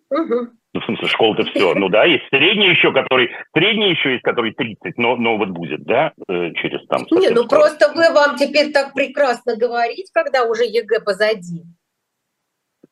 Угу. 0.09 0.49
Ну, 0.73 0.79
в 0.79 0.85
смысле, 0.85 1.07
школа-то 1.07 1.43
все. 1.43 1.73
Ну 1.75 1.89
да, 1.89 2.05
есть 2.05 2.23
средний 2.29 2.69
еще, 2.69 2.93
который... 2.93 3.29
Средний 3.53 3.91
еще 3.91 4.11
есть, 4.13 4.23
который 4.23 4.53
30, 4.53 4.97
но, 4.97 5.17
но 5.17 5.37
вот 5.37 5.49
будет, 5.49 5.83
да, 5.83 6.13
э, 6.29 6.51
через 6.53 6.85
там... 6.87 7.05
Не, 7.11 7.29
ну 7.29 7.43
скоро. 7.43 7.59
просто 7.59 7.91
вы 7.93 8.13
вам 8.13 8.37
теперь 8.37 8.71
так 8.71 8.93
прекрасно 8.93 9.57
говорить, 9.57 10.09
когда 10.13 10.45
уже 10.45 10.63
ЕГЭ 10.63 11.01
позади. 11.01 11.63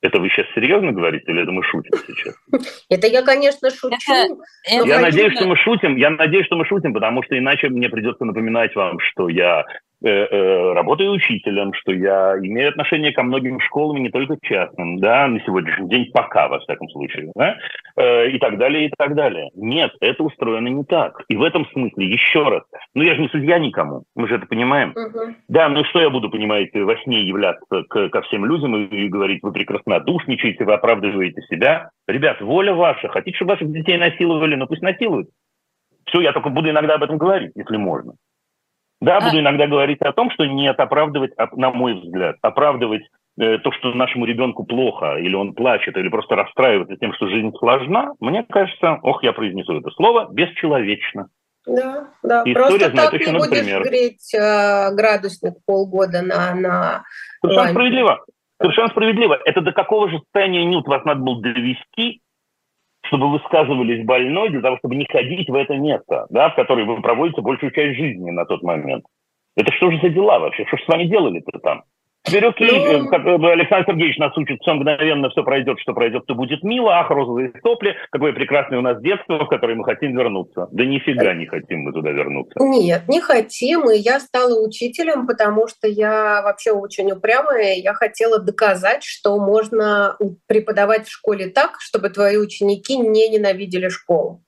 Это 0.02 0.20
вы 0.20 0.30
сейчас 0.30 0.46
серьезно 0.56 0.92
говорите 0.94 1.30
или 1.30 1.44
это 1.44 1.52
мы 1.52 1.64
шутим 1.64 1.92
сейчас? 2.08 2.36
Это 2.90 3.08
я, 3.08 3.22
конечно, 3.22 3.70
шучу. 3.70 4.42
Я 4.66 5.00
надеюсь, 5.00 5.34
что 5.34 5.46
мы 5.46 5.58
шутим. 5.58 5.98
Я 5.98 6.10
надеюсь, 6.10 6.46
что 6.46 6.56
мы 6.56 6.66
шутим, 6.66 6.94
потому 6.94 7.22
что 7.24 7.38
иначе 7.38 7.68
мне 7.70 7.90
придется 7.90 8.24
напоминать 8.24 8.74
вам, 8.76 9.00
что 9.00 9.28
я 9.28 9.66
работаю 10.02 11.12
учителем, 11.12 11.74
что 11.74 11.92
я 11.92 12.36
имею 12.38 12.70
отношение 12.70 13.12
ко 13.12 13.24
многим 13.24 13.60
школам, 13.60 13.98
не 13.98 14.10
только 14.10 14.38
частным, 14.42 15.00
да, 15.00 15.28
на 15.28 15.40
сегодняшний 15.42 15.90
день 15.90 16.12
пока, 16.14 16.48
во 16.48 16.60
всяком 16.60 16.90
случае, 16.90 17.32
да, 17.36 17.58
э, 17.98 18.30
и 18.30 18.40
так 18.40 18.58
далее, 18.58 18.88
и 18.88 18.92
так 18.98 19.16
далее. 19.16 19.50
Нет, 19.56 19.92
это 20.00 20.24
устроено 20.24 20.68
не 20.68 20.84
так. 20.84 21.24
И 21.28 21.36
в 21.36 21.44
этом 21.44 21.66
смысле, 21.68 22.08
еще 22.08 22.44
раз, 22.44 22.64
ну 22.94 23.04
я 23.04 23.16
же 23.16 23.22
не 23.22 23.28
судья 23.30 23.60
никому, 23.60 24.04
мы 24.16 24.28
же 24.28 24.36
это 24.36 24.46
понимаем. 24.46 24.92
Угу. 24.92 25.36
Да, 25.50 25.70
ну 25.70 25.84
что 25.86 26.00
я 26.00 26.10
буду, 26.10 26.30
понимаете, 26.30 26.84
во 26.84 26.96
сне 26.98 27.22
являться 27.22 27.84
к, 27.90 28.10
ко 28.10 28.22
всем 28.22 28.46
людям 28.46 28.76
и, 28.76 29.06
и 29.06 29.10
говорить, 29.10 29.44
вы 29.44 29.52
прекраснодушничаете, 29.52 30.64
вы 30.64 30.74
оправдываете 30.74 31.42
себя. 31.50 31.90
Ребят, 32.08 32.42
воля 32.42 32.74
ваша, 32.74 33.10
хотите, 33.10 33.36
чтобы 33.36 33.52
ваших 33.52 33.72
детей 33.72 33.98
насиловали, 33.98 34.56
ну 34.56 34.68
пусть 34.68 34.82
насилуют. 34.82 35.30
Все, 36.06 36.22
я 36.22 36.34
только 36.34 36.50
буду 36.50 36.70
иногда 36.70 36.96
об 36.96 37.04
этом 37.04 37.18
говорить, 37.18 37.52
если 37.56 37.78
можно. 37.78 38.14
Да, 39.02 39.18
а... 39.18 39.22
буду 39.22 39.40
иногда 39.40 39.68
говорить 39.68 40.02
о 40.02 40.14
том, 40.14 40.32
что 40.32 40.46
нет, 40.46 40.80
оправдывать, 40.80 41.32
на 41.54 41.72
мой 41.72 41.94
взгляд, 41.94 42.36
оправдывать 42.42 43.04
э, 43.40 43.58
то, 43.60 43.72
что 43.72 43.94
нашему 43.94 44.26
ребенку 44.26 44.66
плохо, 44.66 45.18
или 45.18 45.36
он 45.36 45.54
плачет, 45.54 45.98
или 45.98 46.10
просто 46.10 46.36
расстраивается 46.36 46.98
тем, 46.98 47.14
что 47.14 47.28
жизнь 47.28 47.52
сложна, 47.58 48.14
мне 48.20 48.44
кажется, 48.44 49.00
ох, 49.04 49.24
я 49.24 49.34
произнесу 49.34 49.80
это 49.80 49.90
слово, 49.92 50.28
бесчеловечно. 50.32 51.30
Да, 51.66 52.08
да. 52.24 52.44
И 52.44 52.54
Просто 52.54 52.90
так 52.92 53.14
не 53.14 53.32
будешь 53.32 53.50
пример. 53.50 53.84
греть 53.84 54.34
э, 54.34 54.94
градусник 54.94 55.54
полгода 55.66 56.22
на, 56.22 56.56
на 56.56 57.04
Совершенно 57.42 57.64
лань. 57.66 57.72
справедливо. 57.72 58.26
Совершенно 58.62 58.88
справедливо. 58.90 59.40
Это 59.46 59.62
до 59.62 59.72
какого 59.72 60.10
же 60.10 60.20
состояния 60.20 60.66
нют 60.66 60.88
вас 60.88 61.04
надо 61.06 61.22
было 61.22 61.42
довести, 61.42 62.22
чтобы 63.10 63.30
высказывались 63.32 64.06
больной, 64.06 64.50
для 64.50 64.62
того, 64.62 64.78
чтобы 64.78 64.96
не 64.96 65.06
ходить 65.12 65.50
в 65.50 65.56
это 65.56 65.76
место, 65.76 66.28
да, 66.30 66.50
в 66.50 66.56
которое 66.56 66.86
вы 66.86 67.02
проводите 67.02 67.42
большую 67.42 67.72
часть 67.72 67.98
жизни 67.98 68.30
на 68.30 68.46
тот 68.46 68.64
момент. 68.64 69.04
Это 69.58 69.74
что 69.74 69.92
же 69.92 70.00
за 70.00 70.10
дела 70.10 70.40
вообще? 70.40 70.66
Что 70.68 70.78
же 70.78 70.84
с 70.84 70.88
вами 70.88 71.06
делали-то 71.06 71.60
там? 71.60 71.84
Окей, 72.26 73.00
ну... 73.00 73.12
Э, 73.12 73.52
Александр 73.54 73.86
Сергеевич 73.88 74.18
нас 74.18 74.38
учит, 74.38 74.60
все 74.62 74.74
мгновенно 74.74 75.30
все 75.30 75.44
пройдет, 75.44 75.80
что 75.80 75.94
пройдет, 75.94 76.26
то 76.26 76.36
будет 76.36 76.64
мило, 76.64 77.00
ах, 77.00 77.10
розовые 77.10 77.54
сопли, 77.64 77.96
какое 78.12 78.34
прекрасное 78.34 78.80
у 78.80 78.82
нас 78.82 79.02
детство, 79.02 79.46
в 79.46 79.48
которое 79.48 79.76
мы 79.76 79.84
хотим 79.84 80.16
вернуться. 80.16 80.68
Да 80.72 80.86
нифига 80.86 81.34
не 81.34 81.46
хотим 81.46 81.82
мы 81.82 81.94
туда 81.94 82.12
вернуться. 82.12 82.60
Нет, 82.60 83.08
не 83.08 83.22
хотим, 83.22 83.90
и 83.90 83.98
я 83.98 84.20
стала 84.20 84.62
учителем, 84.66 85.28
потому 85.28 85.68
что 85.68 85.88
я 85.88 86.42
вообще 86.44 86.72
очень 86.72 87.12
упрямая, 87.12 87.76
я 87.76 87.94
хотела 87.94 88.40
доказать, 88.40 89.04
что 89.04 89.38
можно 89.38 90.18
преподавать 90.48 91.08
в 91.08 91.12
школе 91.12 91.48
так, 91.48 91.78
чтобы 91.80 92.10
твои 92.10 92.38
ученики 92.38 92.98
не 92.98 93.30
ненавидели 93.30 93.90
школу. 93.90 94.44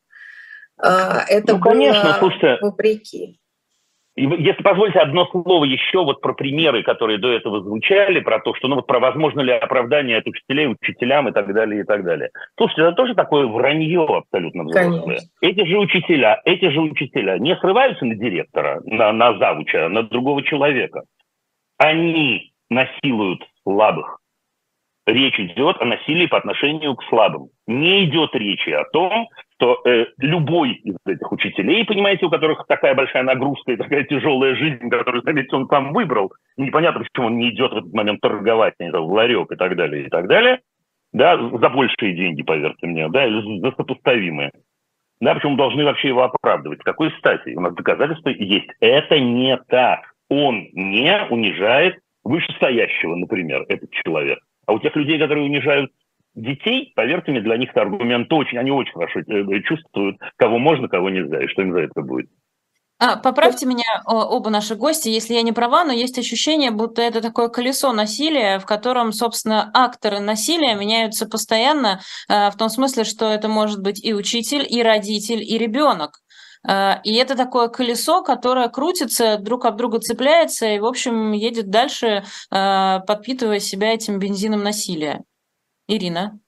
А, 0.78 1.24
это 1.28 1.53
ну, 1.53 1.59
конечно, 1.59 2.03
было 2.03 2.13
слушайте, 2.19 2.57
вопреки. 2.61 3.41
Если 4.22 4.61
позволите 4.61 4.99
одно 4.99 5.26
слово 5.26 5.65
еще 5.65 6.03
вот 6.03 6.22
про 6.22 6.34
примеры, 6.34 6.84
которые 6.84 7.17
до 7.17 7.32
этого 7.32 7.61
звучали, 7.61 8.19
про 8.19 8.39
то, 8.39 8.53
что, 8.53 8.67
ну 8.67 8.76
вот 8.76 8.86
про 8.86 8.99
возможно 8.99 9.41
ли 9.41 9.51
оправдание 9.51 10.17
от 10.17 10.28
учителей, 10.28 10.67
учителям 10.67 11.28
и 11.28 11.32
так 11.32 11.51
далее, 11.53 11.82
и 11.82 11.84
так 11.84 12.03
далее. 12.03 12.30
Слушайте, 12.55 12.84
это 12.84 12.91
тоже 12.93 13.15
такое 13.15 13.47
вранье 13.47 14.05
абсолютно 14.05 14.65
взрослое. 14.65 15.01
Конечно. 15.01 15.30
Эти 15.41 15.65
же 15.65 15.80
учителя, 15.80 16.39
эти 16.45 16.69
же 16.69 16.82
учителя 16.82 17.39
не 17.39 17.55
срываются 17.57 18.05
на 18.05 18.15
директора, 18.15 18.82
на, 18.86 19.11
на 19.11 19.38
завуча, 19.39 19.89
на 19.89 20.03
другого 20.03 20.43
человека. 20.43 21.01
Они 21.78 22.53
насилуют 22.69 23.43
слабых. 23.63 24.20
Речь 25.12 25.39
идет 25.39 25.82
о 25.82 25.86
насилии 25.86 26.26
по 26.26 26.38
отношению 26.38 26.95
к 26.95 27.03
слабым. 27.09 27.49
Не 27.68 28.05
идет 28.05 28.34
речи 28.34 28.70
о 28.70 28.86
том, 28.86 29.28
что 29.55 29.82
э, 29.86 30.05
любой 30.20 30.72
из 30.72 30.95
этих 31.05 31.30
учителей, 31.32 31.84
понимаете, 31.86 32.26
у 32.26 32.30
которых 32.30 32.66
такая 32.66 32.95
большая 32.95 33.24
нагрузка 33.24 33.74
и 33.74 33.76
такая 33.76 34.03
тяжелая 34.05 34.55
жизнь, 34.55 34.89
которую, 34.89 35.22
заметьте, 35.24 35.55
он 35.55 35.68
там 35.68 35.91
выбрал, 35.91 36.32
непонятно, 36.55 37.01
почему 37.01 37.28
он 37.28 37.38
не 37.38 37.49
идет 37.49 37.74
в 37.74 37.78
этот 37.78 37.93
момент 37.93 38.22
торговать, 38.22 38.76
не 38.80 38.89
в 38.89 39.12
ларек 39.12 39.51
и 39.51 39.55
так 39.57 39.76
далее, 39.76 40.05
и 40.05 40.09
так 40.09 40.28
далее, 40.28 40.62
да, 41.12 41.38
за 41.38 41.70
большие 41.70 42.16
деньги, 42.16 42.41
поверьте 42.41 42.88
мне, 42.88 43.09
да, 43.09 43.28
за 43.28 43.72
сопоставимые. 43.76 44.51
Да, 45.20 45.36
почему 45.36 45.57
должны 45.57 45.84
вообще 45.84 46.07
его 46.07 46.24
оправдывать? 46.24 46.80
С 46.80 46.84
какой 46.84 47.12
стати? 47.20 47.53
У 47.55 47.59
нас 47.59 47.76
доказательства 47.76 48.30
есть. 48.30 48.70
Это 48.80 49.20
не 49.20 49.57
так. 49.68 49.99
Он 50.30 50.70
не 50.72 51.28
унижает 51.30 51.99
вышестоящего, 52.24 53.16
например, 53.16 53.66
этот 53.68 53.91
человек. 53.91 54.39
А 54.72 54.74
у 54.74 54.80
тех 54.80 54.95
людей, 54.95 55.19
которые 55.19 55.43
унижают 55.43 55.91
детей, 56.34 56.93
поверьте 56.95 57.32
мне, 57.32 57.41
для 57.41 57.57
них 57.57 57.72
это 57.72 57.82
аргумент 57.82 58.32
очень, 58.32 58.57
они 58.57 58.72
очень 58.72 58.93
хорошо 58.93 59.19
э, 59.19 59.61
чувствуют, 59.63 60.17
кого 60.38 60.59
можно, 60.59 60.88
кого 60.88 61.09
нельзя, 61.09 61.41
и 61.41 61.47
что 61.47 61.61
им 61.61 61.74
за 61.74 61.82
это 61.82 62.01
будет. 62.01 62.30
А, 62.97 63.17
поправьте 63.17 63.65
меня, 63.65 63.84
оба 64.05 64.49
наши 64.49 64.76
гости, 64.76 65.09
если 65.09 65.34
я 65.34 65.41
не 65.41 65.51
права, 65.51 65.84
но 65.84 65.91
есть 65.91 66.17
ощущение, 66.17 66.72
будто 66.72 67.01
это 67.01 67.19
такое 67.19 67.49
колесо 67.49 67.91
насилия, 67.91 68.59
в 68.59 68.65
котором, 68.65 69.11
собственно, 69.11 69.69
акторы 69.74 70.22
насилия 70.22 70.74
меняются 70.76 71.28
постоянно, 71.28 71.99
э, 72.30 72.49
в 72.49 72.55
том 72.55 72.69
смысле, 72.69 73.03
что 73.03 73.26
это 73.26 73.49
может 73.49 73.82
быть 73.82 74.01
и 74.01 74.13
учитель, 74.13 74.65
и 74.69 74.82
родитель, 74.82 75.43
и 75.43 75.57
ребенок. 75.57 76.22
Э, 76.68 77.01
и 77.03 77.16
это 77.16 77.36
такое 77.36 77.68
колесо, 77.68 78.24
которое 78.24 78.70
крутится, 78.70 79.38
друг 79.38 79.66
об 79.66 79.78
друга 79.78 79.99
цепляется 79.99 80.68
и, 80.68 80.80
в 80.80 80.86
общем, 80.86 81.32
едет 81.32 81.70
дальше, 81.70 82.24
подпитывая 82.49 83.59
себя 83.59 83.93
этим 83.93 84.20
бензином 84.20 84.64
насилия. 84.64 85.22
Ирина? 85.88 86.39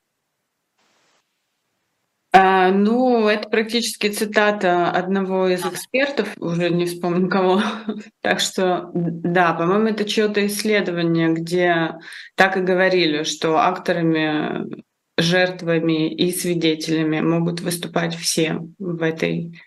А, 2.36 2.72
ну, 2.72 3.28
это 3.28 3.48
практически 3.48 4.10
цитата 4.10 4.90
одного 4.90 5.50
из 5.50 5.64
экспертов, 5.64 6.34
уже 6.40 6.72
не 6.72 6.88
вспомню 6.88 7.30
кого. 7.30 7.62
так 8.22 8.40
что, 8.40 8.90
да, 8.96 9.54
по-моему, 9.54 9.90
это 9.90 10.04
чье-то 10.04 10.44
исследование, 10.48 11.32
где 11.32 11.94
так 12.36 12.58
и 12.58 12.62
говорили, 12.62 13.22
что 13.22 13.60
акторами, 13.60 14.84
жертвами 15.16 16.12
и 16.12 16.32
свидетелями 16.32 17.22
могут 17.22 17.62
выступать 17.62 18.16
все 18.16 18.62
в 18.80 19.04
этой 19.04 19.62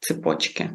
цепочке. 0.00 0.70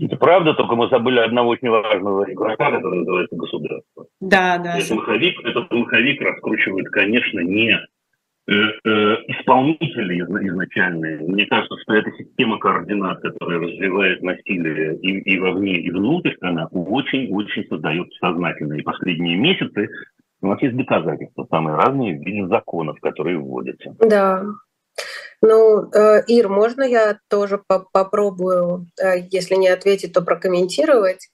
Это 0.00 0.16
правда, 0.16 0.54
только 0.54 0.76
мы 0.76 0.88
забыли 0.88 1.18
одного 1.18 1.50
очень 1.50 1.68
важного 1.70 2.30
игрока, 2.32 2.70
который 2.70 3.00
называется 3.00 3.36
государство. 3.36 4.06
Да, 4.20 4.58
да. 4.58 4.78
Этот 4.78 4.92
маховик, 4.92 5.44
этот 5.44 5.72
маховик 5.72 6.20
раскручивает, 6.20 6.88
конечно, 6.90 7.40
не 7.40 7.72
э, 7.72 8.52
э, 8.52 8.90
исполнители 9.26 10.20
изначальные. 10.20 11.18
Мне 11.18 11.46
кажется, 11.46 11.74
что 11.82 11.94
эта 11.94 12.12
система 12.12 12.60
координат, 12.60 13.20
которая 13.20 13.58
развивает 13.58 14.22
насилие 14.22 14.96
и, 14.98 15.18
и 15.18 15.38
вовне, 15.40 15.80
и 15.80 15.90
внутрь, 15.90 16.34
она 16.42 16.66
очень-очень 16.66 17.66
создает 17.68 18.06
сознательно. 18.20 18.74
И 18.74 18.82
последние 18.82 19.36
месяцы 19.36 19.88
у 20.40 20.46
нас 20.46 20.62
есть 20.62 20.76
доказательства, 20.76 21.48
самые 21.50 21.76
разные 21.76 22.16
в 22.16 22.24
виде 22.24 22.46
законов, 22.46 23.00
которые 23.00 23.38
вводятся. 23.38 23.96
Да, 23.98 24.44
ну, 25.40 25.90
э, 25.92 26.24
Ир, 26.26 26.48
можно 26.48 26.82
я 26.82 27.18
тоже 27.28 27.62
попробую, 27.92 28.88
э, 29.00 29.20
если 29.30 29.54
не 29.54 29.68
ответить, 29.68 30.12
то 30.12 30.22
прокомментировать? 30.22 31.28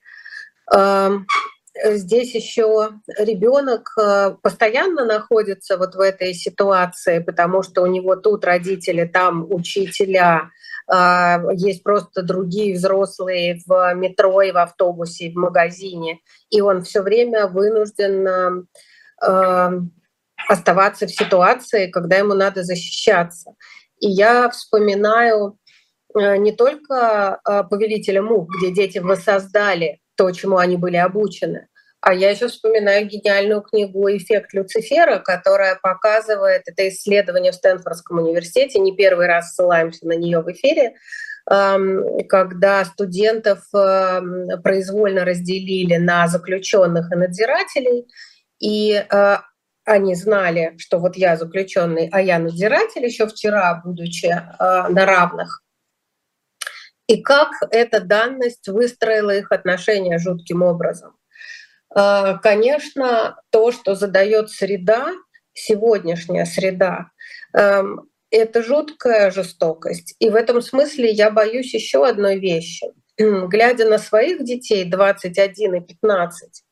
Эм, 0.75 1.27
здесь 1.75 2.35
еще 2.35 2.91
ребенок 3.19 3.95
э, 3.99 4.37
постоянно 4.43 5.07
находится 5.07 5.79
вот 5.79 5.95
в 5.95 6.01
этой 6.01 6.35
ситуации, 6.35 7.21
потому 7.21 7.63
что 7.63 7.83
у 7.83 7.87
него 7.87 8.17
тут 8.17 8.45
родители, 8.45 9.05
там 9.07 9.47
учителя, 9.51 10.51
есть 11.55 11.83
просто 11.83 12.21
другие 12.21 12.75
взрослые 12.75 13.59
в 13.67 13.95
метро 13.95 14.43
и 14.43 14.53
в 14.53 14.59
автобусе, 14.59 15.31
в 15.31 15.35
магазине, 15.35 16.19
и 16.51 16.61
он 16.61 16.83
все 16.83 17.01
время 17.01 17.47
вынужден 17.47 18.29
эм, 19.23 19.91
оставаться 20.47 21.07
в 21.07 21.11
ситуации, 21.11 21.87
когда 21.87 22.17
ему 22.17 22.35
надо 22.35 22.63
защищаться. 22.63 23.55
И 24.01 24.09
я 24.09 24.49
вспоминаю 24.51 25.59
э, 26.15 26.37
не 26.37 26.53
только 26.53 27.41
э, 27.47 27.63
«Повелителя 27.69 28.23
мух», 28.23 28.49
где 28.59 28.73
дети 28.73 28.99
воссоздали 28.99 30.01
то, 30.17 30.31
чему 30.31 30.59
они 30.59 30.77
были 30.77 30.97
обучены, 30.97 31.69
а 32.05 32.13
я 32.13 32.31
еще 32.31 32.49
вспоминаю 32.49 33.07
гениальную 33.07 33.63
книгу 33.63 34.15
«Эффект 34.15 34.53
Люцифера», 34.53 35.21
которая 35.21 35.79
показывает 35.83 36.65
это 36.67 36.87
исследование 36.91 37.51
в 37.51 37.55
Стэнфордском 37.55 38.19
университете. 38.19 38.79
Не 38.79 38.95
первый 38.95 39.27
раз 39.27 39.55
ссылаемся 39.55 40.07
на 40.07 40.13
нее 40.13 40.41
в 40.43 40.53
эфире, 40.53 40.97
эм, 41.51 42.19
когда 42.29 42.85
студентов 42.85 43.61
эм, 43.73 44.63
произвольно 44.63 45.25
разделили 45.25 45.97
на 45.97 46.29
заключенных 46.29 47.11
и 47.11 47.17
надзирателей, 47.17 48.07
и 48.61 49.03
э, 49.11 49.37
они 49.85 50.15
знали, 50.15 50.75
что 50.79 50.99
вот 50.99 51.17
я 51.17 51.37
заключенный, 51.37 52.09
а 52.11 52.21
я 52.21 52.39
надзиратель 52.39 53.05
еще 53.05 53.27
вчера, 53.27 53.83
будучи 53.85 54.27
э, 54.27 54.89
на 54.89 55.05
равных. 55.05 55.63
И 57.07 57.21
как 57.21 57.51
эта 57.71 58.01
данность 58.01 58.67
выстроила 58.69 59.31
их 59.31 59.53
отношения 59.53 60.19
жутким 60.19 60.63
образом. 60.63 61.17
Э, 61.95 62.39
конечно, 62.43 63.37
то, 63.51 63.73
что 63.73 63.95
задает 63.95 64.51
среда, 64.51 65.13
сегодняшняя 65.53 66.47
среда, 66.47 67.11
э, 67.57 67.83
это 68.31 68.63
жуткая 68.63 69.31
жестокость. 69.31 70.17
И 70.19 70.31
в 70.31 70.35
этом 70.35 70.63
смысле 70.63 71.11
я 71.11 71.31
боюсь 71.31 71.75
еще 71.75 72.07
одной 72.07 72.39
вещи– 72.39 72.87
глядя 73.17 73.89
на 73.89 73.99
своих 73.99 74.45
детей 74.45 74.85
21 74.85 75.75
и 75.77 75.81
15, 75.81 76.64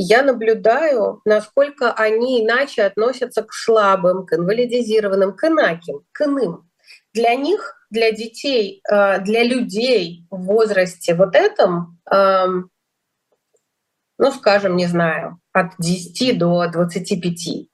я 0.00 0.22
наблюдаю, 0.22 1.20
насколько 1.24 1.92
они 1.92 2.44
иначе 2.44 2.84
относятся 2.84 3.42
к 3.42 3.52
слабым, 3.52 4.26
к 4.26 4.32
инвалидизированным, 4.32 5.34
к 5.34 5.42
инаким, 5.44 6.02
к 6.12 6.20
иным. 6.24 6.70
Для 7.12 7.34
них, 7.34 7.74
для 7.90 8.12
детей, 8.12 8.80
э, 8.88 9.18
для 9.20 9.42
людей 9.42 10.24
в 10.30 10.42
возрасте 10.44 11.14
вот 11.14 11.34
этом, 11.34 11.98
эм, 12.08 12.70
ну, 14.18 14.30
скажем, 14.30 14.76
не 14.76 14.86
знаю, 14.86 15.40
от 15.52 15.72
10 15.78 16.32
до 16.32 16.68
25, 16.68 17.68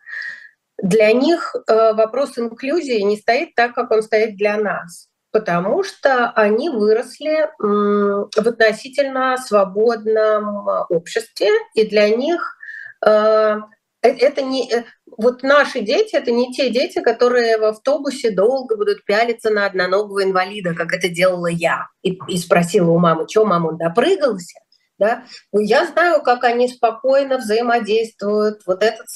для 0.79 1.13
них 1.13 1.55
э, 1.55 1.93
вопрос 1.93 2.39
инклюзии 2.39 3.03
не 3.03 3.19
стоит 3.19 3.55
так, 3.55 3.75
как 3.75 3.91
он 3.91 4.03
стоит 4.03 4.37
для 4.37 4.57
нас 4.57 5.09
потому 5.35 5.83
что 5.83 6.31
они 6.31 6.69
выросли 6.69 7.51
в 7.59 8.29
относительно 8.39 9.37
свободном 9.37 10.87
обществе, 10.89 11.51
и 11.75 11.85
для 11.85 12.09
них 12.09 12.57
э, 13.05 13.57
э, 14.03 14.09
это 14.09 14.43
не 14.43 14.71
вот 15.07 15.43
наши 15.43 15.81
дети, 15.81 16.15
это 16.15 16.31
не 16.31 16.53
те 16.53 16.71
дети, 16.71 17.01
которые 17.01 17.59
в 17.59 17.65
автобусе 17.65 18.31
долго 18.31 18.77
будут 18.77 19.05
пялиться 19.05 19.51
на 19.51 19.67
одноногого 19.67 20.23
инвалида, 20.23 20.73
как 20.73 20.93
это 20.93 21.09
делала 21.09 21.49
я, 21.49 21.89
и, 22.05 22.17
и 22.29 22.39
спросила 22.39 22.93
у 22.93 22.99
мамы, 23.01 23.27
что 23.29 23.45
мама 23.45 23.71
он 23.71 23.77
допрыгался. 23.77 24.61
Да? 25.01 25.25
Ну, 25.53 25.59
я 25.59 25.85
знаю, 25.87 26.23
как 26.23 26.45
они 26.45 26.69
спокойно 26.69 27.39
взаимодействуют. 27.39 28.61
Вот 28.65 28.85
этот 28.85 29.09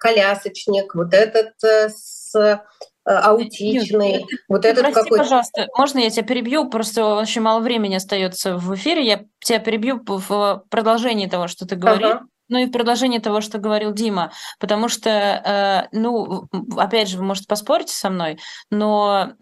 колясочник, 0.00 0.92
вот 0.96 1.14
этот 1.14 1.52
с 1.62 2.16
Э, 2.36 2.58
аутичный, 3.06 4.12
Нет, 4.12 4.24
вот 4.48 4.64
этот 4.64 4.82
прости, 4.82 5.00
какой 5.00 5.18
пожалуйста, 5.18 5.68
можно 5.76 5.98
я 6.00 6.10
тебя 6.10 6.24
перебью? 6.24 6.68
Просто 6.68 7.14
очень 7.14 7.40
мало 7.40 7.60
времени 7.60 7.94
остается 7.94 8.56
в 8.56 8.74
эфире. 8.74 9.06
Я 9.06 9.24
тебя 9.40 9.58
перебью 9.58 10.02
в 10.06 10.64
продолжении 10.68 11.26
того, 11.26 11.48
что 11.48 11.66
ты 11.66 11.76
говоришь. 11.76 12.04
Ага. 12.04 12.26
Ну 12.48 12.58
и 12.58 12.66
в 12.66 12.70
продолжении 12.70 13.18
того, 13.18 13.40
что 13.40 13.58
говорил 13.58 13.92
Дима, 13.92 14.30
потому 14.60 14.88
что, 14.88 15.10
э, 15.10 15.88
ну, 15.90 16.46
опять 16.76 17.08
же, 17.08 17.18
вы 17.18 17.24
можете 17.24 17.48
поспорить 17.48 17.88
со 17.88 18.08
мной, 18.08 18.38
но 18.70 19.32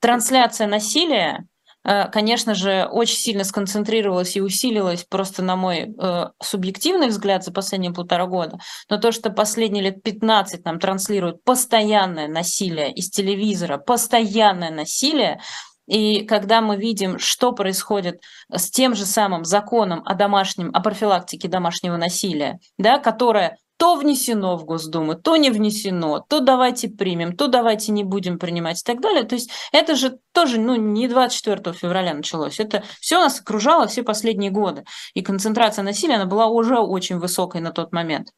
трансляция 0.00 0.66
насилия 0.66 1.44
Э, 1.44 1.51
конечно 1.84 2.54
же, 2.54 2.88
очень 2.90 3.16
сильно 3.16 3.44
сконцентрировалась 3.44 4.36
и 4.36 4.40
усилилась 4.40 5.04
просто 5.04 5.42
на 5.42 5.56
мой 5.56 5.94
э, 5.98 6.26
субъективный 6.40 7.08
взгляд 7.08 7.44
за 7.44 7.52
последние 7.52 7.92
полтора 7.92 8.26
года, 8.26 8.58
но 8.88 8.98
то, 8.98 9.10
что 9.10 9.30
последние 9.30 9.84
лет 9.84 10.02
15 10.02 10.64
нам 10.64 10.78
транслируют 10.78 11.42
постоянное 11.42 12.28
насилие 12.28 12.92
из 12.92 13.10
телевизора, 13.10 13.78
постоянное 13.78 14.70
насилие, 14.70 15.40
и 15.86 16.24
когда 16.24 16.60
мы 16.60 16.76
видим, 16.76 17.18
что 17.18 17.52
происходит 17.52 18.22
с 18.50 18.70
тем 18.70 18.94
же 18.94 19.04
самым 19.04 19.44
законом 19.44 20.02
о 20.06 20.14
домашнем, 20.14 20.70
о 20.72 20.80
профилактике 20.80 21.48
домашнего 21.48 21.96
насилия, 21.96 22.60
да, 22.78 22.98
которое 22.98 23.58
то 23.82 23.96
внесено 23.96 24.56
в 24.56 24.64
Госдуму, 24.64 25.16
то 25.16 25.36
не 25.36 25.50
внесено, 25.50 26.24
то 26.28 26.38
давайте 26.38 26.88
примем, 26.88 27.36
то 27.36 27.48
давайте 27.48 27.90
не 27.90 28.04
будем 28.04 28.38
принимать 28.38 28.80
и 28.80 28.84
так 28.84 29.00
далее. 29.00 29.24
То 29.24 29.34
есть 29.34 29.50
это 29.72 29.96
же 29.96 30.20
тоже 30.30 30.60
ну, 30.60 30.76
не 30.76 31.08
24 31.08 31.74
февраля 31.74 32.14
началось. 32.14 32.60
Это 32.60 32.84
все 33.00 33.18
нас 33.18 33.40
окружало 33.40 33.88
все 33.88 34.04
последние 34.04 34.52
годы. 34.52 34.84
И 35.14 35.22
концентрация 35.22 35.82
насилия 35.82 36.14
она 36.14 36.26
была 36.26 36.46
уже 36.46 36.78
очень 36.78 37.18
высокой 37.18 37.60
на 37.60 37.72
тот 37.72 37.90
момент. 37.92 38.28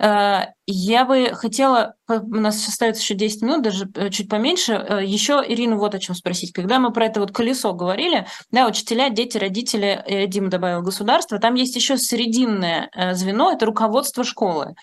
Э, 0.00 0.46
я 0.66 1.04
бы 1.04 1.30
хотела, 1.32 1.94
у 2.08 2.36
нас 2.36 2.66
остается 2.66 3.02
еще 3.02 3.14
10 3.14 3.42
минут, 3.42 3.62
даже 3.62 3.90
э, 3.94 4.10
чуть 4.10 4.28
поменьше, 4.28 4.72
э, 4.72 5.04
еще 5.04 5.42
Ирину 5.46 5.78
вот 5.78 5.94
о 5.94 5.98
чем 5.98 6.14
спросить. 6.14 6.52
Когда 6.52 6.78
мы 6.78 6.92
про 6.92 7.06
это 7.06 7.20
вот 7.20 7.32
колесо 7.32 7.72
говорили, 7.72 8.26
да, 8.50 8.66
учителя, 8.66 9.10
дети, 9.10 9.38
родители, 9.38 10.26
Дима 10.28 10.48
добавил 10.48 10.82
государство, 10.82 11.38
там 11.38 11.54
есть 11.54 11.76
еще 11.76 11.96
срединное 11.96 12.90
звено, 13.14 13.52
это 13.52 13.66
руководство 13.66 14.24
школы. 14.24 14.74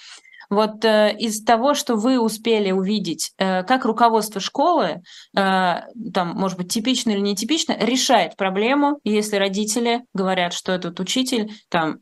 Вот 0.49 0.83
э, 0.85 1.15
из 1.17 1.43
того, 1.43 1.73
что 1.73 1.95
вы 1.95 2.19
успели 2.19 2.71
увидеть, 2.71 3.31
э, 3.37 3.63
как 3.63 3.85
руководство 3.85 4.39
школы, 4.39 5.01
э, 5.35 5.81
там, 6.13 6.29
может 6.35 6.57
быть, 6.57 6.71
типично 6.71 7.11
или 7.11 7.19
нетипично, 7.19 7.75
решает 7.79 8.35
проблему, 8.35 8.99
если 9.03 9.37
родители 9.37 10.03
говорят, 10.13 10.53
что 10.53 10.71
этот 10.71 10.99
учитель 10.99 11.51
там 11.69 11.97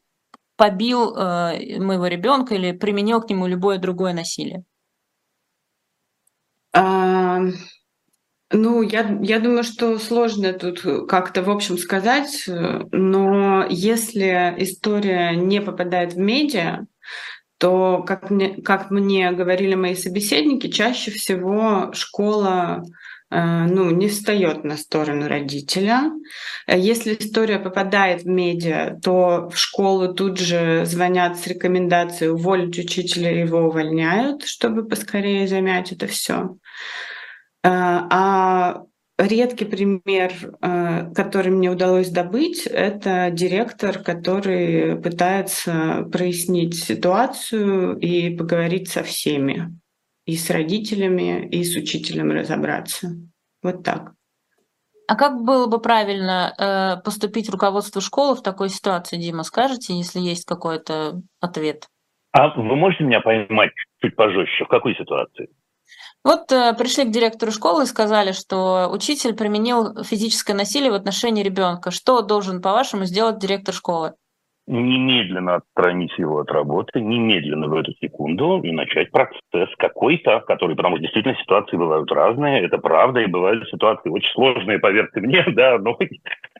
побил 0.63 1.13
э, 1.13 1.77
моего 1.77 2.07
ребенка 2.07 2.55
или 2.55 2.71
применил 2.71 3.19
к 3.19 3.29
нему 3.29 3.47
любое 3.47 3.79
другое 3.79 4.13
насилие? 4.13 4.63
А, 6.71 7.41
ну, 8.49 8.81
я, 8.81 9.19
я 9.21 9.41
думаю, 9.41 9.65
что 9.65 9.99
сложно 9.99 10.53
тут 10.53 10.81
как-то 11.09 11.43
в 11.43 11.49
общем 11.49 11.77
сказать, 11.77 12.45
но 12.47 13.65
если 13.69 14.55
история 14.57 15.35
не 15.35 15.59
попадает 15.59 16.13
в 16.13 16.17
медиа, 16.17 16.85
то, 17.57 18.01
как 18.07 18.29
мне, 18.29 18.61
как 18.61 18.89
мне 18.89 19.33
говорили 19.33 19.75
мои 19.75 19.95
собеседники, 19.95 20.67
чаще 20.67 21.11
всего 21.11 21.91
школа 21.91 22.85
ну, 23.33 23.89
не 23.89 24.09
встает 24.09 24.63
на 24.63 24.77
сторону 24.77 25.27
родителя. 25.27 26.11
Э, 26.67 26.77
если 26.77 27.15
история 27.15 27.59
попадает 27.59 28.23
в 28.23 28.27
медиа, 28.27 28.99
то 29.01 29.49
в 29.49 29.57
школу 29.57 30.13
тут 30.13 30.39
же 30.39 30.85
звонят 30.85 31.37
с 31.39 31.47
рекомендацией 31.47 32.31
уволить 32.31 32.77
учителя, 32.77 33.31
его 33.31 33.59
увольняют, 33.61 34.43
чтобы 34.43 34.87
поскорее 34.87 35.47
замять 35.47 35.91
это 35.91 36.07
все. 36.07 36.57
Э, 37.63 37.69
а 37.69 38.83
редкий 39.17 39.65
пример, 39.65 40.33
который 41.15 41.51
мне 41.51 41.69
удалось 41.69 42.09
добыть, 42.09 42.65
это 42.65 43.29
директор, 43.31 43.99
который 43.99 44.95
пытается 44.97 46.07
прояснить 46.11 46.75
ситуацию 46.83 47.97
и 47.99 48.35
поговорить 48.35 48.89
со 48.89 49.03
всеми 49.03 49.71
и 50.25 50.35
с 50.35 50.49
родителями, 50.49 51.47
и 51.49 51.63
с 51.63 51.75
учителем 51.75 52.31
разобраться. 52.31 53.09
Вот 53.61 53.83
так. 53.83 54.13
А 55.07 55.15
как 55.15 55.41
было 55.41 55.67
бы 55.67 55.81
правильно 55.81 56.53
э, 56.57 57.03
поступить 57.03 57.49
руководству 57.49 58.01
школы 58.01 58.35
в 58.35 58.41
такой 58.41 58.69
ситуации, 58.69 59.17
Дима, 59.17 59.43
скажете, 59.43 59.93
если 59.93 60.19
есть 60.19 60.45
какой-то 60.45 61.21
ответ? 61.41 61.87
А 62.31 62.49
вы 62.55 62.75
можете 62.75 63.03
меня 63.03 63.19
поймать 63.19 63.71
чуть 64.01 64.15
пожестче? 64.15 64.65
В 64.65 64.69
какой 64.69 64.95
ситуации? 64.95 65.49
Вот 66.23 66.51
э, 66.53 66.73
пришли 66.77 67.03
к 67.03 67.11
директору 67.11 67.51
школы 67.51 67.83
и 67.83 67.87
сказали, 67.87 68.31
что 68.31 68.89
учитель 68.89 69.35
применил 69.35 70.03
физическое 70.03 70.53
насилие 70.53 70.91
в 70.91 70.95
отношении 70.95 71.43
ребенка. 71.43 71.91
Что 71.91 72.21
должен, 72.21 72.61
по-вашему, 72.61 73.03
сделать 73.03 73.39
директор 73.39 73.73
школы? 73.73 74.13
Немедленно 74.67 75.55
отстранить 75.55 76.17
его 76.17 76.39
от 76.39 76.51
работы, 76.51 77.01
немедленно 77.01 77.67
в 77.67 77.73
эту 77.73 77.93
секунду 77.99 78.61
и 78.63 78.71
начать 78.71 79.11
процесс 79.11 79.69
какой-то, 79.77 80.39
который, 80.41 80.75
потому 80.75 80.95
что 80.95 81.03
действительно 81.03 81.35
ситуации 81.35 81.75
бывают 81.75 82.11
разные, 82.11 82.63
это 82.63 82.77
правда, 82.77 83.21
и 83.21 83.27
бывают 83.27 83.67
ситуации 83.69 84.09
очень 84.09 84.31
сложные, 84.31 84.79
поверьте 84.79 85.19
мне, 85.19 85.43
да, 85.47 85.77
но 85.77 85.97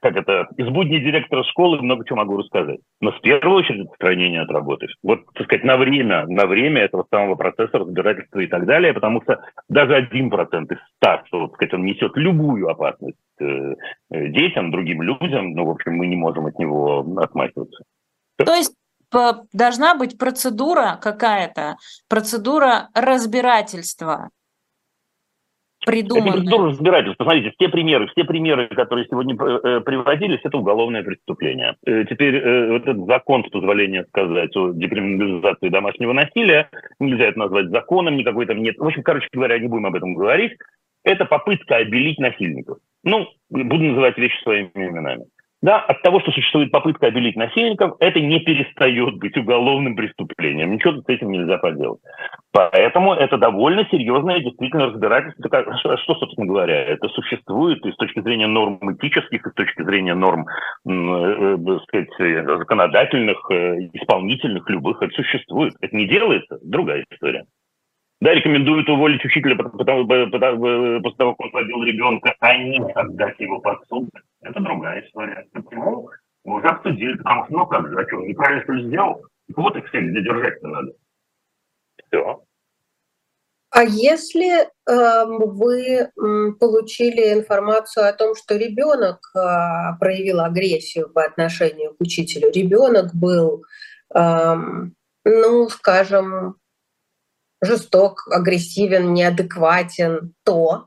как 0.04 0.18
это, 0.18 0.50
из 0.58 0.68
будней 0.68 1.00
директора 1.00 1.44
школы 1.44 1.82
много 1.82 2.06
чего 2.06 2.18
могу 2.18 2.36
рассказать. 2.38 2.82
Но 3.00 3.14
в 3.14 3.22
первую 3.22 3.60
очередь 3.60 3.90
отстранение 3.90 4.42
от 4.42 4.50
работы. 4.50 4.88
Вот, 5.02 5.22
так 5.34 5.46
сказать, 5.46 5.64
на 5.64 5.78
время, 5.78 6.28
на 6.28 6.46
время 6.46 6.82
этого 6.82 7.08
самого 7.10 7.36
процесса 7.36 7.80
разбирательства 7.80 8.40
и 8.40 8.48
так 8.48 8.66
далее, 8.66 8.94
потому 8.94 9.22
что 9.24 9.40
даже 9.70 9.96
один 9.96 10.30
процент 10.30 10.70
из 10.74 10.78
ста, 10.98 11.24
что, 11.28 11.48
так 11.48 11.56
сказать, 11.56 11.74
он 11.76 11.86
несет 11.86 12.12
любую 12.18 12.68
опасность 12.68 13.16
э, 13.40 13.76
детям, 14.12 14.72
другим 14.72 15.02
людям, 15.04 15.54
ну, 15.54 15.66
в 15.66 15.70
общем, 15.70 15.94
мы 15.94 16.08
не 16.08 16.18
можем 16.18 16.48
от 16.48 16.60
него 16.60 17.06
отмахиваться. 17.18 17.86
То 18.38 18.54
есть 18.54 18.76
должна 19.54 19.96
быть 19.96 20.18
процедура 20.18 21.00
какая-то, 21.02 21.78
процедура 22.10 22.90
разбирательства 22.94 24.32
придуманная. 25.86 26.34
Это 26.34 26.38
процедура 26.42 26.70
разбирательства. 26.70 27.24
Смотрите, 27.24 27.54
все 27.58 27.70
примеры, 27.70 28.08
все 28.08 28.24
примеры, 28.24 28.68
которые 28.68 29.08
сегодня 29.10 29.36
э, 29.36 29.82
приводились, 29.82 30.40
это 30.44 30.58
уголовное 30.58 31.04
преступление. 31.04 31.76
Э, 31.86 32.06
теперь 32.06 32.36
э, 32.36 32.72
вот 32.72 32.82
этот 32.84 33.06
закон, 33.06 33.46
с 33.46 33.50
позволения 33.50 34.06
сказать, 34.06 34.56
о 34.56 34.72
декриминализации 34.72 35.70
домашнего 35.70 36.14
насилия, 36.14 36.70
нельзя 37.00 37.26
это 37.26 37.40
назвать 37.40 37.70
законом, 37.70 38.18
никакой 38.18 38.46
там 38.46 38.62
нет. 38.62 38.78
В 38.78 38.86
общем, 38.86 39.04
короче 39.04 39.28
говоря, 39.32 39.60
не 39.60 39.68
будем 39.68 39.86
об 39.86 39.96
этом 39.96 40.14
говорить. 40.14 40.54
Это 41.04 41.26
попытка 41.26 41.78
обелить 41.78 42.18
насильников. 42.18 42.78
Ну, 43.04 43.28
буду 43.50 43.84
называть 43.84 44.18
вещи 44.18 44.42
своими 44.42 44.72
именами. 44.74 45.26
Да, 45.64 45.80
от 45.80 46.02
того, 46.02 46.20
что 46.20 46.34
существует 46.34 46.72
попытка 46.72 47.08
обелить 47.08 47.38
насильников, 47.38 47.94
это 48.02 48.20
не 48.20 48.42
перестает 48.42 49.16
быть 49.16 49.38
уголовным 49.38 49.96
преступлением. 49.96 50.74
Ничего 50.74 51.02
с 51.02 51.08
этим 51.08 51.32
нельзя 51.32 51.58
поделать. 51.58 52.02
Поэтому 52.52 53.14
это 53.14 53.38
довольно 53.38 53.88
серьезное 53.90 54.42
действительно 54.42 54.88
разбирательство. 54.88 55.98
Что, 56.04 56.16
собственно 56.16 56.48
говоря, 56.48 56.84
это 56.84 57.08
существует 57.08 57.84
и 57.86 57.94
с 57.94 57.96
точки 57.96 58.20
зрения 58.20 58.48
норм 58.48 58.78
этических, 58.92 59.48
и 59.48 59.50
с 59.50 59.54
точки 59.54 59.84
зрения 59.84 60.16
норм 60.16 60.48
э, 60.86 60.92
э, 60.92 61.80
сказать, 61.88 62.10
законодательных, 62.60 63.50
э, 63.50 63.88
исполнительных, 63.94 64.70
любых, 64.70 65.02
это 65.02 65.14
существует. 65.14 65.76
Это 65.80 65.96
не 65.96 66.08
делается, 66.08 66.60
другая 66.62 67.06
история. 67.10 67.46
Да, 68.24 68.34
рекомендуют 68.34 68.88
уволить 68.88 69.26
учителя 69.26 69.58
потому, 69.58 70.08
потому, 70.08 71.02
после 71.02 71.18
того, 71.18 71.36
как 71.36 71.48
он 71.48 71.52
побил 71.52 71.84
ребенка, 71.84 72.34
а 72.40 72.56
не 72.56 72.80
отдать 72.94 73.38
его 73.38 73.60
под 73.60 73.86
суд. 73.90 74.10
Это 74.42 74.62
другая 74.62 75.06
история. 75.06 75.46
Почему? 75.52 76.10
Мы 76.46 76.56
уже 76.56 76.68
обсудили. 76.68 77.18
Потому 77.18 77.44
что, 77.44 77.54
ну 77.54 77.68
как 77.68 77.90
же, 77.90 78.00
а 78.00 78.08
что, 78.08 78.22
неправильно 78.22 78.64
что 78.64 78.72
ли 78.72 78.88
сделал? 78.88 79.26
Вот 79.54 79.76
их 79.76 79.90
всех 79.90 80.06
задержать-то 80.14 80.68
надо. 80.70 80.94
Все. 82.08 82.44
А 83.72 83.84
если 83.84 84.62
э, 84.62 85.26
вы 85.26 86.10
получили 86.62 87.34
информацию 87.34 88.08
о 88.08 88.14
том, 88.14 88.36
что 88.36 88.56
ребенок 88.56 89.20
э, 89.36 89.40
проявил 90.00 90.40
агрессию 90.40 91.10
по 91.10 91.26
отношению 91.26 91.94
к 91.94 92.00
учителю, 92.00 92.52
ребенок 92.54 93.14
был, 93.14 93.66
э, 94.16 94.56
ну, 95.26 95.70
скажем, 95.70 96.56
жесток, 97.64 98.28
агрессивен, 98.32 99.14
неадекватен, 99.14 100.34
то 100.44 100.86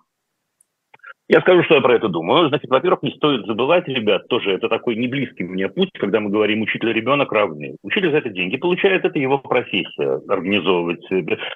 я 1.29 1.41
скажу, 1.41 1.65
что 1.65 1.75
я 1.75 1.81
про 1.81 1.97
это 1.97 2.09
думаю. 2.09 2.49
Значит, 2.49 2.71
во-первых, 2.71 3.03
не 3.03 3.11
стоит 3.11 3.47
забывать, 3.47 3.89
ребят, 3.89 4.29
тоже 4.29 4.53
это 4.53 4.69
такой 4.69 4.95
не 4.95 5.09
близкий 5.09 5.43
мне 5.43 5.69
путь, 5.69 5.91
когда 5.99 6.21
мы 6.21 6.31
говорим 6.31 6.63
учитель 6.63 6.93
ребенок 6.93 7.33
равный. 7.33 7.77
Учитель 7.83 8.13
за 8.13 8.19
это 8.19 8.29
деньги 8.29 8.57
получает, 8.57 9.05
это 9.05 9.19
его 9.19 9.39
профессия, 9.39 10.21
организовывать 10.29 11.05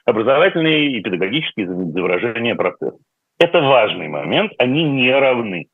образовательные 0.05 0.99
и 0.99 1.01
педагогические 1.01 1.68
за 1.68 1.75
выражение 1.75 2.57
процесса. 2.57 2.99
Это 3.39 3.61
важный 3.61 4.09
момент, 4.09 4.53
они 4.59 4.83
не 4.83 5.12
равны. 5.12 5.66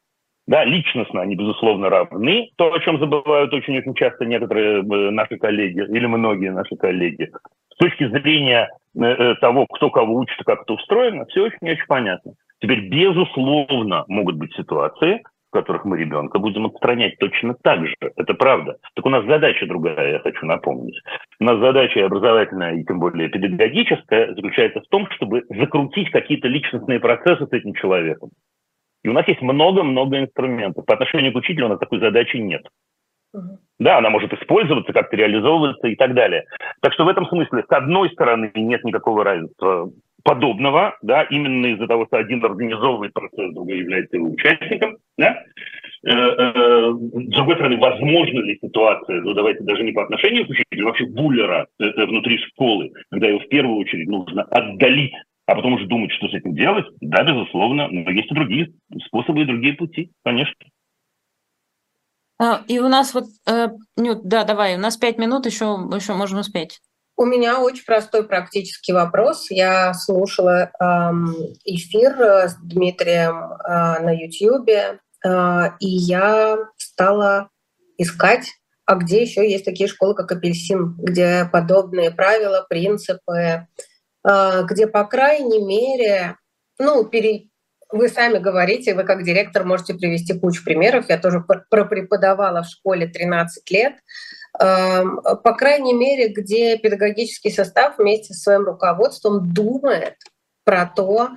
Да, 0.47 0.65
личностно 0.65 1.23
они, 1.23 1.35
безусловно, 1.35 1.89
равны. 1.89 2.51
То, 2.57 2.73
о 2.73 2.79
чем 2.81 3.01
забывают 3.01 3.53
очень-очень 3.53 3.95
часто 3.95 4.25
некоторые 4.27 4.81
э, 4.81 5.11
наши 5.11 5.39
коллеги 5.39 5.81
или 5.81 6.07
многие 6.07 6.53
наши 6.53 6.77
коллеги. 6.77 7.33
С 7.75 7.77
точки 7.79 8.09
зрения 8.09 8.69
э, 8.69 8.69
э, 8.69 8.86
того, 9.41 9.67
кто 9.67 9.91
кого 9.91 10.17
учит 10.17 10.39
как 10.45 10.63
это 10.63 10.73
устроено, 10.75 11.27
все 11.27 11.45
очень-очень 11.45 11.87
понятно. 11.87 12.33
Теперь, 12.61 12.89
безусловно, 12.89 14.05
могут 14.09 14.37
быть 14.37 14.55
ситуации, 14.55 15.23
в 15.51 15.53
которых 15.53 15.85
мы 15.85 15.99
ребенка 15.99 16.39
будем 16.39 16.67
отстранять 16.67 17.19
точно 17.19 17.55
так 17.63 17.87
же. 17.87 17.95
Это 18.17 18.35
правда. 18.35 18.77
Так 18.95 19.07
у 19.07 19.11
нас 19.11 19.25
задача 19.27 19.67
другая, 19.67 20.13
я 20.13 20.19
хочу 20.21 20.45
напомнить. 20.47 20.99
У 21.39 21.45
нас 21.45 21.59
задача 21.59 22.05
образовательная 22.05 22.77
и 22.77 22.85
тем 22.85 22.99
более 22.99 23.29
педагогическая 23.29 24.35
заключается 24.35 24.81
в 24.81 24.89
том, 24.89 25.09
чтобы 25.11 25.45
закрутить 25.49 26.11
какие-то 26.11 26.49
личностные 26.49 27.01
процессы 27.01 27.47
с 27.47 27.53
этим 27.53 27.75
человеком. 27.75 28.31
И 29.05 29.09
у 29.09 29.13
нас 29.13 29.29
есть 29.29 29.43
много-много 29.43 30.19
инструментов. 30.19 30.85
По 30.85 30.95
отношению 30.95 31.33
к 31.33 31.37
учителю 31.37 31.67
у 31.67 31.69
нас 31.69 31.79
такой 31.79 32.01
задачи 32.01 32.39
нет. 32.39 32.67
Да, 33.79 33.99
она 33.99 34.11
может 34.11 34.33
использоваться, 34.33 34.93
как-то 34.93 35.17
реализовываться 35.17 35.87
и 35.89 35.97
так 35.97 36.15
далее. 36.15 36.45
Так 36.81 36.93
что 36.95 37.05
в 37.05 37.09
этом 37.09 37.27
смысле, 37.27 37.65
с 37.69 37.73
одной 37.73 38.11
стороны, 38.11 38.51
нет 38.55 38.85
никакого 38.85 39.25
равенства 39.25 39.91
подобного, 40.27 40.97
да, 41.03 41.23
именно 41.23 41.67
из-за 41.67 41.87
того, 41.87 42.07
что 42.07 42.17
один 42.17 42.45
организовывает 42.45 43.13
процесс, 43.13 43.55
другой 43.55 43.79
является 43.79 44.17
его 44.17 44.31
участником, 44.31 44.97
да. 45.17 45.43
Э, 46.05 46.11
э, 46.11 46.93
с 46.93 47.35
другой 47.35 47.55
стороны, 47.55 47.79
возможно 47.79 48.41
ли 48.41 48.59
ситуация, 48.61 49.23
ну 49.23 49.35
давайте 49.35 49.63
даже 49.63 49.83
не 49.85 49.93
по 49.93 50.03
отношению 50.03 50.47
к 50.47 50.51
учителю, 50.51 50.87
вообще 50.87 51.07
буллера 51.07 51.67
э, 51.79 52.07
внутри 52.07 52.39
школы, 52.39 52.93
когда 53.11 53.29
его 53.29 53.39
в 53.39 53.49
первую 53.49 53.79
очередь 53.79 54.09
нужно 54.09 54.43
отдалить, 54.43 55.15
а 55.47 55.55
потом 55.55 55.75
уже 55.75 55.87
думать, 55.87 56.13
что 56.13 56.29
с 56.29 56.35
этим 56.35 56.55
делать, 56.55 56.87
да, 57.01 57.23
безусловно, 57.23 57.89
но 57.89 58.11
есть 58.11 58.31
и 58.31 58.35
другие 58.35 58.73
способы 59.07 59.43
и 59.43 59.47
другие 59.47 59.75
пути, 59.75 60.11
конечно. 60.25 60.55
А, 62.39 62.63
и 62.69 62.79
у 62.79 62.89
нас 62.89 63.15
вот, 63.15 63.25
э, 63.47 63.69
Нют, 63.97 64.25
да, 64.25 64.45
давай, 64.45 64.77
у 64.77 64.79
нас 64.79 64.97
пять 64.97 65.19
минут, 65.19 65.47
еще, 65.47 65.65
еще 65.95 66.13
можем 66.13 66.41
успеть. 66.41 66.81
У 67.17 67.25
меня 67.25 67.61
очень 67.61 67.85
простой 67.85 68.27
практический 68.27 68.93
вопрос. 68.93 69.51
Я 69.51 69.95
слушала 69.95 70.71
эфир 71.65 72.21
э, 72.21 72.49
с 72.49 72.57
Дмитрием 72.57 73.53
э, 73.53 74.03
на 74.03 74.13
YouTube, 74.13 74.69
и 75.81 75.89
я 75.89 76.59
стала 76.77 77.49
искать, 77.99 78.47
а 78.85 78.95
где 78.95 79.23
еще 79.23 79.51
есть 79.51 79.65
такие 79.65 79.89
школы, 79.89 80.15
как 80.15 80.31
Апельсин, 80.31 80.95
где 80.99 81.49
подобные 81.51 82.13
правила, 82.13 82.65
принципы, 82.69 83.67
где, 84.23 84.87
по 84.87 85.05
крайней 85.05 85.65
мере, 85.65 86.37
ну, 86.79 87.05
пере, 87.07 87.49
вы 87.91 88.09
сами 88.09 88.39
говорите, 88.39 88.95
вы 88.95 89.05
как 89.05 89.23
директор 89.23 89.65
можете 89.65 89.95
привести 89.95 90.39
кучу 90.39 90.65
примеров. 90.65 91.09
Я 91.09 91.19
тоже 91.19 91.45
пропреподавала 91.71 92.63
в 92.63 92.67
школе 92.67 93.07
13 93.07 93.71
лет. 93.71 93.95
Эм, 94.61 95.21
по 95.23 95.53
крайней 95.55 95.95
мере, 95.95 96.29
где 96.29 96.79
педагогический 96.79 97.51
состав 97.51 97.99
вместе 97.99 98.35
с 98.35 98.43
своим 98.43 98.65
руководством 98.65 99.53
думает 99.53 100.17
про 100.65 100.87
то, 100.87 101.31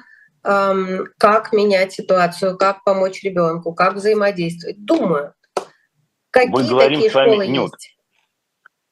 эм, 0.44 1.08
как 1.18 1.54
менять 1.54 1.94
ситуацию, 1.94 2.58
как 2.58 2.84
помочь 2.84 3.24
ребенку, 3.24 3.74
как 3.74 3.96
взаимодействовать. 3.96 4.84
Думают. 4.84 5.34
Какие 6.32 6.52
Мы 6.52 6.64
такие 6.64 7.10
школы 7.10 7.38
вами, 7.38 7.58
есть? 7.58 7.98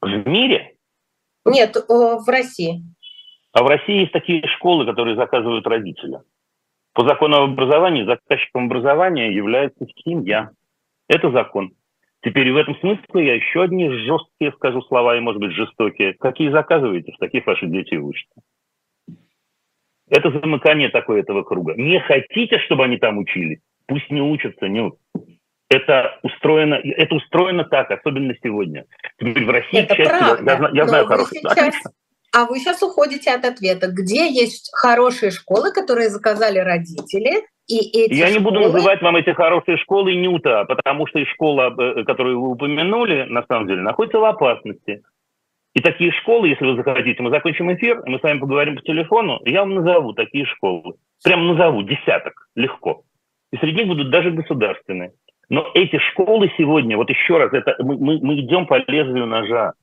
В 0.02 0.28
мире? 0.28 0.76
Нет, 1.46 1.76
в 1.88 2.26
России. 2.28 2.84
А 3.54 3.64
в 3.64 3.68
России 3.68 4.02
есть 4.02 4.12
такие 4.12 4.46
школы, 4.58 4.86
которые 4.86 5.16
заказывают 5.16 5.66
родители. 5.66 6.20
По 6.98 7.08
закону 7.08 7.38
об 7.38 7.52
образовании 7.52 8.06
заказчиком 8.06 8.66
образования 8.66 9.32
является 9.32 9.86
семья. 10.04 10.50
Это 11.08 11.30
закон. 11.30 11.74
Теперь 12.24 12.52
в 12.52 12.58
этом 12.58 12.76
смысле 12.80 13.24
я 13.24 13.36
еще 13.36 13.62
одни 13.62 13.88
жесткие 13.88 14.52
скажу 14.54 14.82
слова 14.82 15.16
и, 15.16 15.20
может 15.20 15.40
быть, 15.40 15.52
жестокие. 15.52 16.16
Какие 16.16 16.50
заказываете, 16.50 17.12
в 17.12 17.20
таких 17.20 17.46
ваши 17.46 17.68
дети 17.68 17.94
учатся. 17.94 18.42
Это 20.10 20.32
замыкание 20.32 20.90
такое 20.90 21.20
этого 21.22 21.44
круга. 21.44 21.76
Не 21.76 22.00
хотите, 22.00 22.58
чтобы 22.66 22.86
они 22.86 22.98
там 22.98 23.20
учились? 23.20 23.60
Пусть 23.86 24.10
не 24.10 24.24
учатся, 24.24 24.68
не 24.68 24.92
это 25.70 26.18
устроено, 26.24 26.82
это 26.84 27.14
устроено 27.14 27.64
так, 27.66 27.92
особенно 27.92 28.34
сегодня. 28.42 28.86
Теперь 29.20 29.46
в 29.46 29.50
России, 29.52 29.82
это 29.82 29.96
часть, 29.96 30.10
правда. 30.10 30.70
я, 30.74 30.82
я 30.82 30.88
знаю 30.88 31.06
хорошие. 31.06 31.42
Сейчас... 31.42 31.76
А 32.34 32.46
вы 32.46 32.60
сейчас 32.60 32.82
уходите 32.84 33.32
от 33.32 33.46
ответа. 33.46 33.88
Где 33.88 34.32
есть 34.32 34.70
хорошие 34.74 35.32
школы, 35.32 35.72
которые 35.72 36.10
заказали 36.10 36.60
родители, 36.60 37.44
и 37.68 37.80
эти 37.80 38.14
Я 38.14 38.28
школы... 38.28 38.40
не 38.40 38.44
буду 38.44 38.60
называть 38.62 39.02
вам 39.02 39.18
эти 39.18 39.32
хорошие 39.32 39.78
школы 39.78 40.14
Ньюта, 40.16 40.64
потому 40.66 41.06
что 41.08 41.24
школа, 41.26 41.76
э, 41.78 42.04
которую 42.06 42.42
вы 42.42 42.52
упомянули, 42.52 43.24
на 43.24 43.44
самом 43.46 43.68
деле, 43.68 43.82
находится 43.82 44.20
в 44.20 44.24
опасности. 44.24 45.04
И 45.74 45.82
такие 45.82 46.12
школы, 46.12 46.48
если 46.48 46.66
вы 46.66 46.76
захотите, 46.78 47.22
мы 47.22 47.30
закончим 47.30 47.74
эфир, 47.74 48.02
мы 48.06 48.20
с 48.20 48.24
вами 48.24 48.40
поговорим 48.40 48.78
по 48.78 48.82
телефону, 48.82 49.42
я 49.46 49.60
вам 49.60 49.76
назову 49.76 50.14
такие 50.14 50.46
школы. 50.46 50.96
Прям 51.24 51.46
назову, 51.46 51.84
десяток, 51.84 52.48
легко. 52.56 53.04
И 53.52 53.58
среди 53.58 53.80
них 53.80 53.88
будут 53.88 54.10
даже 54.10 54.32
государственные. 54.32 55.12
Но 55.50 55.70
эти 55.76 55.98
школы 56.00 56.52
сегодня, 56.58 56.98
вот 56.98 57.10
еще 57.10 57.38
раз, 57.38 57.54
это 57.54 57.76
мы, 57.80 57.98
мы, 57.98 58.20
мы 58.22 58.40
идем 58.40 58.66
по 58.66 58.78
лезвию 58.88 59.28
ножа. 59.28 59.74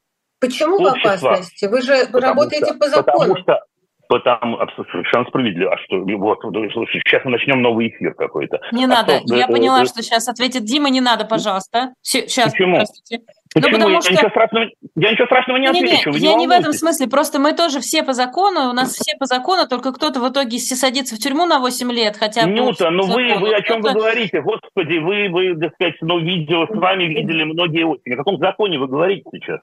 Почему 0.40 0.78
в 0.78 0.86
опасности? 0.86 1.66
Вы 1.66 1.82
же 1.82 2.06
потому 2.06 2.22
работаете 2.22 2.66
что, 2.66 2.74
по 2.74 2.88
закону. 2.88 3.34
Потому 3.34 3.36
что 3.38 3.60
Потому 4.08 4.58
совершенно 4.76 5.24
справедливо. 5.26 5.74
А 5.74 5.78
что, 5.78 6.04
вот, 6.18 6.38
слушай, 6.72 7.00
сейчас 7.04 7.24
мы 7.24 7.32
начнем 7.32 7.62
новый 7.62 7.88
эфир 7.88 8.14
какой-то. 8.14 8.60
Не 8.72 8.84
а 8.84 8.88
надо. 8.88 9.20
Что, 9.20 9.34
Я 9.34 9.46
э, 9.46 9.48
поняла, 9.50 9.82
э, 9.82 9.86
что 9.86 10.02
сейчас 10.02 10.28
ответит 10.28 10.64
Дима. 10.64 10.90
Не 10.90 11.00
надо, 11.00 11.24
пожалуйста. 11.24 11.94
Сейчас. 12.02 12.52
Почему? 12.52 12.74
Здравствуйте. 12.74 13.24
Ну, 13.56 13.62
Почему? 13.62 13.70
Ну, 13.70 13.72
потому 13.72 13.94
я, 13.94 14.00
что... 14.02 14.12
ничего 14.12 14.30
страшного, 14.30 14.64
я 14.96 15.12
ничего 15.12 15.26
страшного 15.26 15.56
не, 15.58 15.68
не 15.68 15.68
отвечу. 15.68 16.10
Не, 16.10 16.18
я 16.18 16.34
не, 16.34 16.36
не 16.36 16.46
в 16.48 16.50
этом 16.50 16.72
смысле. 16.72 17.08
Просто 17.08 17.38
мы 17.38 17.54
тоже 17.54 17.80
все 17.80 18.02
по 18.02 18.12
закону. 18.12 18.70
У 18.70 18.72
нас 18.72 18.92
все 18.94 19.16
по 19.16 19.26
закону, 19.26 19.66
только 19.68 19.92
кто-то 19.92 20.20
в 20.20 20.28
итоге 20.30 20.58
садится 20.58 21.14
в 21.14 21.18
тюрьму 21.18 21.46
на 21.46 21.60
8 21.60 21.92
лет, 21.92 22.16
хотя 22.16 22.46
Нюта, 22.46 22.90
ну 22.90 23.04
вы, 23.06 23.34
вы 23.38 23.54
о 23.54 23.62
чем 23.62 23.80
вы 23.80 23.92
говорите? 23.92 24.40
Господи, 24.42 24.98
вы, 24.98 25.28
вы, 25.28 25.56
так 25.56 25.74
сказать, 25.74 25.94
ну, 26.00 26.18
видео 26.18 26.66
с 26.66 26.76
вами 26.76 27.04
видели 27.04 27.44
многие 27.44 27.84
осени. 27.84 28.14
О 28.14 28.16
каком 28.16 28.38
законе 28.38 28.78
вы 28.78 28.88
говорите 28.88 29.24
сейчас? 29.32 29.60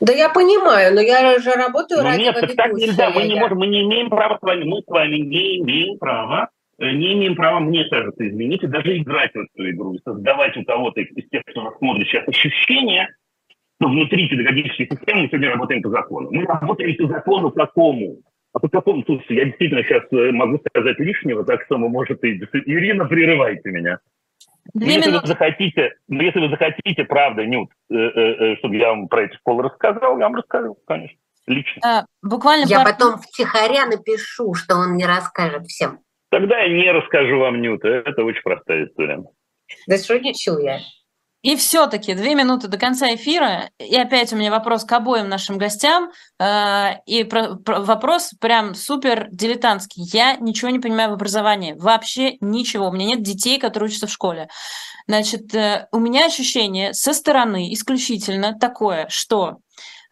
Да 0.00 0.12
я 0.12 0.28
понимаю, 0.28 0.94
но 0.94 1.00
я 1.00 1.38
же 1.38 1.52
работаю 1.52 2.02
ну, 2.02 2.16
Нет, 2.16 2.34
так, 2.34 2.54
так 2.54 2.72
нельзя. 2.72 3.10
Мы 3.10 3.24
не, 3.24 3.34
можем, 3.34 3.58
мы 3.58 3.66
не 3.66 3.82
имеем 3.82 4.08
права 4.08 4.38
с 4.38 4.42
вами, 4.42 4.64
мы 4.64 4.80
с 4.80 4.86
вами 4.86 5.16
не 5.16 5.60
имеем 5.60 5.98
права 5.98 6.48
э, 6.78 6.90
не 6.92 7.14
имеем 7.14 7.34
права, 7.34 7.60
мне 7.60 7.84
кажется, 7.84 8.26
изменить 8.26 8.62
и 8.62 8.66
даже 8.66 8.96
играть 8.96 9.32
в 9.32 9.38
эту 9.38 9.70
игру, 9.70 9.94
и 9.94 10.00
создавать 10.04 10.56
у 10.56 10.64
кого-то 10.64 11.00
из 11.00 11.28
тех, 11.28 11.42
кто 11.46 11.62
нас 11.62 11.78
смотрит 11.78 12.06
сейчас, 12.08 12.26
ощущение, 12.28 13.08
что 13.80 13.88
внутри 13.88 14.28
педагогической 14.28 14.86
системы 14.86 15.22
мы 15.22 15.28
сегодня 15.28 15.50
работаем 15.50 15.82
по 15.82 15.90
закону. 15.90 16.30
Мы 16.30 16.44
работаем 16.44 16.96
по 16.96 17.06
закону 17.08 17.50
какому? 17.50 18.18
А 18.52 18.58
по 18.58 18.68
какому? 18.68 19.02
Слушайте, 19.04 19.34
я 19.34 19.44
действительно 19.44 19.82
сейчас 19.82 20.04
э, 20.10 20.32
могу 20.32 20.58
сказать 20.58 20.98
лишнего, 20.98 21.44
так 21.44 21.62
что 21.64 21.76
вы 21.76 21.90
можете... 21.90 22.28
Ирина, 22.30 23.04
прерывайте 23.04 23.70
меня. 23.70 23.98
Две 24.74 24.94
если 24.94 25.10
минуты. 25.10 25.22
вы 25.22 25.28
захотите, 25.28 25.94
ну, 26.08 26.22
если 26.22 26.40
вы 26.40 26.48
захотите, 26.50 27.04
правда, 27.04 27.44
Нют, 27.44 27.70
э, 27.90 27.94
э, 27.94 28.52
э, 28.52 28.56
чтобы 28.56 28.76
я 28.76 28.90
вам 28.90 29.08
про 29.08 29.24
эти 29.24 29.34
школы 29.36 29.64
рассказал, 29.64 30.18
я 30.18 30.24
вам 30.24 30.36
расскажу, 30.36 30.76
конечно, 30.86 31.18
лично. 31.46 31.82
А, 31.84 32.04
буквально 32.22 32.66
я 32.66 32.82
пар... 32.82 32.92
потом 32.92 33.18
втихаря 33.18 33.86
напишу, 33.86 34.54
что 34.54 34.76
он 34.76 34.96
не 34.96 35.06
расскажет 35.06 35.66
всем. 35.66 36.00
Тогда 36.30 36.58
я 36.58 36.68
не 36.68 36.90
расскажу 36.90 37.38
вам, 37.38 37.60
Нют, 37.60 37.84
это 37.84 38.24
очень 38.24 38.42
простая 38.42 38.86
история. 38.86 39.22
Да 39.86 39.98
шутничаю 39.98 40.58
я. 40.58 40.80
И 41.46 41.54
все-таки 41.54 42.12
две 42.14 42.34
минуты 42.34 42.66
до 42.66 42.76
конца 42.76 43.14
эфира. 43.14 43.70
И 43.78 43.94
опять 43.94 44.32
у 44.32 44.36
меня 44.36 44.50
вопрос 44.50 44.84
к 44.84 44.90
обоим 44.90 45.28
нашим 45.28 45.58
гостям. 45.58 46.10
Э, 46.40 46.94
и 47.06 47.22
про, 47.22 47.54
про, 47.54 47.82
вопрос 47.82 48.32
прям 48.40 48.74
супер 48.74 49.28
дилетантский. 49.30 50.02
Я 50.12 50.34
ничего 50.38 50.70
не 50.70 50.80
понимаю 50.80 51.10
в 51.10 51.12
образовании. 51.12 51.74
Вообще 51.78 52.36
ничего. 52.40 52.88
У 52.88 52.92
меня 52.92 53.06
нет 53.06 53.22
детей, 53.22 53.60
которые 53.60 53.90
учатся 53.90 54.08
в 54.08 54.10
школе. 54.10 54.48
Значит, 55.06 55.54
э, 55.54 55.86
у 55.92 56.00
меня 56.00 56.26
ощущение 56.26 56.92
со 56.92 57.14
стороны 57.14 57.72
исключительно 57.72 58.58
такое, 58.58 59.06
что 59.08 59.58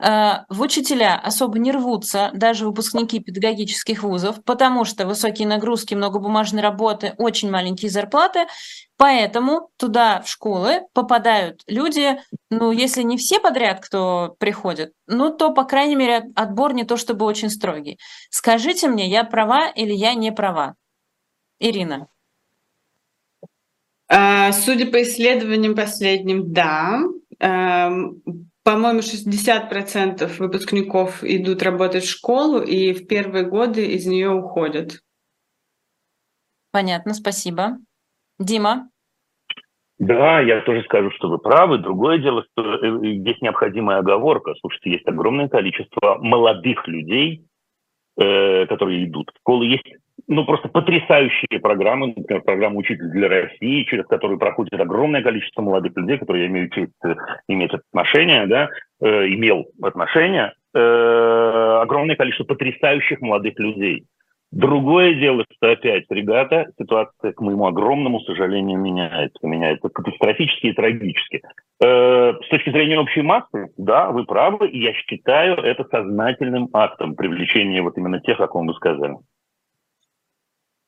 Э, 0.03 0.45
в 0.49 0.61
учителя 0.61 1.19
особо 1.23 1.59
не 1.59 1.73
рвутся 1.73 2.31
даже 2.35 2.67
выпускники 2.67 3.21
педагогических 3.21 4.03
вузов, 4.03 4.43
потому 4.45 4.85
что 4.85 5.07
высокие 5.07 5.47
нагрузки, 5.47 5.95
много 5.95 6.19
бумажной 6.19 6.63
работы, 6.63 7.15
очень 7.19 7.51
маленькие 7.51 7.91
зарплаты, 7.91 8.47
поэтому 8.97 9.71
туда 9.77 10.21
в 10.21 10.29
школы 10.29 10.83
попадают 10.93 11.63
люди, 11.67 12.19
ну, 12.51 12.73
если 12.73 13.03
не 13.03 13.17
все 13.17 13.41
подряд, 13.41 13.85
кто 13.85 14.37
приходит, 14.39 14.93
ну, 15.07 15.35
то, 15.35 15.53
по 15.53 15.65
крайней 15.65 15.97
мере, 15.97 16.31
отбор 16.35 16.75
не 16.75 16.85
то 16.85 16.97
чтобы 16.97 17.25
очень 17.25 17.51
строгий. 17.51 17.99
Скажите 18.31 18.89
мне, 18.89 19.09
я 19.09 19.25
права 19.25 19.69
или 19.69 19.93
я 19.93 20.15
не 20.15 20.33
права? 20.33 20.75
Ирина. 21.59 22.09
А, 24.09 24.53
судя 24.53 24.87
по 24.91 25.03
исследованиям 25.03 25.75
последним, 25.75 26.53
да. 26.53 27.01
Эм, 27.41 28.23
по-моему, 28.63 29.01
60% 29.01 30.39
выпускников 30.39 31.23
идут 31.23 31.63
работать 31.63 32.05
в 32.05 32.11
школу, 32.11 32.61
и 32.61 32.93
в 32.93 33.07
первые 33.07 33.45
годы 33.45 33.87
из 33.87 34.07
нее 34.07 34.31
уходят. 34.31 35.01
Понятно, 36.71 37.15
спасибо. 37.15 37.79
Дима? 38.39 38.89
Да, 39.99 40.41
я 40.41 40.61
тоже 40.63 40.83
скажу, 40.83 41.11
что 41.13 41.29
вы 41.29 41.39
правы. 41.39 41.79
Другое 41.79 42.19
дело, 42.19 42.45
что 42.53 42.75
э, 42.75 43.07
есть 43.07 43.41
необходимая 43.43 43.99
оговорка. 43.99 44.55
Слушайте, 44.61 44.91
есть 44.91 45.07
огромное 45.07 45.49
количество 45.49 46.19
молодых 46.21 46.87
людей, 46.89 47.47
э, 48.19 48.67
которые 48.67 49.05
идут 49.05 49.31
в 49.31 49.39
школу. 49.39 49.63
Есть 49.63 49.85
ну, 50.27 50.45
просто 50.45 50.69
потрясающие 50.69 51.61
программы, 51.61 52.15
например, 52.17 52.43
программа 52.43 52.77
«Учитель 52.77 53.11
для 53.11 53.29
России», 53.29 53.85
через 53.85 54.07
которую 54.07 54.39
проходит 54.39 54.81
огромное 54.81 55.23
количество 55.23 55.63
молодых 55.63 55.97
людей, 55.97 56.19
которые 56.19 56.45
я 56.45 56.51
имею 56.51 56.71
честь 56.71 56.93
э, 57.05 57.15
иметь 57.49 57.73
отношение, 57.73 58.47
да, 58.47 58.69
э, 59.01 59.29
имел 59.29 59.67
отношение, 59.83 60.55
э, 60.75 61.79
огромное 61.83 62.17
количество 62.17 62.45
потрясающих 62.45 63.21
молодых 63.21 63.59
людей. 63.59 64.07
Другое 64.55 65.15
дело, 65.15 65.45
что 65.51 65.73
опять, 65.73 66.05
ребята, 66.11 66.67
ситуация, 66.79 67.33
к 67.33 67.41
моему 67.41 67.67
огромному 67.67 68.21
сожалению, 68.21 68.79
меняется. 68.79 69.45
Меняется 69.45 69.89
катастрофически 69.89 70.69
и 70.69 70.73
трагически. 70.73 71.43
Э, 71.83 72.35
с 72.35 72.49
точки 72.51 72.71
зрения 72.71 73.01
общей 73.01 73.23
массы, 73.23 73.73
да, 73.77 74.13
вы 74.13 74.25
правы, 74.25 74.71
я 74.73 74.93
считаю 74.93 75.57
это 75.57 75.85
сознательным 75.91 76.69
актом 76.73 77.17
привлечения 77.17 77.83
вот 77.83 77.99
именно 77.99 78.21
тех, 78.21 78.39
о 78.39 78.47
ком 78.47 78.69
вы 78.69 78.75
сказали. 78.75 79.17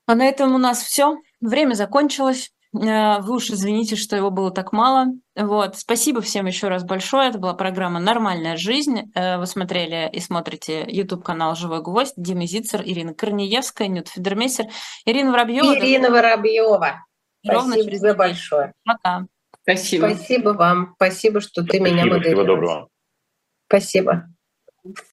А 0.07 0.15
на 0.15 0.29
этом 0.29 0.55
у 0.55 0.59
нас 0.59 0.85
все. 0.85 1.17
Время 1.41 1.75
закончилось. 1.75 2.53
Э, 2.75 3.21
вы 3.21 3.37
уж 3.37 3.51
извините, 3.51 3.97
что 3.97 4.17
его 4.17 4.31
было 4.31 4.51
так 4.51 4.73
мало. 4.73 5.07
Вот. 5.35 5.77
Спасибо 5.77 6.21
всем 6.21 6.47
еще 6.47 6.69
раз 6.69 6.85
большое. 6.85 7.29
Это 7.29 7.39
была 7.39 7.55
программа 7.55 8.01
«Нормальная 8.01 8.57
жизнь». 8.57 9.13
Э, 9.15 9.39
вы 9.39 9.47
смотрели 9.47 10.11
и 10.13 10.21
смотрите 10.21 10.85
YouTube-канал 10.89 11.55
«Живой 11.55 11.83
гвоздь». 11.83 12.15
Дима 12.17 12.47
Зицер, 12.47 12.83
Ирина 12.85 13.15
Корнеевская, 13.15 13.89
Нют 13.89 14.09
Федермессер, 14.09 14.67
Ирина 15.05 15.33
Воробьева. 15.33 15.79
Ирина 15.79 16.11
Воробьева. 16.11 17.05
Ровно 17.47 17.75
Спасибо 17.75 17.97
тебе 17.97 18.15
большое. 18.15 18.73
Пока. 18.85 19.27
Спасибо. 19.63 20.07
Спасибо 20.07 20.49
вам. 20.51 20.95
Спасибо, 20.97 21.41
что 21.41 21.63
ты 21.63 21.79
Спасибо, 21.79 21.87
меня 21.87 22.07
модерировал. 22.07 22.23
Всего 22.23 22.45
доброго. 22.45 22.89
Спасибо. 23.69 24.27